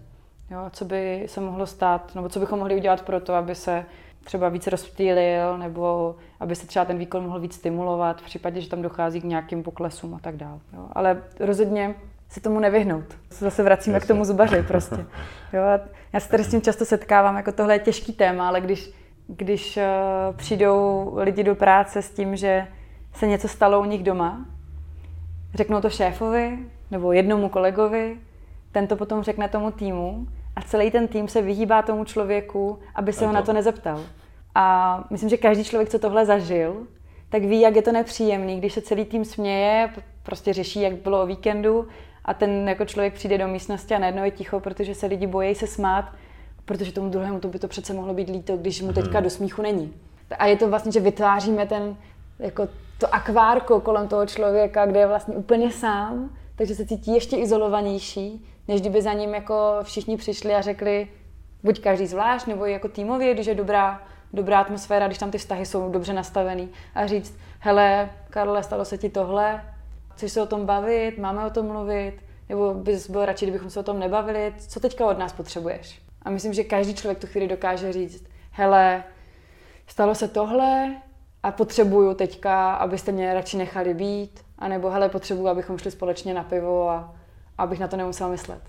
Jo, 0.52 0.60
co 0.72 0.86
by 0.86 1.24
se 1.28 1.42
mohlo 1.42 1.66
stát, 1.66 2.16
nebo 2.16 2.30
co 2.30 2.40
bychom 2.40 2.60
mohli 2.60 2.76
udělat 2.76 3.02
pro 3.02 3.20
to, 3.20 3.34
aby 3.34 3.56
se 3.56 3.86
třeba 4.24 4.50
víc 4.50 4.68
rozptýlil, 4.68 5.58
nebo 5.58 6.16
aby 6.40 6.56
se 6.56 6.68
třeba 6.68 6.86
ten 6.86 6.98
výkon 6.98 7.24
mohl 7.24 7.40
víc 7.40 7.56
stimulovat 7.56 8.22
v 8.22 8.26
případě, 8.26 8.62
že 8.62 8.70
tam 8.70 8.82
dochází 8.82 9.22
k 9.22 9.24
nějakým 9.24 9.64
poklesům 9.64 10.14
a 10.14 10.20
tak 10.20 10.36
dále. 10.36 10.60
Ale 10.94 11.24
rozhodně 11.40 11.96
se 12.30 12.42
tomu 12.42 12.60
nevyhnout. 12.60 13.06
Zase 13.30 13.64
vracíme 13.64 13.96
Jasně. 13.96 14.06
k 14.06 14.08
tomu 14.08 14.26
zubaři 14.26 14.64
prostě. 14.64 14.96
Jo, 15.54 15.62
já 16.14 16.20
se 16.20 16.30
tady 16.30 16.44
s 16.44 16.52
tím 16.52 16.62
často 16.62 16.86
setkávám, 16.86 17.38
jako 17.38 17.52
tohle 17.52 17.76
je 17.76 17.80
těžký 17.80 18.14
téma, 18.14 18.48
ale 18.48 18.62
když, 18.62 18.92
když 19.28 19.78
uh, 19.78 20.36
přijdou 20.36 21.14
lidi 21.16 21.44
do 21.44 21.56
práce 21.56 22.02
s 22.02 22.12
tím, 22.12 22.36
že 22.36 22.68
se 23.14 23.28
něco 23.28 23.48
stalo 23.48 23.82
u 23.82 23.86
nich 23.86 24.04
doma, 24.04 24.46
řeknou 25.56 25.82
to 25.82 25.90
šéfovi 25.90 26.60
nebo 26.92 27.12
jednomu 27.12 27.50
kolegovi, 27.50 28.18
ten 28.72 28.88
to 28.88 28.96
potom 28.96 29.24
řekne 29.24 29.50
tomu 29.50 29.72
týmu 29.72 30.28
a 30.60 30.62
celý 30.62 30.92
ten 30.92 31.08
tým 31.08 31.28
se 31.28 31.42
vyhýbá 31.42 31.82
tomu 31.82 32.04
člověku, 32.04 32.80
aby 32.96 33.14
se 33.14 33.28
ho 33.28 33.34
na 33.34 33.42
to 33.42 33.54
nezeptal. 33.54 34.02
A 34.56 35.04
myslím, 35.10 35.30
že 35.30 35.38
každý 35.38 35.64
člověk, 35.64 35.90
co 35.90 36.00
tohle 36.00 36.26
zažil, 36.26 36.88
tak 37.30 37.44
ví, 37.44 37.62
jak 37.62 37.76
je 37.76 37.82
to 37.82 37.92
nepříjemný, 37.92 38.58
když 38.58 38.74
se 38.74 38.82
celý 38.82 39.06
tým 39.06 39.26
směje, 39.26 39.90
prostě 40.24 40.54
řeší, 40.54 40.82
jak 40.82 40.94
bylo 40.94 41.24
o 41.24 41.26
víkendu 41.26 41.88
a 42.26 42.34
ten 42.34 42.70
jako 42.70 42.86
člověk 42.86 43.14
přijde 43.14 43.38
do 43.38 43.48
místnosti 43.48 43.96
a 43.96 44.00
najednou 44.00 44.24
je 44.24 44.32
ticho, 44.32 44.60
protože 44.60 44.96
se 44.96 45.06
lidi 45.06 45.28
bojí 45.28 45.56
se 45.56 45.68
smát, 45.68 46.06
protože 46.66 46.92
tomu 46.92 47.10
druhému 47.10 47.40
to 47.40 47.48
by 47.48 47.60
to 47.60 47.68
přece 47.68 47.94
mohlo 47.94 48.14
být 48.14 48.30
líto, 48.30 48.58
když 48.58 48.82
mu 48.82 48.94
teďka 48.94 49.18
hmm. 49.18 49.24
do 49.24 49.30
smíchu 49.30 49.62
není. 49.62 49.94
A 50.40 50.46
je 50.46 50.58
to 50.58 50.70
vlastně, 50.70 50.92
že 50.92 51.00
vytváříme 51.00 51.66
ten, 51.66 51.96
jako 52.40 52.68
to 52.98 53.16
akvárko 53.16 53.80
kolem 53.82 54.08
toho 54.08 54.26
člověka, 54.26 54.86
kde 54.86 55.00
je 55.00 55.08
vlastně 55.08 55.36
úplně 55.36 55.72
sám, 55.72 56.30
takže 56.56 56.76
se 56.76 56.86
cítí 56.86 57.14
ještě 57.14 57.38
izolovanější, 57.38 58.46
než 58.70 58.82
kdyby 58.82 59.02
za 59.02 59.14
ním 59.14 59.34
jako 59.34 59.80
všichni 59.84 60.18
přišli 60.18 60.56
a 60.56 60.62
řekli, 60.62 61.08
buď 61.64 61.82
každý 61.82 62.08
zvlášť, 62.08 62.48
nebo 62.48 62.66
jako 62.66 62.88
týmově, 62.88 63.34
když 63.34 63.48
je 63.48 63.56
dobrá, 63.56 64.04
dobrá 64.34 64.60
atmosféra, 64.60 65.08
když 65.08 65.18
tam 65.18 65.32
ty 65.32 65.38
vztahy 65.38 65.66
jsou 65.66 65.90
dobře 65.90 66.14
nastavený. 66.14 66.70
A 66.96 67.08
říct, 67.08 67.38
hele, 67.60 68.10
Karle, 68.30 68.64
stalo 68.64 68.86
se 68.86 68.98
ti 68.98 69.10
tohle, 69.10 69.64
chceš 70.14 70.32
se 70.32 70.42
o 70.42 70.46
tom 70.46 70.66
bavit, 70.66 71.18
máme 71.18 71.46
o 71.46 71.50
tom 71.50 71.68
mluvit, 71.68 72.14
nebo 72.50 72.74
bys 72.74 73.10
byl 73.10 73.26
radši, 73.26 73.46
kdybychom 73.46 73.70
se 73.70 73.80
o 73.80 73.84
tom 73.84 74.00
nebavili, 74.00 74.54
co 74.58 74.80
teďka 74.80 75.06
od 75.06 75.18
nás 75.18 75.34
potřebuješ? 75.34 76.02
A 76.22 76.30
myslím, 76.30 76.54
že 76.54 76.64
každý 76.64 76.94
člověk 76.94 77.20
tu 77.20 77.28
chvíli 77.28 77.48
dokáže 77.48 77.94
říct, 77.94 78.24
hele, 78.52 79.04
stalo 79.88 80.16
se 80.16 80.28
tohle 80.28 80.96
a 81.44 81.52
potřebuju 81.52 82.14
teďka, 82.14 82.74
abyste 82.74 83.12
mě 83.12 83.34
radši 83.34 83.58
nechali 83.58 83.94
být, 83.94 84.40
anebo 84.60 84.90
hele, 84.90 85.10
potřebuju, 85.10 85.48
abychom 85.48 85.78
šli 85.78 85.92
společně 85.92 86.34
na 86.34 86.44
pivo 86.44 86.90
a 86.90 87.19
abych 87.60 87.80
na 87.80 87.88
to 87.88 87.98
nemusela 87.98 88.30
myslet. 88.30 88.62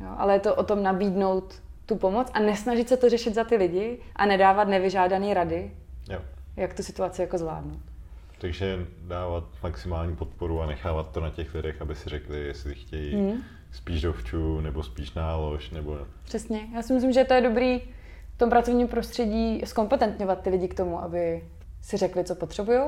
Jo, 0.00 0.08
ale 0.16 0.34
je 0.34 0.40
to 0.40 0.54
o 0.54 0.64
tom 0.64 0.82
nabídnout 0.82 1.62
tu 1.86 1.96
pomoc 1.96 2.30
a 2.34 2.40
nesnažit 2.40 2.88
se 2.88 2.96
to 2.96 3.08
řešit 3.08 3.34
za 3.34 3.44
ty 3.44 3.56
lidi 3.56 3.98
a 4.16 4.26
nedávat 4.26 4.68
nevyžádané 4.68 5.34
rady, 5.34 5.70
jo. 6.10 6.20
jak 6.56 6.74
tu 6.74 6.82
situaci 6.82 7.22
jako 7.22 7.38
zvládnout. 7.38 7.80
Takže 8.40 8.86
dávat 9.02 9.44
maximální 9.62 10.16
podporu 10.16 10.62
a 10.62 10.66
nechávat 10.66 11.10
to 11.10 11.20
na 11.20 11.30
těch 11.30 11.54
lidech, 11.54 11.82
aby 11.82 11.94
si 11.94 12.08
řekli, 12.08 12.38
jestli 12.38 12.74
chtějí 12.74 13.14
hmm. 13.14 13.42
spíš 13.72 14.02
dovču 14.02 14.60
nebo 14.60 14.82
spíš 14.82 15.14
nálož. 15.14 15.70
Nebo... 15.70 15.98
Přesně. 16.24 16.68
Já 16.74 16.82
si 16.82 16.92
myslím, 16.92 17.12
že 17.12 17.24
to 17.24 17.34
je 17.34 17.40
dobrý 17.40 17.80
v 18.34 18.38
tom 18.38 18.50
pracovním 18.50 18.88
prostředí 18.88 19.62
zkompetentňovat 19.64 20.42
ty 20.42 20.50
lidi 20.50 20.68
k 20.68 20.74
tomu, 20.74 21.02
aby 21.02 21.44
si 21.82 21.96
řekli, 21.96 22.24
co 22.24 22.34
potřebují 22.34 22.80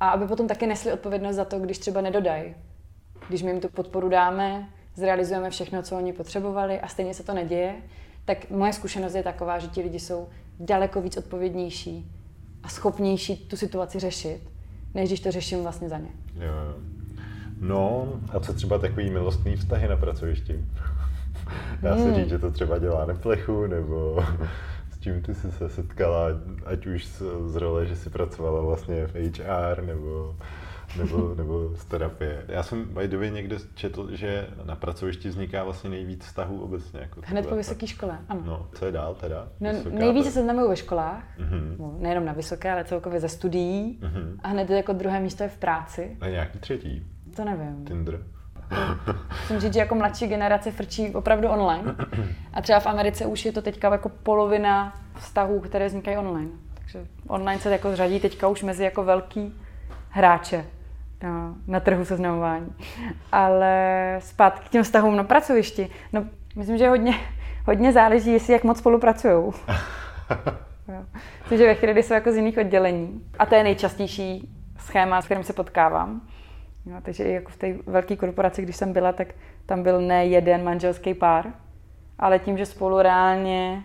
a 0.00 0.08
aby 0.08 0.26
potom 0.26 0.48
taky 0.48 0.66
nesli 0.66 0.92
odpovědnost 0.92 1.36
za 1.36 1.44
to, 1.44 1.58
když 1.58 1.78
třeba 1.78 2.00
nedodají. 2.00 2.54
Když 3.28 3.42
my 3.42 3.50
jim 3.50 3.60
tu 3.60 3.68
podporu 3.68 4.08
dáme, 4.08 4.68
zrealizujeme 4.94 5.50
všechno, 5.50 5.82
co 5.82 5.96
oni 5.96 6.12
potřebovali 6.12 6.80
a 6.80 6.88
stejně 6.88 7.14
se 7.14 7.22
to 7.22 7.34
neděje, 7.34 7.74
tak 8.24 8.50
moje 8.50 8.72
zkušenost 8.72 9.14
je 9.14 9.22
taková, 9.22 9.58
že 9.58 9.68
ti 9.68 9.80
lidi 9.82 10.00
jsou 10.00 10.28
daleko 10.60 11.02
víc 11.02 11.16
odpovědnější 11.16 12.10
a 12.62 12.68
schopnější 12.68 13.36
tu 13.36 13.56
situaci 13.56 13.98
řešit, 13.98 14.40
než 14.94 15.08
když 15.08 15.20
to 15.20 15.30
řeším 15.30 15.62
vlastně 15.62 15.88
za 15.88 15.98
ně. 15.98 16.08
Jo, 16.36 16.52
jo. 16.52 16.74
No, 17.60 18.08
a 18.28 18.40
co 18.40 18.54
třeba 18.54 18.78
takový 18.78 19.10
milostný 19.10 19.56
vztahy 19.56 19.88
na 19.88 19.96
pracovišti? 19.96 20.64
Dá 21.82 21.96
se 21.96 22.02
hmm. 22.02 22.14
říct, 22.14 22.28
že 22.28 22.38
to 22.38 22.50
třeba 22.50 22.78
dělá 22.78 23.06
neplechu, 23.06 23.66
nebo 23.66 24.24
s 24.90 25.00
čím 25.00 25.22
ty 25.22 25.34
jsi 25.34 25.52
se 25.52 25.68
setkala, 25.68 26.26
ať 26.66 26.86
už 26.86 27.06
z, 27.06 27.22
z 27.46 27.56
role, 27.56 27.86
že 27.86 27.96
jsi 27.96 28.10
pracovala 28.10 28.60
vlastně 28.60 29.06
v 29.06 29.14
HR, 29.14 29.82
nebo 29.82 30.36
nebo, 30.96 31.34
nebo 31.36 31.70
z 31.76 31.84
terapie. 31.84 32.44
Já 32.48 32.62
jsem 32.62 32.84
by 32.84 33.08
the 33.08 33.16
way 33.16 33.30
někde 33.30 33.56
četl, 33.74 34.16
že 34.16 34.46
na 34.64 34.76
pracovišti 34.76 35.28
vzniká 35.28 35.64
vlastně 35.64 35.90
nejvíc 35.90 36.24
vztahů 36.24 36.60
obecně. 36.60 37.00
Jako 37.00 37.20
Hned 37.24 37.46
po 37.46 37.56
vysoké 37.56 37.86
škole, 37.86 38.18
ano. 38.28 38.42
No, 38.44 38.68
co 38.74 38.86
je 38.86 38.92
dál 38.92 39.14
teda? 39.14 39.48
No, 39.60 39.70
nejvíce 39.90 40.30
se 40.30 40.42
znamují 40.42 40.68
ve 40.68 40.76
školách, 40.76 41.24
mm-hmm. 41.38 41.98
nejenom 42.00 42.24
na 42.24 42.32
vysoké, 42.32 42.72
ale 42.72 42.84
celkově 42.84 43.20
ze 43.20 43.28
studií. 43.28 43.98
Mm-hmm. 44.02 44.36
A 44.42 44.48
hned 44.48 44.70
jako 44.70 44.92
druhé 44.92 45.20
místo 45.20 45.42
je 45.42 45.48
v 45.48 45.58
práci. 45.58 46.16
A 46.20 46.28
nějaký 46.28 46.58
třetí? 46.58 47.06
To 47.36 47.44
nevím. 47.44 47.84
Tinder. 47.84 48.20
Musím 49.40 49.60
říct, 49.60 49.72
že 49.72 49.78
jako 49.78 49.94
mladší 49.94 50.26
generace 50.26 50.72
frčí 50.72 51.14
opravdu 51.14 51.48
online. 51.48 51.94
A 52.52 52.62
třeba 52.62 52.80
v 52.80 52.86
Americe 52.86 53.26
už 53.26 53.44
je 53.44 53.52
to 53.52 53.62
teďka 53.62 53.92
jako 53.92 54.08
polovina 54.08 54.94
vztahů, 55.18 55.60
které 55.60 55.86
vznikají 55.86 56.16
online. 56.16 56.50
Takže 56.74 57.06
online 57.26 57.60
se 57.60 57.70
jako 57.70 57.96
řadí 57.96 58.20
teďka 58.20 58.48
už 58.48 58.62
mezi 58.62 58.84
jako 58.84 59.04
velký 59.04 59.54
hráče 60.08 60.64
na, 61.24 61.54
na 61.66 61.80
trhu 61.80 62.04
seznamování. 62.04 62.74
Ale 63.32 64.16
zpátky 64.18 64.66
k 64.68 64.70
těm 64.70 64.82
vztahům 64.82 65.16
na 65.16 65.24
pracovišti. 65.24 65.90
No, 66.12 66.24
myslím, 66.56 66.78
že 66.78 66.88
hodně, 66.88 67.14
hodně 67.66 67.92
záleží, 67.92 68.32
jestli 68.32 68.52
jak 68.52 68.64
moc 68.64 68.78
spolupracují. 68.78 69.52
Myslím, 71.40 71.58
že 71.58 71.66
ve 71.66 71.74
chvíli, 71.74 71.92
kdy 71.92 72.02
jsou 72.02 72.14
jako 72.14 72.32
z 72.32 72.36
jiných 72.36 72.58
oddělení. 72.58 73.24
A 73.38 73.46
to 73.46 73.54
je 73.54 73.62
nejčastější 73.62 74.54
schéma, 74.78 75.22
s 75.22 75.24
kterým 75.24 75.44
se 75.44 75.52
potkávám. 75.52 76.20
No, 76.86 77.00
takže 77.02 77.24
i 77.24 77.32
jako 77.32 77.50
v 77.50 77.56
té 77.56 77.74
velké 77.86 78.16
korporaci, 78.16 78.62
když 78.62 78.76
jsem 78.76 78.92
byla, 78.92 79.12
tak 79.12 79.28
tam 79.66 79.82
byl 79.82 80.00
ne 80.00 80.26
jeden 80.26 80.64
manželský 80.64 81.14
pár, 81.14 81.46
ale 82.18 82.38
tím, 82.38 82.58
že 82.58 82.66
spolu 82.66 83.02
reálně 83.02 83.82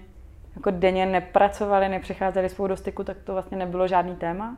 jako 0.56 0.72
denně 0.72 1.06
nepracovali, 1.06 1.90
nepřicházeli 1.90 2.50
spolu 2.50 2.68
do 2.68 2.78
styku, 2.78 3.04
tak 3.04 3.18
to 3.24 3.34
vlastně 3.34 3.58
nebylo 3.58 3.88
žádný 3.88 4.16
téma. 4.16 4.58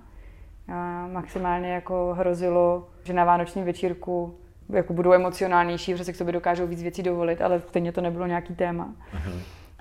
A 0.74 1.08
maximálně 1.12 1.74
jako 1.74 2.16
hrozilo, 2.18 2.88
že 3.04 3.14
na 3.14 3.26
vánoční 3.26 3.64
večírku 3.64 4.36
jako 4.70 4.94
budou 4.94 5.14
emocionálnější, 5.14 5.94
protože 5.94 6.06
si 6.06 6.14
k 6.14 6.16
sobě 6.16 6.34
dokážou 6.34 6.68
víc 6.68 6.82
věcí 6.82 7.04
dovolit, 7.04 7.42
ale 7.42 7.60
stejně 7.60 7.92
to 7.92 8.02
nebylo 8.02 8.28
nějaký 8.28 8.56
téma. 8.56 8.90
Uh-huh. 9.14 9.40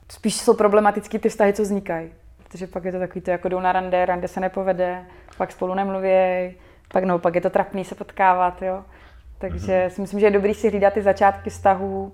Spíš 0.08 0.36
jsou 0.36 0.54
problematický 0.54 1.18
ty 1.18 1.28
vztahy, 1.28 1.52
co 1.52 1.62
vznikají. 1.62 2.10
Protože 2.42 2.66
pak 2.66 2.84
je 2.84 2.92
to 2.92 2.98
takový 2.98 3.20
to, 3.20 3.30
jako 3.30 3.48
jdou 3.48 3.60
na 3.60 3.72
rande, 3.72 4.06
rande 4.06 4.28
se 4.28 4.40
nepovede, 4.40 5.04
pak 5.36 5.52
spolu 5.52 5.74
nemluví, 5.74 6.54
pak 6.92 7.04
no, 7.04 7.18
pak 7.18 7.34
je 7.34 7.40
to 7.40 7.50
trapný 7.50 7.84
se 7.84 7.94
potkávat, 7.94 8.62
jo. 8.62 8.84
Takže 9.38 9.72
mm-hmm. 9.72 9.88
si 9.88 10.00
myslím, 10.00 10.20
že 10.20 10.26
je 10.26 10.30
dobrý 10.30 10.54
si 10.54 10.70
hlídat 10.70 10.92
ty 10.92 11.02
začátky 11.02 11.50
vztahů 11.50 12.12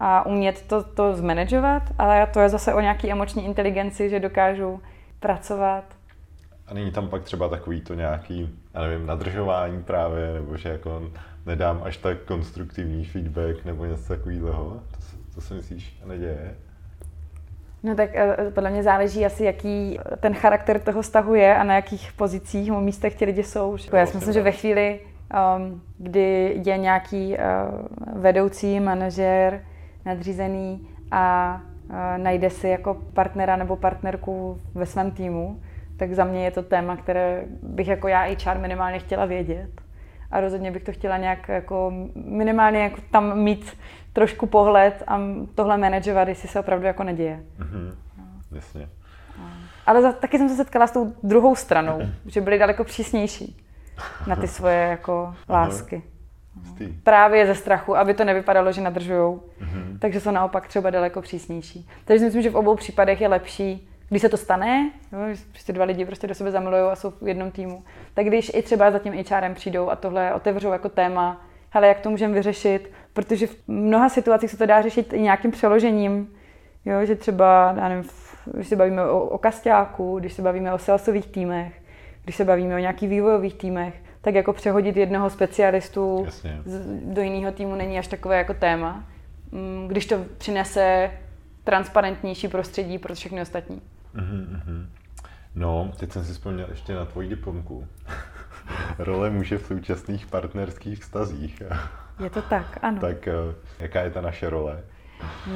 a 0.00 0.26
umět 0.26 0.62
to, 0.66 0.82
to 0.82 1.14
zmanagovat, 1.14 1.82
ale 1.98 2.26
to 2.26 2.40
je 2.40 2.48
zase 2.48 2.74
o 2.74 2.80
nějaký 2.80 3.10
emoční 3.10 3.44
inteligenci, 3.44 4.10
že 4.10 4.20
dokážu 4.20 4.80
pracovat. 5.20 5.84
A 6.66 6.74
není 6.74 6.90
tam 6.90 7.08
pak 7.08 7.22
třeba 7.22 7.48
takový 7.48 7.80
to 7.80 7.94
nějaký, 7.94 8.58
já 8.74 8.80
nevím, 8.80 9.06
nadržování 9.06 9.82
právě, 9.82 10.32
nebo 10.32 10.56
že 10.56 10.68
jako 10.68 11.10
nedám 11.46 11.80
až 11.84 11.96
tak 11.96 12.18
konstruktivní 12.18 13.04
feedback 13.04 13.64
nebo 13.64 13.84
něco 13.84 14.08
takového? 14.08 14.80
To, 14.90 14.96
to 15.34 15.40
si 15.40 15.54
myslíš 15.54 16.00
neděje? 16.06 16.54
No 17.82 17.94
tak 17.94 18.10
eh, 18.14 18.36
podle 18.54 18.70
mě 18.70 18.82
záleží 18.82 19.26
asi, 19.26 19.44
jaký 19.44 19.98
ten 20.20 20.34
charakter 20.34 20.80
toho 20.80 21.02
vztahu 21.02 21.34
je 21.34 21.56
a 21.56 21.64
na 21.64 21.74
jakých 21.74 22.12
pozicích 22.12 22.68
nebo 22.68 22.80
místech 22.80 23.14
ti 23.14 23.24
lidi 23.24 23.42
jsou. 23.42 23.76
Já 23.92 24.06
si 24.06 24.16
myslím, 24.16 24.34
že 24.34 24.42
ve 24.42 24.52
chvíli, 24.52 25.00
um, 25.56 25.82
kdy 25.98 26.60
je 26.66 26.78
nějaký 26.78 27.36
uh, 27.36 28.20
vedoucí, 28.22 28.80
manažer, 28.80 29.60
nadřízený 30.04 30.88
a 31.10 31.60
najde 32.16 32.50
si 32.50 32.68
jako 32.68 32.94
partnera 33.14 33.56
nebo 33.56 33.76
partnerku 33.76 34.60
ve 34.74 34.86
svém 34.86 35.10
týmu, 35.10 35.60
tak 36.02 36.14
za 36.14 36.24
mě 36.24 36.44
je 36.44 36.50
to 36.50 36.62
téma, 36.62 36.96
které 36.96 37.42
bych 37.62 37.88
jako 37.88 38.08
já 38.08 38.22
HR 38.22 38.58
minimálně 38.58 38.98
chtěla 38.98 39.24
vědět. 39.24 39.70
A 40.30 40.40
rozhodně 40.40 40.70
bych 40.70 40.82
to 40.82 40.92
chtěla 40.92 41.16
nějak 41.16 41.48
jako 41.48 41.92
minimálně 42.14 42.82
jako 42.82 43.00
tam 43.10 43.38
mít 43.38 43.78
trošku 44.12 44.46
pohled 44.46 45.02
a 45.06 45.20
tohle 45.54 45.78
manažovat, 45.78 46.28
jestli 46.28 46.48
se 46.48 46.60
opravdu 46.60 46.86
jako 46.86 47.04
neděje. 47.04 47.42
Mm-hmm. 47.58 47.94
No. 48.18 48.24
Jasně. 48.52 48.88
Ale 49.86 50.02
za, 50.02 50.12
taky 50.12 50.38
jsem 50.38 50.48
se 50.48 50.56
setkala 50.56 50.86
s 50.86 50.92
tou 50.92 51.12
druhou 51.22 51.56
stranou, 51.56 52.00
že 52.26 52.40
byli 52.40 52.58
daleko 52.58 52.84
přísnější 52.84 53.56
na 54.26 54.36
ty 54.36 54.48
svoje 54.58 54.78
jako 54.78 55.34
lásky. 55.48 56.02
Stý. 56.64 56.86
Právě 57.02 57.46
ze 57.46 57.54
strachu, 57.54 57.96
aby 57.96 58.14
to 58.14 58.24
nevypadalo, 58.24 58.72
že 58.72 58.80
nadržujou. 58.80 59.42
Mm-hmm. 59.60 59.98
Takže 59.98 60.20
jsou 60.20 60.30
naopak 60.30 60.68
třeba 60.68 60.90
daleko 60.90 61.22
přísnější. 61.22 61.88
Takže 62.04 62.18
si 62.18 62.24
myslím, 62.24 62.42
že 62.42 62.50
v 62.50 62.56
obou 62.56 62.74
případech 62.74 63.20
je 63.20 63.28
lepší, 63.28 63.88
když 64.12 64.22
se 64.22 64.28
to 64.28 64.36
stane, 64.36 64.90
jo, 65.12 65.18
prostě 65.50 65.72
dva 65.72 65.84
lidi 65.84 66.04
prostě 66.04 66.26
do 66.26 66.34
sebe 66.34 66.50
zamilují 66.50 66.82
a 66.82 66.96
jsou 66.96 67.10
v 67.10 67.28
jednom 67.28 67.50
týmu, 67.50 67.84
tak 68.14 68.26
když 68.26 68.50
i 68.54 68.62
třeba 68.62 68.90
za 68.90 68.98
tím 68.98 69.24
HRem 69.30 69.54
přijdou 69.54 69.90
a 69.90 69.96
tohle 69.96 70.34
otevřou 70.34 70.72
jako 70.72 70.88
téma, 70.88 71.46
hele, 71.70 71.88
jak 71.88 72.00
to 72.00 72.10
můžeme 72.10 72.34
vyřešit, 72.34 72.90
protože 73.12 73.46
v 73.46 73.56
mnoha 73.68 74.08
situacích 74.08 74.50
se 74.50 74.56
to 74.56 74.66
dá 74.66 74.82
řešit 74.82 75.12
i 75.12 75.20
nějakým 75.20 75.50
přeložením, 75.50 76.34
jo, 76.84 77.06
že 77.06 77.16
třeba, 77.16 77.74
já 77.76 77.88
nevím, 77.88 78.10
když 78.54 78.68
se 78.68 78.76
bavíme 78.76 79.06
o, 79.06 79.20
o 79.20 79.38
kastáku, 79.38 80.18
když 80.18 80.32
se 80.32 80.42
bavíme 80.42 80.74
o 80.74 80.78
salesových 80.78 81.26
týmech, 81.26 81.72
když 82.24 82.36
se 82.36 82.44
bavíme 82.44 82.74
o 82.74 82.78
nějakých 82.78 83.08
vývojových 83.08 83.54
týmech, 83.54 83.94
tak 84.20 84.34
jako 84.34 84.52
přehodit 84.52 84.96
jednoho 84.96 85.30
specialistu 85.30 86.26
z, 86.64 86.86
do 87.02 87.22
jiného 87.22 87.52
týmu 87.52 87.74
není 87.74 87.98
až 87.98 88.06
takové 88.06 88.38
jako 88.38 88.54
téma, 88.54 89.04
mm, 89.52 89.88
když 89.88 90.06
to 90.06 90.24
přinese 90.38 91.10
transparentnější 91.64 92.48
prostředí 92.48 92.98
pro 92.98 93.14
všechny 93.14 93.42
ostatní. 93.42 93.82
Mm-hmm. 94.14 94.86
No, 95.54 95.92
teď 95.96 96.12
jsem 96.12 96.24
si 96.24 96.32
vzpomněl 96.32 96.66
ještě 96.70 96.94
na 96.94 97.04
tvoji 97.04 97.28
diplomku. 97.28 97.86
Role 98.98 99.30
muže 99.30 99.58
v 99.58 99.66
současných 99.66 100.26
partnerských 100.26 101.02
vztazích. 101.02 101.62
Je 102.24 102.30
to 102.30 102.42
tak, 102.42 102.78
ano. 102.82 103.00
tak 103.00 103.28
eh, 103.28 103.34
jaká 103.78 104.00
je 104.00 104.10
ta 104.10 104.20
naše 104.20 104.50
role? 104.50 104.80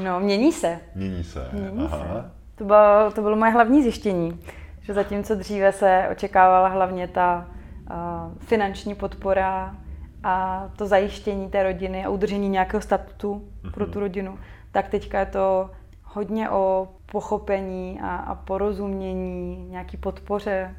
No, 0.02 0.20
mění 0.20 0.52
se. 0.52 0.80
Mění 0.94 1.24
se, 1.24 1.48
mění 1.52 1.86
Aha. 1.86 1.98
Se. 1.98 2.30
To 2.54 2.64
bylo, 2.64 3.10
to 3.14 3.22
bylo 3.22 3.36
moje 3.36 3.52
hlavní 3.52 3.82
zjištění, 3.82 4.40
že 4.80 4.94
zatímco 4.94 5.34
dříve 5.34 5.72
se 5.72 6.08
očekávala 6.10 6.68
hlavně 6.68 7.08
ta 7.08 7.48
uh, 7.90 7.96
finanční 8.38 8.94
podpora 8.94 9.76
a 10.22 10.68
to 10.76 10.86
zajištění 10.86 11.50
té 11.50 11.62
rodiny 11.62 12.04
a 12.04 12.08
udržení 12.08 12.48
nějakého 12.48 12.80
statutu 12.80 13.34
mm-hmm. 13.34 13.70
pro 13.70 13.86
tu 13.86 14.00
rodinu, 14.00 14.38
tak 14.72 14.88
teďka 14.88 15.20
je 15.20 15.26
to 15.26 15.70
hodně 16.06 16.50
o 16.50 16.88
pochopení 17.06 18.00
a, 18.02 18.16
a 18.16 18.34
porozumění, 18.34 19.66
nějaký 19.70 19.96
podpoře 19.96 20.76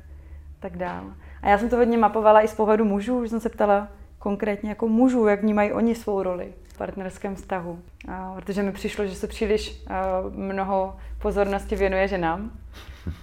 tak 0.59 0.77
dále. 0.77 1.07
A 1.41 1.49
já 1.49 1.57
jsem 1.57 1.69
to 1.69 1.75
hodně 1.75 1.97
mapovala 1.97 2.41
i 2.41 2.47
z 2.47 2.55
pohledu 2.55 2.85
mužů, 2.85 3.23
že 3.23 3.29
jsem 3.29 3.39
se 3.39 3.49
ptala 3.49 3.87
konkrétně 4.19 4.69
jako 4.69 4.87
mužů, 4.87 5.27
jak 5.27 5.41
vnímají 5.41 5.73
oni 5.73 5.95
svou 5.95 6.23
roli 6.23 6.53
v 6.67 6.77
partnerském 6.77 7.35
vztahu. 7.35 7.79
A, 8.07 8.33
protože 8.35 8.63
mi 8.63 8.71
přišlo, 8.71 9.05
že 9.05 9.15
se 9.15 9.27
příliš 9.27 9.83
a, 9.87 10.03
mnoho 10.29 10.97
pozornosti 11.21 11.75
věnuje 11.75 12.07
ženám 12.07 12.51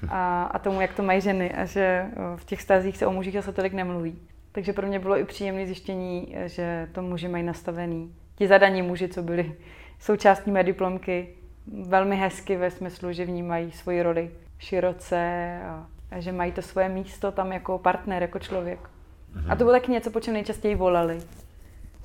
a, 0.09 0.43
a 0.43 0.59
tomu, 0.59 0.81
jak 0.81 0.95
to 0.95 1.03
mají 1.03 1.21
ženy 1.21 1.55
a 1.55 1.65
že 1.65 2.07
v 2.37 2.45
těch 2.45 2.59
vztazích 2.59 2.97
se 2.97 3.07
o 3.07 3.13
mužích 3.13 3.35
zase 3.35 3.53
tolik 3.53 3.73
nemluví. 3.73 4.19
Takže 4.53 4.73
pro 4.73 4.87
mě 4.87 4.99
bylo 4.99 5.19
i 5.19 5.25
příjemné 5.25 5.67
zjištění, 5.67 6.35
že 6.47 6.89
to 6.93 7.03
muži 7.03 7.29
mají 7.29 7.45
nastavený. 7.45 8.15
Ti 8.37 8.47
zadaní 8.47 8.83
muži, 8.83 9.09
co 9.09 9.23
byli 9.23 9.55
součástí 9.99 10.51
mé 10.51 10.65
diplomky, 10.65 11.29
velmi 11.67 12.17
hezky 12.17 12.57
ve 12.57 12.71
smyslu, 12.71 13.13
že 13.13 13.25
vnímají 13.25 13.73
svoji 13.73 14.03
roli 14.03 14.31
široce 14.59 15.61
a, 15.67 15.87
a 16.11 16.21
že 16.21 16.33
mají 16.33 16.53
to 16.53 16.63
svoje 16.63 16.89
místo 16.89 17.33
tam 17.33 17.53
jako 17.53 17.79
partner, 17.79 18.23
jako 18.23 18.39
člověk. 18.39 18.79
Mhm. 19.35 19.51
A 19.51 19.57
to 19.57 19.65
bylo 19.65 19.73
taky 19.73 19.93
něco, 19.93 20.11
po 20.11 20.21
čem 20.21 20.35
nejčastěji 20.35 20.75
volali. 20.75 21.23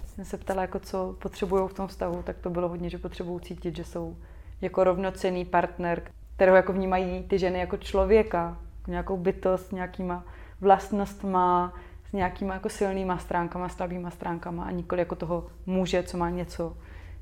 Jsem 0.05 0.26
se 0.26 0.38
ptala, 0.38 0.62
jako 0.62 0.80
co 0.80 1.16
potřebují 1.22 1.70
v 1.70 1.74
tom 1.74 1.88
vztahu, 1.88 2.24
tak 2.24 2.38
to 2.38 2.49
bylo 2.49 2.70
hodně, 2.70 2.89
že 2.89 2.97
potřebují 2.97 3.41
cítit, 3.41 3.76
že 3.76 3.84
jsou 3.84 4.18
jako 4.62 4.84
rovnocený 4.84 5.45
partner, 5.45 6.01
kterého 6.36 6.55
jako 6.57 6.74
vnímají 6.74 7.24
ty 7.24 7.39
ženy 7.39 7.60
jako 7.60 7.78
člověka, 7.78 8.57
jako 8.80 8.91
nějakou 8.91 9.18
bytost, 9.18 9.68
s 9.68 9.72
nějakýma 9.72 10.24
vlastnostma, 10.62 11.74
s 12.10 12.14
nějakýma 12.14 12.53
jako 12.53 12.70
silnýma 12.70 13.18
stránkama, 13.18 13.70
slabýma 13.70 14.10
stránkama 14.10 14.64
a 14.64 14.72
nikoli 14.72 15.01
jako 15.01 15.16
toho 15.16 15.47
muže, 15.66 16.03
co 16.03 16.18
má 16.18 16.30
něco, 16.30 16.78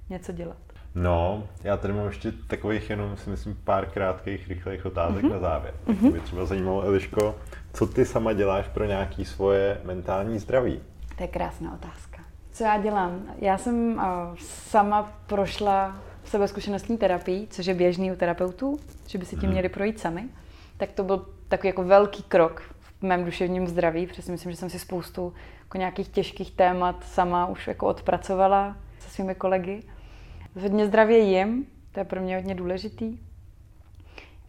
něco 0.10 0.32
dělat. 0.32 0.58
No, 1.00 1.44
já 1.64 1.78
tady 1.78 1.94
mám 1.94 2.08
ještě 2.08 2.32
takových 2.32 2.90
jenom, 2.90 3.18
si 3.18 3.30
myslím, 3.30 3.58
pár 3.64 3.86
krátkých, 3.86 4.48
rychlých 4.48 4.86
otázek 4.86 5.24
mm-hmm. 5.24 5.32
na 5.32 5.40
závěr. 5.40 5.74
Mm-hmm. 5.88 6.12
Mě 6.12 6.20
třeba 6.20 6.46
zajímalo, 6.46 6.82
Eliško, 6.82 7.36
co 7.74 7.88
ty 7.88 8.06
sama 8.06 8.34
děláš 8.34 8.68
pro 8.68 8.86
nějaké 8.86 9.26
svoje 9.26 9.82
mentální 9.84 10.40
zdraví? 10.40 10.82
To 11.18 11.24
je 11.24 11.28
krásná 11.28 11.74
otázka. 11.74 12.18
Co 12.52 12.64
já 12.64 12.78
dělám? 12.78 13.24
Já 13.40 13.58
jsem 13.58 13.94
uh, 13.94 14.04
sama 14.38 15.12
prošla 15.28 15.98
sebezkušenostní 16.24 16.98
terapii, 16.98 17.48
což 17.50 17.66
je 17.66 17.74
běžný 17.74 18.12
u 18.12 18.16
terapeutů, 18.16 18.80
že 19.08 19.18
by 19.18 19.26
si 19.26 19.36
tím 19.36 19.50
mm. 19.50 19.52
měli 19.52 19.70
projít 19.70 20.00
sami. 20.00 20.24
Tak 20.78 20.92
to 20.92 21.04
byl 21.04 21.26
takový 21.48 21.68
jako 21.68 21.84
velký 21.84 22.24
krok 22.24 22.62
v 23.00 23.04
mém 23.04 23.26
duševním 23.26 23.68
zdraví, 23.68 24.08
protože 24.08 24.22
si 24.22 24.32
myslím, 24.32 24.52
že 24.52 24.58
jsem 24.58 24.70
si 24.70 24.80
spoustu 24.80 25.34
jako 25.60 25.78
nějakých 25.78 26.08
těžkých 26.08 26.52
témat 26.52 26.96
sama 27.04 27.46
už 27.46 27.68
jako 27.68 27.88
odpracovala 27.88 28.76
se 29.00 29.10
svými 29.10 29.36
kolegy. 29.36 29.84
Hodně 30.62 30.86
zdravě 30.88 31.18
jim, 31.18 31.66
to 31.92 32.00
je 32.00 32.04
pro 32.04 32.22
mě 32.22 32.36
hodně 32.36 32.56
důležitý. 32.56 33.18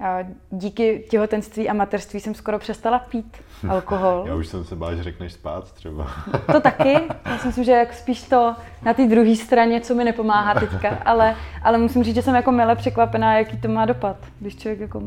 A 0.01 0.19
díky 0.51 1.07
těhotenství 1.11 1.69
a 1.69 1.73
materství 1.73 2.21
jsem 2.21 2.35
skoro 2.35 2.59
přestala 2.59 2.99
pít 2.99 3.37
alkohol. 3.69 4.25
Já 4.27 4.35
už 4.35 4.47
jsem 4.47 4.65
se 4.65 4.77
bál, 4.77 4.97
že 4.97 5.03
řekneš 5.03 5.33
spát 5.33 5.73
třeba. 5.73 6.07
To 6.53 6.61
taky. 6.61 6.95
Já 7.25 7.39
si 7.39 7.47
myslím, 7.47 7.65
že 7.65 7.73
jak 7.73 7.95
spíš 7.95 8.23
to 8.23 8.55
na 8.83 8.95
té 8.95 9.07
druhé 9.07 9.37
straně, 9.37 9.81
co 9.81 9.95
mi 9.95 10.05
nepomáhá 10.05 10.55
teďka. 10.61 10.89
Ale, 11.05 11.37
ale 11.63 11.79
musím 11.79 12.05
říct, 12.05 12.15
že 12.15 12.23
jsem 12.23 12.35
jako 12.35 12.53
mile 12.53 12.77
překvapená, 12.77 13.39
jaký 13.39 13.59
to 13.61 13.69
má 13.69 13.87
dopad. 13.87 14.17
Když 14.41 14.57
člověk 14.57 14.81
jako 14.81 15.03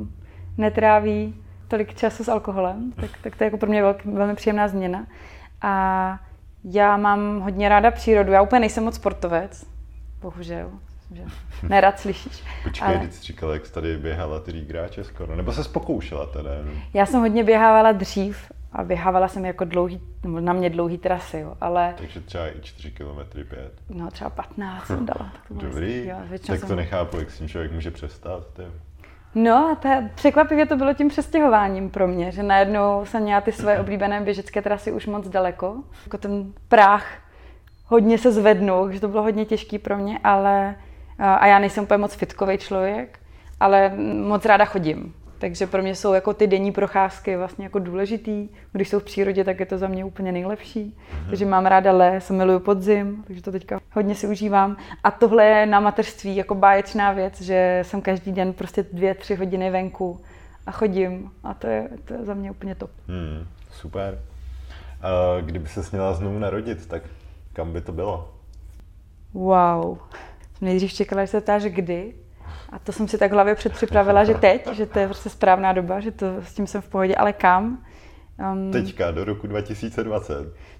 netráví 0.57 1.35
tolik 1.67 1.95
času 1.95 2.23
s 2.23 2.29
alkoholem, 2.29 2.91
tak, 2.91 3.09
tak 3.23 3.35
to 3.35 3.43
je 3.43 3.45
jako 3.45 3.57
pro 3.57 3.69
mě 3.69 3.81
velký, 3.81 4.09
velmi 4.09 4.35
příjemná 4.35 4.67
změna. 4.67 5.05
A 5.61 6.19
Já 6.63 6.97
mám 6.97 7.39
hodně 7.39 7.69
ráda 7.69 7.91
přírodu. 7.91 8.31
Já 8.31 8.41
úplně 8.41 8.59
nejsem 8.59 8.83
moc 8.83 8.95
sportovec, 8.95 9.65
bohužel. 10.21 10.71
Že 11.11 11.23
nerad 11.67 11.99
slyšíš. 11.99 12.43
Počkej, 12.63 12.87
ale... 12.87 13.11
jsi 13.11 13.23
říkala, 13.23 13.53
jak 13.53 13.65
jsi 13.65 13.73
tady 13.73 13.97
běhala 13.97 14.39
ty 14.39 14.51
Rígráče 14.51 15.03
skoro, 15.03 15.35
nebo 15.35 15.53
se 15.53 15.69
pokoušela 15.69 16.25
teda? 16.25 16.49
Já 16.93 17.05
jsem 17.05 17.19
hodně 17.19 17.43
běhávala 17.43 17.91
dřív 17.91 18.51
a 18.73 18.83
běhávala 18.83 19.27
jsem 19.27 19.45
jako 19.45 19.65
dlouhý, 19.65 20.01
na 20.39 20.53
mě 20.53 20.69
dlouhý 20.69 20.97
trasy, 20.97 21.39
jo, 21.39 21.57
ale... 21.61 21.93
Takže 21.97 22.21
třeba 22.21 22.47
i 22.47 22.61
4 22.61 22.91
km 22.91 23.43
5? 23.49 23.71
No 23.89 24.11
třeba 24.11 24.29
15 24.29 24.85
jsem 24.85 25.05
dala. 25.05 25.31
Tak 25.33 25.47
to 25.47 25.53
Dobrý, 25.53 26.07
jo, 26.07 26.17
tak 26.47 26.59
to 26.59 26.67
jsem... 26.67 26.77
nechápu, 26.77 27.17
jak 27.17 27.31
s 27.31 27.37
tím 27.37 27.47
člověk 27.47 27.71
může 27.71 27.91
přestat. 27.91 28.43
Ty. 28.53 28.63
No 29.35 29.71
a 29.71 29.75
ta, 29.75 30.03
překvapivě 30.15 30.65
to 30.65 30.77
bylo 30.77 30.93
tím 30.93 31.09
přestěhováním 31.09 31.89
pro 31.89 32.07
mě, 32.07 32.31
že 32.31 32.43
najednou 32.43 33.05
jsem 33.05 33.23
měla 33.23 33.41
ty 33.41 33.51
své 33.51 33.79
oblíbené 33.81 34.21
běžecké 34.21 34.61
trasy 34.61 34.91
už 34.91 35.07
moc 35.07 35.29
daleko. 35.29 35.75
Jako 36.05 36.17
ten 36.17 36.53
práh 36.67 37.17
hodně 37.85 38.17
se 38.17 38.31
zvednul, 38.31 38.85
takže 38.85 38.99
to 38.99 39.07
bylo 39.07 39.23
hodně 39.23 39.45
těžký 39.45 39.79
pro 39.79 39.97
mě, 39.97 40.19
ale 40.23 40.75
a 41.21 41.47
já 41.47 41.59
nejsem 41.59 41.83
úplně 41.83 41.97
moc 41.97 42.13
fitkový 42.13 42.57
člověk, 42.57 43.19
ale 43.59 43.91
moc 44.27 44.45
ráda 44.45 44.65
chodím. 44.65 45.13
Takže 45.39 45.67
pro 45.67 45.81
mě 45.81 45.95
jsou 45.95 46.13
jako 46.13 46.33
ty 46.33 46.47
denní 46.47 46.71
procházky 46.71 47.37
vlastně 47.37 47.65
jako 47.65 47.79
důležitý. 47.79 48.49
Když 48.71 48.89
jsou 48.89 48.99
v 48.99 49.03
přírodě, 49.03 49.43
tak 49.43 49.59
je 49.59 49.65
to 49.65 49.77
za 49.77 49.87
mě 49.87 50.05
úplně 50.05 50.31
nejlepší. 50.31 50.97
Mm-hmm. 50.97 51.29
Takže 51.29 51.45
mám 51.45 51.65
ráda 51.65 51.91
les, 51.91 52.29
miluju 52.29 52.59
podzim, 52.59 53.23
takže 53.27 53.41
to 53.41 53.51
teďka 53.51 53.79
hodně 53.93 54.15
si 54.15 54.27
užívám. 54.27 54.77
A 55.03 55.11
tohle 55.11 55.45
je 55.45 55.65
na 55.65 55.79
mateřství 55.79 56.35
jako 56.35 56.55
báječná 56.55 57.11
věc, 57.11 57.41
že 57.41 57.79
jsem 57.85 58.01
každý 58.01 58.31
den 58.31 58.53
prostě 58.53 58.85
dvě, 58.93 59.15
tři 59.15 59.35
hodiny 59.35 59.71
venku 59.71 60.21
a 60.67 60.71
chodím 60.71 61.31
a 61.43 61.53
to 61.53 61.67
je, 61.67 61.89
to 62.05 62.13
je 62.13 62.25
za 62.25 62.33
mě 62.33 62.51
úplně 62.51 62.75
top. 62.75 62.91
Hmm, 63.07 63.47
super. 63.71 64.19
Uh, 64.19 65.45
kdyby 65.45 65.67
se 65.67 65.83
směla 65.83 66.13
znovu 66.13 66.39
narodit, 66.39 66.87
tak 66.87 67.03
kam 67.53 67.73
by 67.73 67.81
to 67.81 67.91
bylo? 67.91 68.33
Wow. 69.33 69.97
Nejdřív 70.61 70.93
čekala, 70.93 71.25
že 71.25 71.27
se 71.27 71.41
ptáš 71.41 71.63
kdy, 71.63 72.13
a 72.71 72.79
to 72.79 72.91
jsem 72.91 73.07
si 73.07 73.17
tak 73.17 73.31
v 73.31 73.33
hlavě 73.33 73.55
předpřipravila, 73.55 74.23
že 74.23 74.33
teď, 74.33 74.67
že 74.71 74.85
to 74.85 74.99
je 74.99 75.07
prostě 75.07 75.29
správná 75.29 75.73
doba, 75.73 75.99
že 75.99 76.11
to 76.11 76.25
s 76.41 76.53
tím 76.53 76.67
jsem 76.67 76.81
v 76.81 76.89
pohodě, 76.89 77.15
ale 77.15 77.33
kam? 77.33 77.85
Um, 78.53 78.71
teďka, 78.71 79.11
do 79.11 79.23
roku 79.23 79.47
2020. 79.47 80.33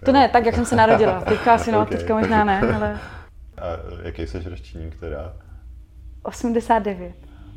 To 0.04 0.12
jo. 0.12 0.14
ne, 0.14 0.30
tak 0.30 0.46
jak 0.46 0.56
jsem 0.56 0.66
se 0.66 0.76
narodila. 0.76 1.22
Teďka 1.30 1.54
asi 1.54 1.72
no, 1.72 1.82
okay. 1.82 1.98
teďka 1.98 2.16
možná 2.16 2.44
ne, 2.44 2.62
ale... 2.76 3.00
A 3.58 3.66
jaký 4.04 4.28
jsi 4.28 4.50
ročník 4.50 4.96
teda? 5.00 5.34
89. 6.24 7.16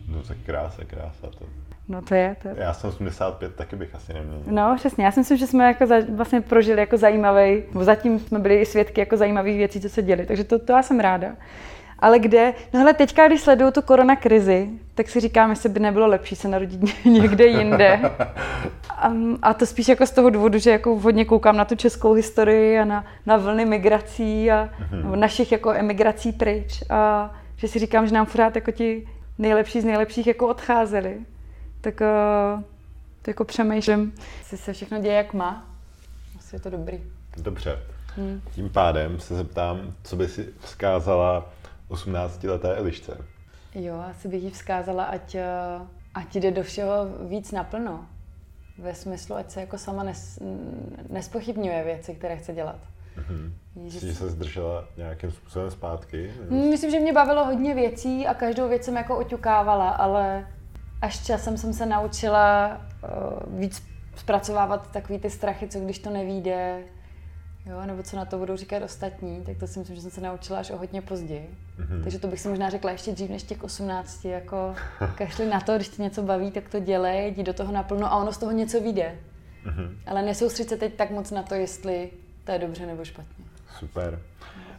No 0.09 0.22
tak 0.22 0.37
krása, 0.47 0.85
krása 0.85 1.27
to. 1.39 1.45
No 1.89 2.03
to 2.03 2.14
je, 2.14 2.37
to 2.43 2.49
je. 2.49 2.55
Já 2.59 2.72
jsem 2.72 2.91
85, 2.91 3.55
taky 3.55 3.77
bych 3.77 3.95
asi 3.95 4.12
neměl. 4.12 4.41
No 4.47 4.75
přesně, 4.77 5.05
já 5.05 5.12
si 5.12 5.20
myslím, 5.20 5.39
že 5.39 5.47
jsme 5.47 5.66
jako 5.66 5.87
za, 5.87 5.97
vlastně 6.14 6.41
prožili 6.41 6.81
jako 6.81 6.97
zajímavý, 6.97 7.62
zatím 7.81 8.18
jsme 8.18 8.39
byli 8.39 8.61
i 8.61 8.66
svědky 8.66 9.01
jako 9.01 9.16
zajímavých 9.16 9.57
věcí, 9.57 9.81
co 9.81 9.89
se 9.89 10.03
děli, 10.03 10.27
takže 10.27 10.45
to, 10.45 10.59
to 10.59 10.72
já 10.72 10.83
jsem 10.83 11.01
ráda 11.01 11.37
ale 12.05 12.18
kde, 12.18 12.55
no 12.72 12.80
hele, 12.80 12.94
teďka, 12.94 13.26
když 13.26 13.40
sleduju 13.40 13.70
tu 13.70 13.82
korona 13.82 14.16
krizi, 14.16 14.68
tak 14.94 15.09
si 15.09 15.20
říkám, 15.20 15.50
jestli 15.50 15.68
by 15.68 15.80
nebylo 15.80 16.07
lepší 16.07 16.36
se 16.36 16.48
narodit 16.48 17.05
někde 17.05 17.46
jinde. 17.46 18.00
A, 18.90 19.12
a 19.42 19.55
to 19.55 19.66
spíš 19.66 19.88
jako 19.88 20.07
z 20.07 20.11
toho 20.11 20.30
důvodu, 20.30 20.59
že 20.59 20.70
jako 20.70 20.98
hodně 20.98 21.24
koukám 21.24 21.57
na 21.57 21.64
tu 21.64 21.74
českou 21.74 22.12
historii 22.12 22.78
a 22.78 22.84
na, 22.84 23.05
na 23.26 23.36
vlny 23.36 23.64
migrací 23.64 24.50
a 24.50 24.68
mm-hmm. 24.92 25.16
našich 25.16 25.52
jako 25.52 25.72
emigrací 25.72 26.32
pryč 26.32 26.82
a 26.90 27.30
že 27.57 27.68
si 27.68 27.78
říkám, 27.78 28.07
že 28.07 28.14
nám 28.14 28.26
pořád 28.26 28.55
jako 28.57 28.70
ti 28.70 29.09
nejlepší 29.38 29.80
z 29.80 29.84
nejlepších 29.84 30.26
jako 30.26 30.48
odcházeli. 30.48 31.16
Tak 31.80 32.00
uh, 32.00 32.62
to 33.22 33.30
jako 33.30 33.44
přemýšlím, 33.44 34.14
jestli 34.38 34.57
se 34.57 34.72
všechno 34.72 35.00
děje 35.00 35.14
jak 35.14 35.34
má. 35.34 35.66
Asi 36.38 36.57
je 36.57 36.61
to 36.61 36.70
dobrý. 36.70 37.00
Dobře. 37.36 37.78
Hmm. 38.16 38.40
Tím 38.55 38.70
pádem 38.70 39.20
se 39.20 39.34
zeptám, 39.34 39.80
co 40.02 40.16
by 40.16 40.28
si 40.28 40.48
vzkázala 40.61 41.46
18-leté 41.91 42.76
Elišce. 42.76 43.18
Jo, 43.74 44.05
asi 44.11 44.28
bych 44.28 44.43
jí 44.43 44.51
vzkázala, 44.51 45.05
ať, 45.05 45.35
eh, 45.35 45.45
ať 46.14 46.37
jde 46.37 46.51
do 46.51 46.62
všeho 46.62 46.91
víc 47.28 47.53
naplno. 47.53 48.07
Ve 48.78 48.95
smyslu, 48.95 49.37
ať 49.37 49.51
se 49.51 49.61
jako 49.61 49.78
sama 49.78 50.03
nes, 50.03 50.39
nespochybňuje 51.09 51.85
věci, 51.85 52.14
které 52.14 52.37
chce 52.37 52.53
dělat. 52.53 52.78
Mm-hmm. 53.18 53.53
Že 53.87 54.14
se 54.14 54.30
zdržela 54.30 54.85
nějakým 54.97 55.30
způsobem 55.30 55.70
zpátky? 55.70 56.32
Myslím, 56.51 56.91
že 56.91 57.01
mě 57.01 57.12
bavilo 57.12 57.45
hodně 57.45 57.74
věcí 57.74 58.26
a 58.26 58.35
každou 58.35 58.68
věc 58.68 58.85
jsem 58.85 58.97
jako 58.97 59.18
oťukávala, 59.18 59.91
ale 59.91 60.47
až 61.03 61.24
časem 61.26 61.59
jsem 61.59 61.72
se 61.72 61.87
naučila 61.87 62.76
uh, 62.76 63.59
víc 63.59 63.82
zpracovávat 64.16 64.91
takový 64.91 65.18
ty 65.18 65.30
strachy, 65.30 65.68
co 65.68 65.80
když 65.80 65.99
to 65.99 66.11
nevíde, 66.11 66.82
Jo, 67.66 67.86
nebo 67.86 68.02
co 68.02 68.16
na 68.16 68.24
to 68.24 68.38
budou 68.38 68.56
říkat 68.56 68.82
ostatní, 68.82 69.42
tak 69.42 69.56
to 69.56 69.66
si 69.66 69.78
myslím, 69.78 69.96
že 69.96 70.02
jsem 70.02 70.10
se 70.10 70.20
naučila 70.20 70.58
až 70.58 70.70
o 70.70 70.76
hodně 70.76 71.02
později. 71.02 71.50
Mm-hmm. 71.78 72.02
Takže 72.02 72.18
to 72.18 72.28
bych 72.28 72.40
si 72.40 72.48
možná 72.48 72.70
řekla 72.70 72.90
ještě 72.90 73.12
dřív 73.12 73.30
než 73.30 73.42
těch 73.42 73.64
18, 73.64 74.24
jako 74.24 74.74
kašli 75.14 75.46
na 75.46 75.60
to, 75.60 75.76
když 75.76 75.88
tě 75.88 76.02
něco 76.02 76.22
baví, 76.22 76.50
tak 76.50 76.68
to 76.68 76.80
dělej, 76.80 77.30
jdi 77.30 77.42
do 77.42 77.52
toho 77.52 77.72
naplno 77.72 78.06
a 78.12 78.16
ono 78.16 78.32
z 78.32 78.38
toho 78.38 78.52
něco 78.52 78.80
vyjde. 78.80 79.14
Mm-hmm. 79.66 79.96
Ale 80.06 80.22
nesoustřed 80.22 80.68
se 80.68 80.76
teď 80.76 80.94
tak 80.94 81.10
moc 81.10 81.30
na 81.30 81.42
to, 81.42 81.54
jestli 81.54 82.10
to 82.44 82.52
je 82.52 82.58
dobře 82.58 82.86
nebo 82.86 83.04
špatně. 83.04 83.44
Super. 83.78 84.18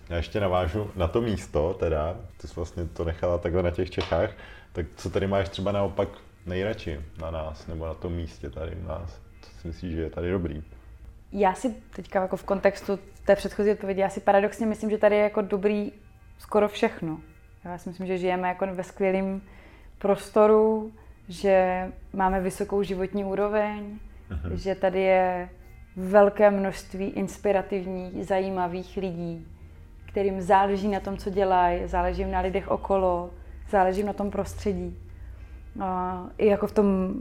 Já 0.09 0.17
ještě 0.17 0.39
navážu 0.39 0.91
na 0.95 1.07
to 1.07 1.21
místo, 1.21 1.75
teda, 1.79 2.17
ty 2.37 2.47
jsi 2.47 2.53
vlastně 2.55 2.85
to 2.85 3.03
nechala 3.03 3.37
takhle 3.37 3.63
na 3.63 3.71
těch 3.71 3.89
Čechách, 3.89 4.29
tak 4.73 4.85
co 4.95 5.09
tady 5.09 5.27
máš 5.27 5.49
třeba 5.49 5.71
naopak 5.71 6.09
nejradši 6.45 6.99
na 7.21 7.31
nás, 7.31 7.67
nebo 7.67 7.85
na 7.85 7.93
tom 7.93 8.13
místě 8.13 8.49
tady 8.49 8.75
u 8.75 8.87
nás? 8.87 9.19
Co 9.41 9.61
si 9.61 9.67
myslíš, 9.67 9.93
že 9.93 10.01
je 10.01 10.09
tady 10.09 10.31
dobrý? 10.31 10.63
Já 11.37 11.53
si 11.53 11.75
teďka 11.95 12.21
jako 12.21 12.37
v 12.37 12.43
kontextu 12.43 12.99
té 13.25 13.35
předchozí 13.35 13.71
odpovědi, 13.71 14.01
já 14.01 14.09
si 14.09 14.19
paradoxně 14.19 14.65
myslím, 14.65 14.89
že 14.89 14.97
tady 14.97 15.15
je 15.15 15.21
jako 15.21 15.41
dobrý 15.41 15.91
skoro 16.37 16.67
všechno. 16.67 17.19
Já 17.65 17.77
si 17.77 17.89
myslím, 17.89 18.07
že 18.07 18.17
žijeme 18.17 18.47
jako 18.47 18.67
ve 18.71 18.83
skvělém 18.83 19.41
prostoru, 19.97 20.91
že 21.27 21.87
máme 22.13 22.41
vysokou 22.41 22.83
životní 22.83 23.25
úroveň, 23.25 23.99
uh-huh. 24.31 24.53
že 24.53 24.75
tady 24.75 25.01
je 25.01 25.49
velké 25.95 26.51
množství 26.51 27.05
inspirativních, 27.05 28.25
zajímavých 28.25 28.97
lidí, 28.97 29.47
kterým 30.05 30.41
záleží 30.41 30.87
na 30.87 30.99
tom, 30.99 31.17
co 31.17 31.29
dělají, 31.29 31.87
záleží 31.87 32.21
jim 32.21 32.31
na 32.31 32.39
lidech 32.39 32.67
okolo, 32.67 33.29
záleží 33.69 33.99
jim 33.99 34.07
na 34.07 34.13
tom 34.13 34.31
prostředí. 34.31 34.97
A 35.79 36.23
I 36.37 36.47
jako 36.47 36.67
v 36.67 36.71
tom 36.71 37.13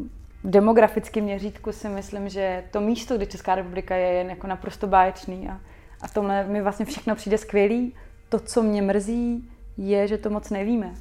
demografickém 0.45 1.25
měřítku 1.25 1.73
si 1.73 1.89
myslím, 1.89 2.29
že 2.29 2.65
to 2.71 2.81
místo, 2.81 3.17
kde 3.17 3.27
Česká 3.27 3.55
republika 3.55 3.97
je, 3.97 4.07
je 4.07 4.25
jako 4.25 4.47
naprosto 4.47 4.87
báječný 4.87 5.49
a, 5.49 5.61
a 6.03 6.09
tomhle 6.09 6.45
mi 6.45 6.63
vlastně 6.63 6.85
všechno 6.85 7.15
přijde 7.15 7.39
skvělý. 7.39 7.95
To, 8.29 8.39
co 8.39 8.63
mě 8.63 8.83
mrzí, 8.83 9.51
je, 9.77 10.09
že 10.09 10.19
to 10.19 10.31
moc 10.31 10.51
nevíme. 10.51 10.95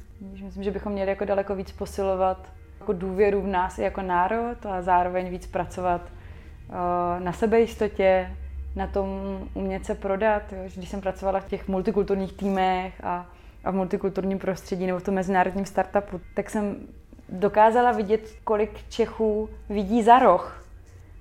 Myslím, 0.44 0.62
že 0.62 0.70
bychom 0.70 0.92
měli 0.92 1.10
jako 1.10 1.24
daleko 1.24 1.54
víc 1.54 1.72
posilovat 1.72 2.52
jako 2.80 2.92
důvěru 2.92 3.42
v 3.42 3.46
nás 3.46 3.78
jako 3.78 4.02
národ 4.02 4.66
a 4.66 4.82
zároveň 4.82 5.28
víc 5.28 5.46
pracovat 5.46 6.00
uh, 6.02 7.24
na 7.24 7.32
sebejistotě, 7.32 8.30
na 8.76 8.86
tom 8.86 9.08
umět 9.54 9.86
se 9.86 9.94
prodat. 9.94 10.42
Když 10.76 10.88
jsem 10.88 11.00
pracovala 11.00 11.40
v 11.40 11.48
těch 11.48 11.68
multikulturních 11.68 12.32
týmech 12.32 13.04
a, 13.04 13.26
a 13.64 13.70
v 13.70 13.74
multikulturním 13.74 14.38
prostředí 14.38 14.86
nebo 14.86 14.98
v 14.98 15.02
tom 15.02 15.14
mezinárodním 15.14 15.64
startupu, 15.66 16.20
tak 16.34 16.50
jsem 16.50 16.76
dokázala 17.34 17.92
vidět, 17.92 18.20
kolik 18.44 18.88
Čechů 18.88 19.50
vidí 19.68 20.02
za 20.02 20.18
roh. 20.18 20.64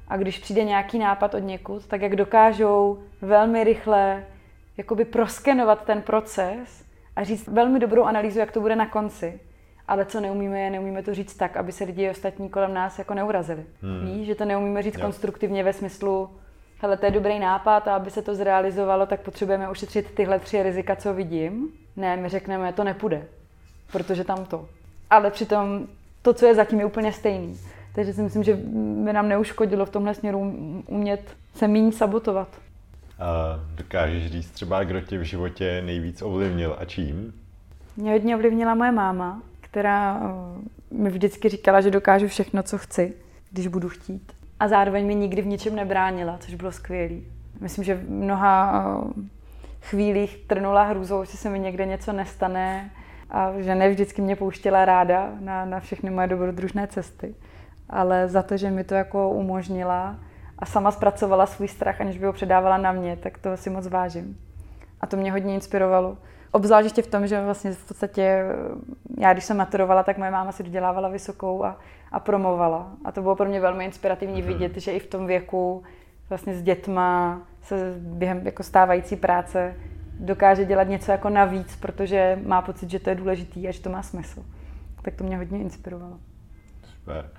A 0.08 0.18
když 0.18 0.40
přijde 0.40 0.64
nějaký 0.64 1.00
nápad 1.00 1.34
od 1.34 1.40
někud, 1.40 1.88
tak 1.88 2.02
jak 2.02 2.16
dokážou 2.16 3.00
velmi 3.22 3.64
rychle 3.64 4.24
jakoby 4.78 5.06
proskenovat 5.06 5.86
ten 5.86 6.02
proces 6.02 6.84
a 7.16 7.24
říct 7.24 7.48
velmi 7.48 7.80
dobrou 7.80 8.04
analýzu, 8.04 8.40
jak 8.40 8.52
to 8.52 8.62
bude 8.62 8.76
na 8.76 8.86
konci. 8.86 9.40
Ale 9.88 10.06
co 10.06 10.20
neumíme, 10.20 10.60
je 10.60 10.70
neumíme 10.70 11.04
to 11.04 11.14
říct 11.14 11.36
tak, 11.36 11.58
aby 11.58 11.72
se 11.72 11.84
lidi 11.84 12.10
ostatní 12.10 12.50
kolem 12.50 12.74
nás 12.74 13.00
jako 13.00 13.14
neurazili. 13.14 13.66
Hmm. 13.82 14.06
Víš, 14.06 14.28
že 14.28 14.36
to 14.36 14.46
neumíme 14.46 14.82
říct 14.82 14.96
jo. 14.96 15.02
konstruktivně 15.02 15.64
ve 15.64 15.74
smyslu, 15.74 16.30
hele, 16.82 16.98
to 16.98 17.06
je 17.06 17.12
dobrý 17.12 17.40
nápad 17.40 17.88
a 17.88 17.96
aby 17.96 18.12
se 18.12 18.22
to 18.22 18.36
zrealizovalo, 18.36 19.06
tak 19.06 19.22
potřebujeme 19.22 19.70
ušetřit 19.70 20.12
tyhle 20.16 20.40
tři 20.40 20.64
rizika, 20.64 20.96
co 20.96 21.14
vidím. 21.14 21.70
Ne, 21.96 22.18
my 22.18 22.30
řekneme, 22.30 22.74
to 22.74 22.84
nepůjde, 22.84 23.28
protože 23.92 24.24
tam 24.24 24.46
to 24.46 24.68
ale 25.14 25.32
přitom 25.32 25.88
to, 26.24 26.34
co 26.34 26.46
je 26.46 26.56
zatím, 26.56 26.80
je 26.80 26.86
úplně 26.86 27.12
stejný. 27.12 27.60
Takže 27.96 28.14
si 28.14 28.22
myslím, 28.22 28.44
že 28.44 28.56
by 29.04 29.14
nám 29.14 29.30
neuškodilo 29.30 29.86
v 29.86 29.90
tomhle 29.90 30.14
směru 30.14 30.40
umět 30.88 31.36
se 31.56 31.68
méně 31.68 31.92
sabotovat. 31.92 32.48
A 33.20 33.60
dokážeš 33.76 34.32
říct 34.32 34.52
třeba, 34.52 34.84
kdo 34.84 35.02
tě 35.02 35.18
v 35.18 35.24
životě 35.24 35.82
nejvíc 35.86 36.22
ovlivnil 36.22 36.76
a 36.80 36.86
čím? 36.86 37.34
Mě 37.98 38.12
hodně 38.12 38.36
ovlivnila 38.36 38.76
moje 38.76 38.92
máma, 38.92 39.42
která 39.62 40.22
eh, 40.22 40.96
mi 40.98 41.10
vždycky 41.10 41.50
říkala, 41.50 41.82
že 41.82 41.92
dokážu 41.92 42.28
všechno, 42.28 42.64
co 42.64 42.78
chci, 42.78 43.14
když 43.52 43.68
budu 43.68 43.90
chtít. 43.90 44.32
A 44.60 44.68
zároveň 44.68 45.06
mi 45.06 45.16
nikdy 45.16 45.42
v 45.42 45.46
ničem 45.46 45.76
nebránila, 45.76 46.38
což 46.38 46.56
bylo 46.56 46.72
skvělé. 46.72 47.16
Myslím, 47.60 47.84
že 47.84 47.96
v 47.96 48.10
mnoha 48.10 48.86
eh, 48.86 49.22
chvílích 49.82 50.38
trnula 50.48 50.84
hrůzou, 50.84 51.26
že 51.26 51.38
se 51.38 51.50
mi 51.50 51.60
někde 51.60 51.86
něco 51.86 52.14
nestane, 52.14 52.92
a 53.30 53.52
že 53.58 53.76
ne 53.76 53.90
vždycky 53.90 54.22
mě 54.22 54.36
pouštěla 54.36 54.86
ráda 54.86 55.32
na, 55.40 55.66
na 55.66 55.80
všechny 55.80 56.10
moje 56.10 56.28
dobrodružné 56.28 56.88
cesty, 56.88 57.36
ale 57.90 58.28
za 58.28 58.44
to, 58.44 58.58
že 58.58 58.72
mi 58.72 58.84
to 58.84 58.96
jako 58.96 59.30
umožnila 59.30 60.16
a 60.60 60.66
sama 60.66 60.92
zpracovala 60.92 61.46
svůj 61.46 61.68
strach, 61.68 62.02
aniž 62.02 62.18
by 62.18 62.26
ho 62.26 62.34
předávala 62.34 62.78
na 62.78 62.92
mě, 62.92 63.18
tak 63.18 63.38
to 63.38 63.58
si 63.58 63.70
moc 63.70 63.88
vážím. 63.88 64.38
A 65.02 65.08
to 65.08 65.18
mě 65.18 65.32
hodně 65.32 65.54
inspirovalo. 65.54 66.18
Obzvlášť 66.52 66.84
ještě 66.84 67.02
v 67.02 67.08
tom, 67.08 67.28
že 67.28 67.46
vlastně 67.46 67.72
v 67.72 67.88
podstatě 67.88 68.46
já, 69.18 69.34
když 69.34 69.46
jsem 69.46 69.58
maturovala, 69.58 70.04
tak 70.04 70.18
moje 70.18 70.32
máma 70.32 70.52
si 70.52 70.64
dodělávala 70.64 71.10
vysokou 71.10 71.64
a, 71.64 71.80
a 72.12 72.20
promovala. 72.20 72.92
A 73.06 73.12
to 73.12 73.22
bylo 73.22 73.36
pro 73.36 73.50
mě 73.50 73.60
velmi 73.60 73.86
inspirativní 73.86 74.44
mm-hmm. 74.44 74.48
vidět, 74.48 74.78
že 74.78 74.92
i 74.92 75.00
v 75.00 75.08
tom 75.08 75.28
věku 75.28 75.84
vlastně 76.30 76.56
s 76.56 76.62
dětma 76.62 77.42
se 77.62 77.96
během 78.00 78.46
jako 78.46 78.64
stávající 78.64 79.16
práce 79.16 79.76
dokáže 80.24 80.66
dělat 80.66 80.84
něco 80.84 81.12
jako 81.12 81.30
navíc, 81.30 81.76
protože 81.76 82.40
má 82.46 82.62
pocit, 82.62 82.90
že 82.90 83.00
to 83.00 83.10
je 83.10 83.16
důležitý 83.16 83.68
a 83.68 83.72
že 83.72 83.82
to 83.82 83.90
má 83.90 84.04
smysl. 84.04 84.44
Tak 85.02 85.16
to 85.16 85.24
mě 85.24 85.38
hodně 85.38 85.60
inspirovalo. 85.60 86.18
Super. 86.84 87.30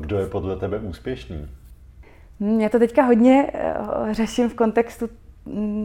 Kdo 0.00 0.18
je 0.18 0.26
podle 0.26 0.56
tebe 0.56 0.78
úspěšný? 0.78 1.48
Já 2.58 2.68
to 2.68 2.78
teďka 2.78 3.02
hodně 3.02 3.50
eh, 3.54 3.74
řeším 4.14 4.48
v 4.48 4.54
kontextu 4.54 5.08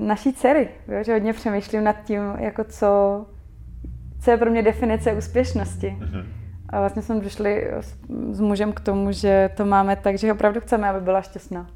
naší 0.01 0.33
dcery, 0.33 0.69
jo, 0.87 1.03
že 1.03 1.13
hodně 1.13 1.33
přemýšlím 1.33 1.83
nad 1.83 2.03
tím, 2.03 2.21
jako 2.39 2.63
co, 2.63 3.25
co 4.21 4.31
je 4.31 4.37
pro 4.37 4.51
mě 4.51 4.63
definice 4.63 5.13
úspěšnosti. 5.13 5.97
Mm-hmm. 5.99 6.25
A 6.69 6.79
vlastně 6.79 7.01
jsme 7.01 7.21
s, 7.79 7.97
s 8.31 8.39
mužem 8.39 8.73
k 8.73 8.79
tomu, 8.79 9.11
že 9.11 9.49
to 9.57 9.65
máme 9.65 9.95
tak, 9.95 10.17
že 10.17 10.33
opravdu 10.33 10.59
chceme, 10.59 10.89
aby 10.89 11.01
byla 11.01 11.21
šťastná. 11.21 11.69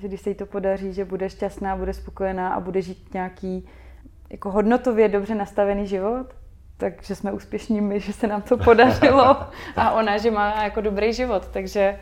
Že 0.00 0.08
když 0.08 0.20
se 0.20 0.30
jí 0.30 0.34
to 0.34 0.46
podaří, 0.46 0.92
že 0.92 1.04
bude 1.04 1.30
šťastná, 1.30 1.76
bude 1.76 1.92
spokojená 1.94 2.54
a 2.54 2.60
bude 2.60 2.82
žít 2.82 3.14
nějaký 3.14 3.68
jako 4.30 4.50
hodnotově 4.50 5.08
dobře 5.08 5.34
nastavený 5.34 5.86
život, 5.86 6.26
takže 6.76 7.14
jsme 7.14 7.32
úspěšní 7.32 7.80
my, 7.80 8.00
že 8.00 8.12
se 8.12 8.26
nám 8.26 8.42
to 8.42 8.56
podařilo 8.56 9.36
a 9.76 9.90
ona, 9.90 10.18
že 10.18 10.30
má 10.30 10.62
jako 10.62 10.80
dobrý 10.80 11.12
život. 11.12 11.48
Takže, 11.52 11.98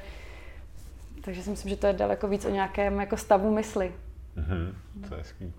takže 1.24 1.42
si 1.42 1.50
myslím, 1.50 1.70
že 1.70 1.76
to 1.76 1.86
je 1.86 1.92
daleko 1.92 2.28
víc 2.28 2.44
o 2.44 2.50
nějakém 2.50 3.00
jako 3.00 3.16
stavu 3.16 3.54
mysli. 3.54 3.92
Mm-hmm, 4.36 4.72
to 5.08 5.14
je 5.14 5.18
hezký. 5.18 5.52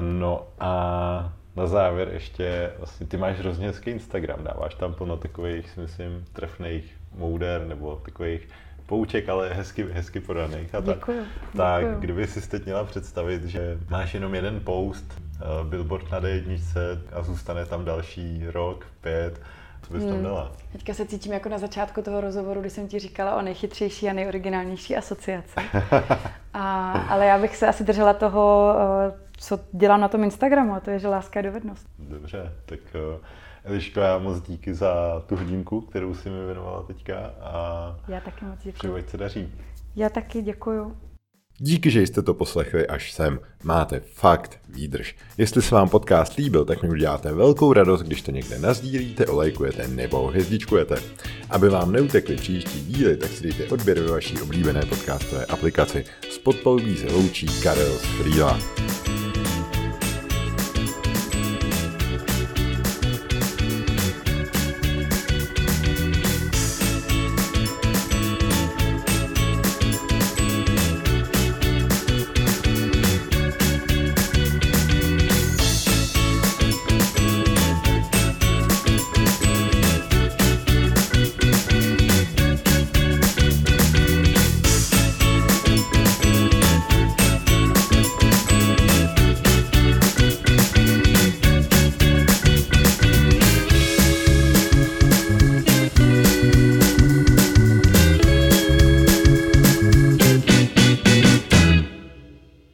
No 0.00 0.46
a 0.60 1.32
na 1.56 1.66
závěr 1.66 2.08
ještě, 2.08 2.72
vlastně 2.78 3.06
ty 3.06 3.16
máš 3.16 3.38
hrozně 3.38 3.66
hezký 3.66 3.90
Instagram, 3.90 4.44
dáváš 4.44 4.74
tam 4.74 4.94
plno 4.94 5.16
takových, 5.16 5.70
si 5.70 5.80
myslím, 5.80 6.24
trefných 6.32 6.96
mouder 7.14 7.66
nebo 7.66 7.96
takových 7.96 8.48
pouček, 8.86 9.28
ale 9.28 9.54
hezky, 9.54 9.86
hezky 9.92 10.20
podaných. 10.20 10.74
A 10.74 10.80
tak, 10.80 10.96
děkuju, 10.96 11.24
tak 11.56 11.98
kdyby 11.98 12.26
si 12.26 12.48
teď 12.48 12.64
měla 12.64 12.84
představit, 12.84 13.44
že 13.44 13.78
máš 13.90 14.14
jenom 14.14 14.34
jeden 14.34 14.60
post, 14.60 15.04
uh, 15.60 15.66
billboard 15.66 16.10
na 16.10 16.20
d 16.20 16.44
a 17.12 17.22
zůstane 17.22 17.66
tam 17.66 17.84
další 17.84 18.42
rok, 18.46 18.86
pět, 19.00 19.40
co 19.82 19.92
bys 19.92 20.04
tam 20.04 20.12
hmm. 20.12 20.22
dala? 20.22 20.52
Teďka 20.72 20.94
se 20.94 21.06
cítím 21.06 21.32
jako 21.32 21.48
na 21.48 21.58
začátku 21.58 22.02
toho 22.02 22.20
rozhovoru, 22.20 22.60
kdy 22.60 22.70
jsem 22.70 22.88
ti 22.88 22.98
říkala 22.98 23.36
o 23.36 23.42
nejchytřejší 23.42 24.08
a 24.08 24.12
nejoriginálnější 24.12 24.96
asociaci. 24.96 25.60
A, 26.58 26.92
ale 26.92 27.26
já 27.26 27.38
bych 27.38 27.56
se 27.56 27.66
asi 27.66 27.84
držela 27.84 28.14
toho, 28.14 28.74
eh, 29.08 29.12
co 29.36 29.60
dělám 29.72 30.00
na 30.00 30.08
tom 30.08 30.24
Instagramu, 30.24 30.74
a 30.74 30.80
to 30.80 30.90
je, 30.90 30.98
že 30.98 31.08
láska 31.08 31.38
je 31.38 31.42
dovednost. 31.42 31.86
Dobře, 31.98 32.52
tak 32.66 32.80
uh, 32.94 33.20
Eliško, 33.66 34.00
já 34.00 34.18
moc 34.18 34.40
díky 34.40 34.74
za 34.74 35.22
tu 35.26 35.36
hodinku, 35.36 35.80
kterou 35.80 36.14
si 36.14 36.30
mi 36.30 36.46
věnovala 36.46 36.82
teďka 36.82 37.18
a 37.40 37.96
já 38.08 38.20
taky 38.20 38.44
moc 38.44 38.58
děkuji. 38.62 39.04
se 39.08 39.16
daří. 39.16 39.52
Já 39.96 40.08
taky 40.08 40.42
děkuju. 40.42 40.96
Díky, 41.58 41.90
že 41.90 42.02
jste 42.02 42.22
to 42.22 42.34
poslechli 42.34 42.86
až 42.86 43.12
sem. 43.12 43.38
Máte 43.62 44.00
fakt 44.00 44.60
výdrž. 44.68 45.16
Jestli 45.38 45.62
se 45.62 45.74
vám 45.74 45.88
podcast 45.88 46.34
líbil, 46.34 46.64
tak 46.64 46.82
mi 46.82 46.88
uděláte 46.88 47.32
velkou 47.32 47.72
radost, 47.72 48.02
když 48.02 48.22
to 48.22 48.30
někde 48.30 48.58
nazdílíte, 48.58 49.26
olejkujete 49.26 49.88
nebo 49.88 50.26
hvězdičkujete. 50.26 50.96
Aby 51.50 51.68
vám 51.68 51.92
neutekly 51.92 52.36
příští 52.36 52.80
díly, 52.80 53.16
tak 53.16 53.30
si 53.30 53.42
dejte 53.42 53.68
odběr 53.74 54.00
ve 54.00 54.10
vaší 54.10 54.40
oblíbené 54.40 54.80
podcastové 54.80 55.44
aplikaci. 55.44 56.04
S 56.30 56.38
podpalubí 56.38 56.96
se 56.96 57.12
loučí 57.12 57.46
Karel 57.62 57.92
z 57.92 58.04
Frýla. 58.04 58.58